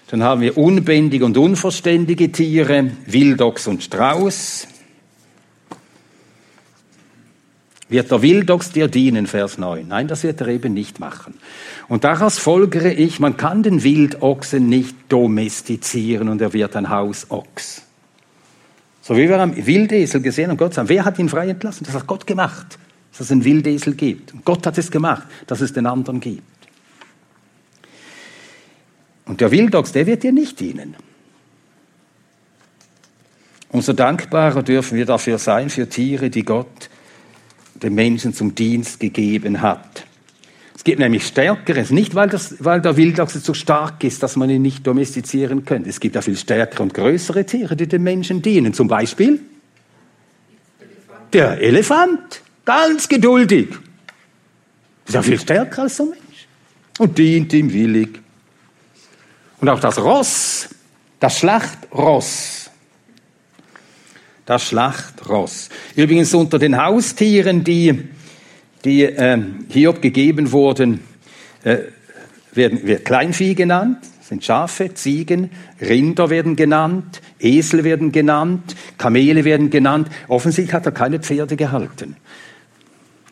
Dann 0.08 0.24
haben 0.24 0.42
wir 0.42 0.58
unbändige 0.58 1.24
und 1.24 1.38
unverständige 1.38 2.34
Tiere, 2.34 2.92
Wildochs 3.06 3.68
und 3.68 3.82
Strauß. 3.82 4.68
Wird 7.88 8.12
der 8.12 8.22
Wildochs 8.22 8.72
dir 8.72 8.90
dienen, 8.90 9.26
Vers 9.26 9.58
9? 9.58 9.88
Nein, 9.88 10.10
das 10.10 10.24
wird 10.24 10.42
er 10.42 10.48
eben 10.48 10.74
nicht 10.74 11.00
machen. 11.00 11.36
Und 11.88 12.04
daraus 12.04 12.38
folgere 12.38 12.92
ich, 12.92 13.22
man 13.22 13.38
kann 13.38 13.64
den 13.64 13.84
Wildochsen 13.84 14.68
nicht 14.68 14.96
domestizieren 15.08 16.28
und 16.28 16.42
er 16.42 16.52
wird 16.52 16.76
ein 16.76 16.90
Hausochs. 16.90 17.84
So 19.02 19.18
wie 19.18 19.28
wir 19.28 19.39
am 19.39 19.56
Wildesel 19.56 20.22
gesehen 20.22 20.49
haben, 20.49 20.58
Gott 20.58 20.76
sagt, 20.76 20.89
wer 20.89 21.04
hat 21.04 21.18
ihn 21.18 21.30
frei 21.30 21.49
entlassen? 21.49 21.86
Das 21.86 21.95
hat 21.95 22.06
Gott 22.06 22.28
gemacht, 22.28 22.78
dass 23.12 23.22
es 23.22 23.32
einen 23.32 23.43
Wildesel 23.43 23.95
gibt. 23.95 24.34
Und 24.34 24.45
Gott 24.45 24.66
hat 24.68 24.78
es 24.78 24.91
gemacht, 24.91 25.28
dass 25.47 25.62
es 25.62 25.74
den 25.74 25.88
anderen 25.88 26.20
gibt. 26.20 26.43
Und 29.26 29.41
der 29.41 29.52
Wildochs, 29.52 29.91
der 29.91 30.06
wird 30.06 30.24
dir 30.24 30.32
nicht 30.32 30.60
dienen. 30.60 30.95
Umso 33.70 33.93
dankbarer 33.93 34.64
dürfen 34.64 34.97
wir 34.97 35.06
dafür 35.06 35.38
sein, 35.38 35.70
für 35.70 35.88
Tiere, 35.88 36.30
die 36.30 36.43
Gott 36.43 36.89
den 37.76 37.95
Menschen 37.95 38.34
zum 38.34 38.54
Dienst 38.54 38.99
gegeben 38.99 39.62
hat. 39.62 40.06
Es 40.82 40.84
gibt 40.84 40.98
nämlich 40.98 41.28
Stärkeres, 41.28 41.92
nicht 41.92 42.16
weil, 42.16 42.28
das, 42.28 42.56
weil 42.58 42.82
der 42.82 42.98
Wildlachs 42.98 43.36
so 43.36 43.54
stark 43.54 44.04
ist, 44.04 44.24
dass 44.24 44.36
man 44.36 44.50
ihn 44.50 44.64
nicht 44.64 44.88
domestizieren 44.88 45.64
könnte. 45.64 45.92
Es 45.92 46.00
gibt 46.00 46.16
ja 46.16 46.24
viel 46.24 46.36
stärkere 46.36 46.82
und 46.82 46.96
größere 46.96 47.46
Tiere, 47.46 47.76
die 47.76 47.86
den 47.86 48.02
Menschen 48.02 48.42
dienen. 48.42 48.74
Zum 48.74 48.88
Beispiel 48.88 49.42
der 51.34 51.62
Elefant, 51.62 52.42
ganz 52.66 53.08
geduldig. 53.08 53.68
Ist 55.06 55.14
ja 55.14 55.22
viel 55.22 55.40
stärker 55.40 55.84
als 55.84 55.98
der 55.98 56.08
Mensch 56.08 56.48
und 56.98 57.16
dient 57.16 57.54
ihm 57.54 57.72
willig. 57.72 58.20
Und 59.60 59.70
auch 59.70 59.80
das 59.80 60.00
Ross, 60.00 60.68
das 61.20 61.38
Schlachtross, 61.38 62.72
das 64.48 64.64
Schlachtross. 64.64 65.70
Übrigens 65.96 66.34
unter 66.34 66.58
den 66.58 66.76
Haustieren, 66.76 67.64
die, 67.64 68.10
die 68.84 69.04
äh, 69.04 69.42
Hiob 69.70 70.02
gegeben 70.02 70.52
wurden, 70.52 71.02
äh, 71.64 71.78
werden, 72.54 72.86
wird 72.86 73.06
Kleinvieh 73.06 73.56
genannt, 73.56 74.00
sind 74.22 74.44
Schafe, 74.44 74.94
Ziegen, 74.94 75.52
Rinder 75.80 76.30
werden 76.30 76.56
genannt, 76.56 77.22
Esel 77.40 77.84
werden 77.84 78.12
genannt, 78.12 78.76
Kamele 78.98 79.44
werden 79.46 79.70
genannt. 79.70 80.10
Offensichtlich 80.28 80.74
hat 80.74 80.86
er 80.86 80.92
keine 80.92 81.20
Pferde 81.20 81.56
gehalten. 81.56 82.16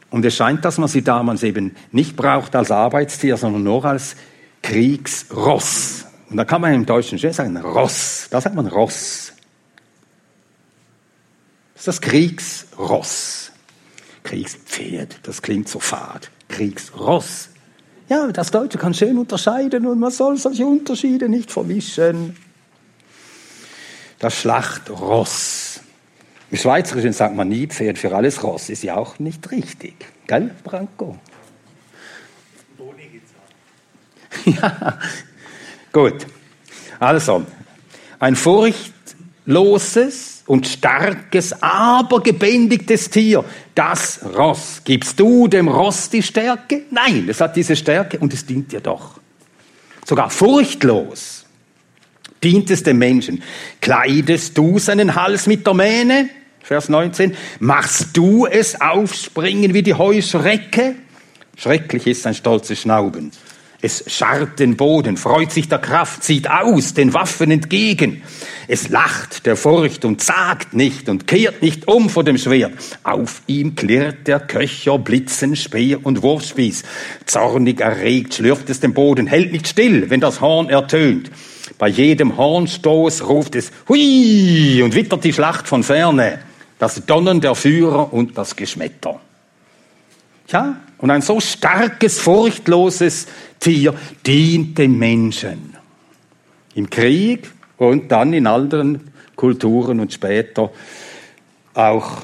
Und 0.10 0.26
es 0.26 0.36
scheint, 0.36 0.66
dass 0.66 0.78
man 0.78 0.90
sie 0.90 1.04
damals 1.04 1.44
eben 1.44 1.76
nicht 1.92 2.16
braucht 2.16 2.56
als 2.56 2.72
Arbeitstier, 2.72 3.38
sondern 3.38 3.64
nur 3.64 3.86
als 3.86 4.16
Kriegsross. 4.62 6.06
Und 6.30 6.38
da 6.38 6.46
kann 6.46 6.62
man 6.62 6.74
im 6.74 6.86
Deutschen 6.86 7.18
schön 7.18 7.34
sagen, 7.34 7.58
Ross. 7.58 8.28
Da 8.30 8.42
sagt 8.42 8.56
man 8.56 8.68
Ross. 8.68 9.34
Das 11.74 11.82
ist 11.82 11.88
das 11.88 12.02
Kriegsross. 12.02 13.49
Kriegspferd, 14.24 15.20
das 15.24 15.42
klingt 15.42 15.70
so 15.70 15.80
fad. 15.80 16.30
Kriegsross. 16.48 17.50
Ja, 18.10 18.28
das 18.32 18.52
Deutsche 18.52 18.78
kann 18.78 18.94
schön 18.94 19.18
unterscheiden 19.18 19.86
und 19.86 20.00
man 20.00 20.12
soll 20.12 20.38
solche 20.38 20.66
Unterschiede 20.66 21.30
nicht 21.30 21.52
vermischen. 21.52 22.36
Das 24.18 24.36
Schlachtross. 24.36 25.82
Im 26.52 26.58
Schweizerischen 26.58 27.14
sagt 27.14 27.36
man 27.36 27.48
nie 27.48 27.68
Pferd 27.68 28.00
für 28.00 28.16
alles 28.16 28.44
Ross, 28.44 28.70
ist 28.70 28.84
ja 28.84 28.96
auch 28.96 29.20
nicht 29.20 29.52
richtig. 29.52 29.94
Gell, 30.28 30.52
Branko? 30.64 31.18
Ja, 34.46 34.98
Gut. 35.92 36.26
Also, 37.00 37.46
ein 38.20 38.36
furchtloses 38.36 40.39
und 40.50 40.66
starkes, 40.66 41.62
aber 41.62 42.24
gebändigtes 42.24 43.12
Tier, 43.12 43.46
das 43.76 44.20
Ross. 44.36 44.82
Gibst 44.84 45.20
du 45.20 45.48
dem 45.48 45.68
Ross 45.68 46.10
die 46.10 46.24
Stärke? 46.24 46.82
Nein, 46.90 47.28
es 47.30 47.40
hat 47.40 47.56
diese 47.56 47.76
Stärke 47.76 48.18
und 48.18 48.34
es 48.34 48.48
dient 48.48 48.72
dir 48.72 48.82
doch. 48.82 49.20
Sogar 50.04 50.32
furchtlos 50.32 51.46
dient 52.44 52.72
es 52.72 52.82
dem 52.82 52.98
Menschen. 52.98 53.44
Kleidest 53.80 54.58
du 54.58 54.80
seinen 54.80 55.14
Hals 55.14 55.46
mit 55.46 55.68
der 55.68 55.76
Mähne? 55.76 56.30
Vers 56.64 56.90
19. 56.90 57.36
Machst 57.60 58.18
du 58.18 58.48
es 58.48 58.82
aufspringen 58.82 59.76
wie 59.76 59.84
die 59.84 59.94
Heuschrecke? 59.94 60.96
Schrecklich 61.58 62.08
ist 62.08 62.24
sein 62.24 62.34
stolzes 62.34 62.82
Schnauben. 62.82 63.32
Es 63.82 64.04
scharrt 64.08 64.60
den 64.60 64.76
Boden, 64.76 65.16
freut 65.16 65.54
sich 65.54 65.70
der 65.70 65.80
Kraft, 65.80 66.24
zieht 66.24 66.50
aus 66.50 66.94
den 66.94 67.14
Waffen 67.14 67.50
entgegen. 67.50 68.22
Es 68.68 68.90
lacht 68.90 69.46
der 69.46 69.56
Furcht 69.56 70.04
und 70.04 70.22
zagt 70.22 70.74
nicht 70.74 71.08
und 71.08 71.28
kehrt 71.28 71.62
nicht 71.62 71.88
um 71.88 72.10
vor 72.10 72.26
dem 72.26 72.38
Schwert. 72.38 72.74
Auf 73.04 73.42
ihm 73.48 73.76
klirrt 73.76 74.28
der 74.28 74.42
Köcher, 74.42 75.00
Blitzen, 75.00 75.56
Speer 75.56 76.06
und 76.06 76.22
Wurfspieß. 76.24 76.84
Zornig 77.26 77.80
erregt 77.80 78.34
schlürft 78.34 78.70
es 78.70 78.82
den 78.82 78.94
Boden, 78.94 79.28
hält 79.28 79.54
nicht 79.54 79.70
still, 79.70 80.10
wenn 80.10 80.20
das 80.20 80.42
Horn 80.42 80.70
ertönt. 80.70 81.32
Bei 81.78 81.88
jedem 81.88 82.36
Hornstoß 82.36 83.30
ruft 83.30 83.56
es 83.56 83.72
Hui 83.88 84.82
und 84.84 84.94
wittert 84.94 85.24
die 85.24 85.32
Schlacht 85.32 85.70
von 85.70 85.84
ferne. 85.84 86.40
Das 86.80 87.06
Donnern 87.06 87.40
der 87.40 87.56
Führer 87.56 88.12
und 88.12 88.38
das 88.38 88.58
Geschmetter. 88.58 89.22
Ja, 90.50 90.76
und 91.00 91.12
ein 91.12 91.22
so 91.22 91.40
starkes, 91.40 92.20
furchtloses 92.20 93.28
Tier 93.60 93.94
dient 94.26 94.78
dem 94.78 94.98
Menschen. 94.98 95.76
Im 96.76 96.90
Krieg 96.90 97.50
und 97.78 98.12
dann 98.12 98.34
in 98.34 98.48
anderen 98.48 99.12
Kulturen 99.36 100.00
und 100.00 100.14
später 100.14 100.72
auch. 101.74 102.24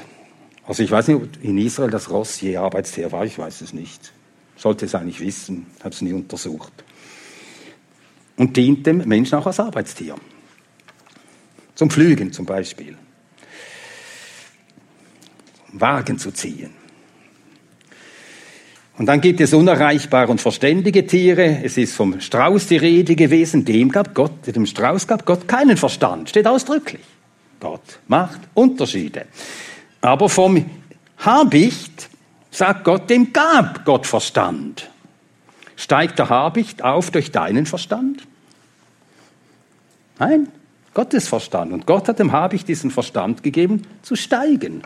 Also 0.66 0.82
ich 0.82 0.90
weiß 0.90 1.08
nicht, 1.08 1.16
ob 1.16 1.28
in 1.42 1.58
Israel 1.58 1.90
das 1.90 2.10
Ross 2.10 2.40
je 2.40 2.56
Arbeitstier 2.56 3.10
war, 3.12 3.24
ich 3.24 3.38
weiß 3.38 3.62
es 3.62 3.72
nicht. 3.72 4.12
Sollte 4.56 4.86
es 4.86 4.94
eigentlich 4.94 5.20
wissen, 5.20 5.66
habe 5.80 5.90
es 5.94 6.02
nie 6.02 6.12
untersucht. 6.12 6.72
Und 8.36 8.56
dient 8.56 8.86
dem 8.86 8.98
Menschen 8.98 9.38
auch 9.38 9.46
als 9.46 9.60
Arbeitstier. 9.60 10.16
Zum 11.74 11.90
Pflügen 11.90 12.32
zum 12.32 12.44
Beispiel. 12.44 12.96
Wagen 15.72 16.18
zu 16.18 16.32
ziehen. 16.32 16.85
Und 18.98 19.06
dann 19.06 19.20
gibt 19.20 19.40
es 19.40 19.52
unerreichbare 19.52 20.30
und 20.30 20.40
verständige 20.40 21.06
Tiere. 21.06 21.60
Es 21.62 21.76
ist 21.76 21.94
vom 21.94 22.18
Strauß 22.18 22.66
die 22.66 22.78
Rede 22.78 23.14
gewesen. 23.14 23.64
Dem 23.64 23.90
gab 23.90 24.14
Gott, 24.14 24.32
dem 24.46 24.64
Strauß 24.64 25.06
gab 25.06 25.26
Gott 25.26 25.46
keinen 25.46 25.76
Verstand. 25.76 26.30
Steht 26.30 26.46
ausdrücklich. 26.46 27.02
Gott 27.60 27.98
macht 28.08 28.40
Unterschiede. 28.54 29.26
Aber 30.00 30.28
vom 30.28 30.64
Habicht 31.18 32.08
sagt 32.50 32.84
Gott, 32.84 33.10
dem 33.10 33.32
gab 33.32 33.84
Gott 33.84 34.06
Verstand. 34.06 34.90
Steigt 35.76 36.18
der 36.18 36.30
Habicht 36.30 36.82
auf 36.82 37.10
durch 37.10 37.30
deinen 37.30 37.66
Verstand? 37.66 38.26
Nein, 40.18 40.48
Gottes 40.94 41.28
Verstand. 41.28 41.72
Und 41.72 41.86
Gott 41.86 42.08
hat 42.08 42.18
dem 42.18 42.32
Habicht 42.32 42.66
diesen 42.68 42.90
Verstand 42.90 43.42
gegeben, 43.42 43.82
zu 44.00 44.16
steigen. 44.16 44.82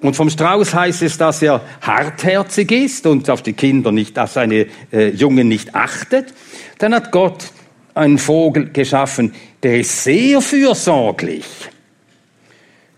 Und 0.00 0.14
vom 0.14 0.28
Strauß 0.28 0.74
heißt 0.74 1.02
es, 1.02 1.16
dass 1.16 1.40
er 1.42 1.62
hartherzig 1.80 2.70
ist 2.70 3.06
und 3.06 3.30
auf 3.30 3.42
die 3.42 3.54
Kinder 3.54 3.92
nicht, 3.92 4.18
auf 4.18 4.30
seine 4.30 4.66
äh, 4.92 5.08
Jungen 5.08 5.48
nicht 5.48 5.74
achtet. 5.74 6.34
Dann 6.78 6.94
hat 6.94 7.12
Gott 7.12 7.50
einen 7.94 8.18
Vogel 8.18 8.70
geschaffen, 8.72 9.34
der 9.62 9.80
ist 9.80 10.04
sehr 10.04 10.40
fürsorglich. 10.42 11.44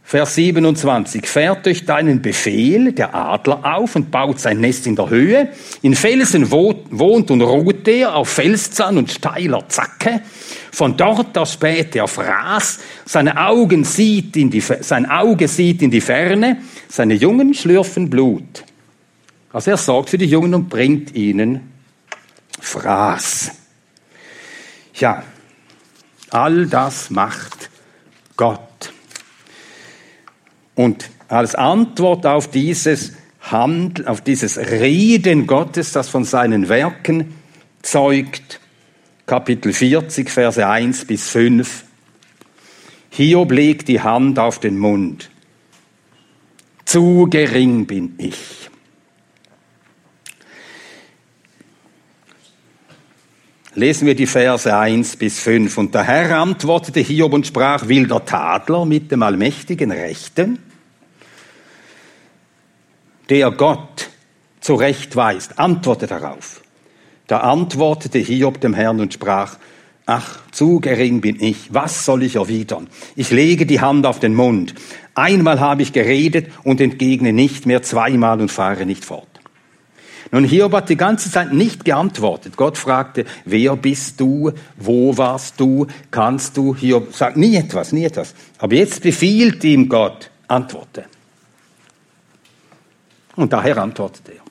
Vers 0.08 0.36
27, 0.36 1.26
fährt 1.26 1.66
durch 1.66 1.84
deinen 1.84 2.22
Befehl 2.22 2.92
der 2.92 3.14
Adler 3.14 3.60
auf 3.62 3.94
und 3.94 4.10
baut 4.10 4.40
sein 4.40 4.58
Nest 4.58 4.86
in 4.86 4.96
der 4.96 5.10
Höhe. 5.10 5.50
In 5.82 5.94
Felsen 5.94 6.50
wohnt 6.50 7.30
und 7.30 7.42
ruht 7.42 7.86
er 7.86 8.16
auf 8.16 8.30
Felszahn 8.30 8.96
und 8.96 9.10
steiler 9.10 9.68
Zacke. 9.68 10.22
Von 10.72 10.96
dort 10.96 11.36
aus 11.36 11.52
späht 11.52 11.94
er 11.94 12.08
Fraß. 12.08 12.78
Seine 13.08 13.38
Augen 13.38 13.84
sieht 13.84 14.36
in 14.36 14.50
die, 14.50 14.60
sein 14.60 15.06
Auge 15.06 15.48
sieht 15.48 15.80
in 15.80 15.90
die 15.90 16.02
Ferne. 16.02 16.58
Seine 16.90 17.14
Jungen 17.14 17.54
schlürfen 17.54 18.10
Blut. 18.10 18.64
Also 19.50 19.70
er 19.70 19.78
sorgt 19.78 20.10
für 20.10 20.18
die 20.18 20.26
Jungen 20.26 20.52
und 20.52 20.68
bringt 20.68 21.14
ihnen 21.14 21.72
Fraß. 22.60 23.52
Ja, 24.96 25.22
all 26.28 26.66
das 26.66 27.08
macht 27.08 27.70
Gott. 28.36 28.92
Und 30.74 31.08
als 31.28 31.54
Antwort 31.54 32.26
auf 32.26 32.50
dieses 32.50 33.12
Handeln, 33.40 34.06
auf 34.06 34.20
dieses 34.20 34.58
Reden 34.58 35.46
Gottes, 35.46 35.92
das 35.92 36.10
von 36.10 36.24
seinen 36.24 36.68
Werken 36.68 37.36
zeugt, 37.80 38.60
Kapitel 39.24 39.72
40, 39.72 40.28
Verse 40.28 40.68
1 40.68 41.06
bis 41.06 41.30
5. 41.30 41.87
Hiob 43.10 43.52
legt 43.52 43.88
die 43.88 44.00
Hand 44.00 44.38
auf 44.38 44.58
den 44.58 44.78
Mund. 44.78 45.30
Zu 46.84 47.26
gering 47.30 47.86
bin 47.86 48.14
ich. 48.18 48.70
Lesen 53.74 54.06
wir 54.06 54.14
die 54.14 54.26
Verse 54.26 54.76
1 54.76 55.16
bis 55.16 55.40
5. 55.40 55.78
Und 55.78 55.94
der 55.94 56.04
Herr 56.04 56.38
antwortete 56.38 57.00
Hiob 57.00 57.32
und 57.32 57.46
sprach, 57.46 57.88
will 57.88 58.06
der 58.06 58.24
Tadler 58.24 58.84
mit 58.84 59.12
dem 59.12 59.22
Allmächtigen 59.22 59.92
rechten? 59.92 60.58
der 63.28 63.50
Gott 63.50 64.10
zurechtweist, 64.60 65.58
antworte 65.58 66.06
darauf. 66.06 66.62
Da 67.26 67.40
antwortete 67.40 68.18
Hiob 68.18 68.60
dem 68.60 68.74
Herrn 68.74 69.00
und 69.00 69.12
sprach, 69.12 69.56
Ach, 70.10 70.38
zu 70.52 70.80
gering 70.80 71.20
bin 71.20 71.38
ich, 71.38 71.74
was 71.74 72.06
soll 72.06 72.22
ich 72.22 72.36
erwidern? 72.36 72.86
Ich 73.14 73.30
lege 73.30 73.66
die 73.66 73.82
Hand 73.82 74.06
auf 74.06 74.18
den 74.18 74.34
Mund. 74.34 74.74
Einmal 75.14 75.60
habe 75.60 75.82
ich 75.82 75.92
geredet 75.92 76.50
und 76.64 76.80
entgegne 76.80 77.34
nicht 77.34 77.66
mehr 77.66 77.82
zweimal 77.82 78.40
und 78.40 78.50
fahre 78.50 78.86
nicht 78.86 79.04
fort. 79.04 79.28
Nun, 80.32 80.44
Hiob 80.44 80.72
hat 80.72 80.88
die 80.88 80.96
ganze 80.96 81.30
Zeit 81.30 81.52
nicht 81.52 81.84
geantwortet. 81.84 82.56
Gott 82.56 82.78
fragte, 82.78 83.26
wer 83.44 83.76
bist 83.76 84.18
du? 84.18 84.52
Wo 84.78 85.18
warst 85.18 85.60
du? 85.60 85.86
Kannst 86.10 86.56
du? 86.56 86.74
Hiob 86.74 87.14
sagt 87.14 87.36
nie 87.36 87.56
etwas, 87.56 87.92
nie 87.92 88.06
etwas. 88.06 88.34
Aber 88.56 88.76
jetzt 88.76 89.02
befiehlt 89.02 89.62
ihm 89.62 89.90
Gott, 89.90 90.30
antworte. 90.46 91.04
Und 93.36 93.52
daher 93.52 93.76
antwortet 93.76 94.22
er. 94.30 94.42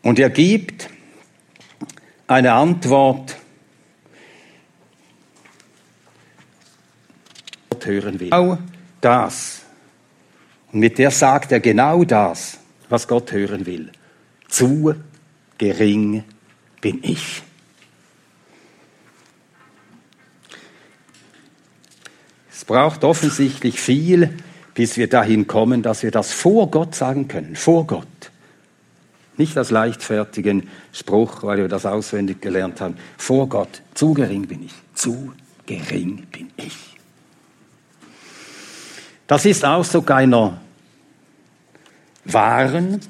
Und 0.00 0.18
er 0.18 0.30
gibt 0.30 0.88
eine 2.26 2.52
Antwort, 2.52 3.36
Gott 7.70 7.86
hören 7.86 8.20
will. 8.20 8.30
Genau 8.30 8.58
das. 9.00 9.62
Und 10.72 10.80
mit 10.80 10.98
der 10.98 11.10
sagt 11.10 11.52
er 11.52 11.60
genau 11.60 12.04
das, 12.04 12.58
was 12.88 13.06
Gott 13.06 13.32
hören 13.32 13.66
will. 13.66 13.92
Zu 14.48 14.94
gering 15.58 16.24
bin 16.80 17.00
ich. 17.02 17.42
Es 22.50 22.64
braucht 22.64 23.04
offensichtlich 23.04 23.80
viel 23.80 24.36
bis 24.76 24.98
wir 24.98 25.08
dahin 25.08 25.46
kommen, 25.46 25.82
dass 25.82 26.02
wir 26.02 26.10
das 26.10 26.32
vor 26.32 26.70
Gott 26.70 26.94
sagen 26.94 27.26
können, 27.28 27.56
vor 27.56 27.86
Gott. 27.86 28.06
Nicht 29.36 29.56
als 29.58 29.70
leichtfertigen 29.70 30.68
Spruch, 30.92 31.42
weil 31.42 31.58
wir 31.58 31.68
das 31.68 31.84
auswendig 31.84 32.40
gelernt 32.40 32.80
haben. 32.80 32.96
Vor 33.18 33.48
Gott, 33.48 33.82
zu 33.94 34.14
gering 34.14 34.46
bin 34.46 34.64
ich, 34.64 34.74
zu 34.94 35.32
gering 35.66 36.26
bin 36.32 36.50
ich. 36.56 36.96
Das 39.26 39.44
ist 39.44 39.64
Ausdruck 39.64 40.10
einer 40.10 40.60
wahren, 42.24 43.00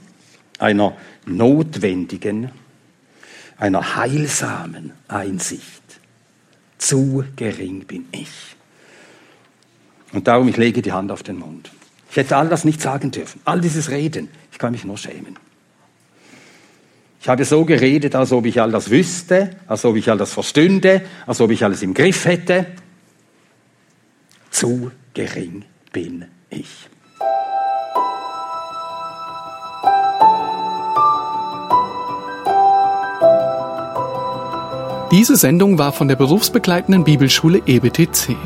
einer 0.58 0.96
notwendigen, 1.26 2.50
einer 3.58 3.96
heilsamen 3.96 4.92
Einsicht. 5.08 5.82
Zu 6.78 7.24
gering 7.36 7.84
bin 7.86 8.06
ich. 8.12 8.56
Und 10.12 10.28
darum, 10.28 10.48
ich 10.48 10.56
lege 10.56 10.82
die 10.82 10.92
Hand 10.92 11.10
auf 11.10 11.22
den 11.22 11.38
Mund. 11.38 11.70
Ich 12.10 12.16
hätte 12.16 12.36
all 12.36 12.48
das 12.48 12.64
nicht 12.64 12.80
sagen 12.80 13.10
dürfen. 13.10 13.40
All 13.44 13.60
dieses 13.60 13.90
Reden. 13.90 14.28
Ich 14.52 14.58
kann 14.58 14.72
mich 14.72 14.84
nur 14.84 14.96
schämen. 14.96 15.36
Ich 17.26 17.28
habe 17.28 17.44
so 17.44 17.64
geredet, 17.64 18.14
als 18.14 18.30
ob 18.30 18.46
ich 18.46 18.60
all 18.60 18.70
das 18.70 18.88
wüsste, 18.88 19.50
als 19.66 19.84
ob 19.84 19.96
ich 19.96 20.08
all 20.08 20.16
das 20.16 20.32
verstünde, 20.32 21.02
als 21.26 21.40
ob 21.40 21.50
ich 21.50 21.64
alles 21.64 21.82
im 21.82 21.92
Griff 21.92 22.24
hätte. 22.24 22.66
Zu 24.52 24.92
gering 25.12 25.64
bin 25.92 26.26
ich. 26.50 26.68
Diese 35.10 35.34
Sendung 35.34 35.78
war 35.78 35.92
von 35.92 36.06
der 36.06 36.14
berufsbegleitenden 36.14 37.02
Bibelschule 37.02 37.60
EBTC. 37.66 38.36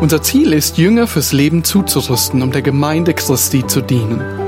Unser 0.00 0.22
Ziel 0.22 0.52
ist, 0.52 0.78
Jünger 0.78 1.08
fürs 1.08 1.32
Leben 1.32 1.64
zuzurüsten, 1.64 2.42
um 2.42 2.52
der 2.52 2.62
Gemeinde 2.62 3.12
Christi 3.12 3.66
zu 3.66 3.80
dienen. 3.80 4.47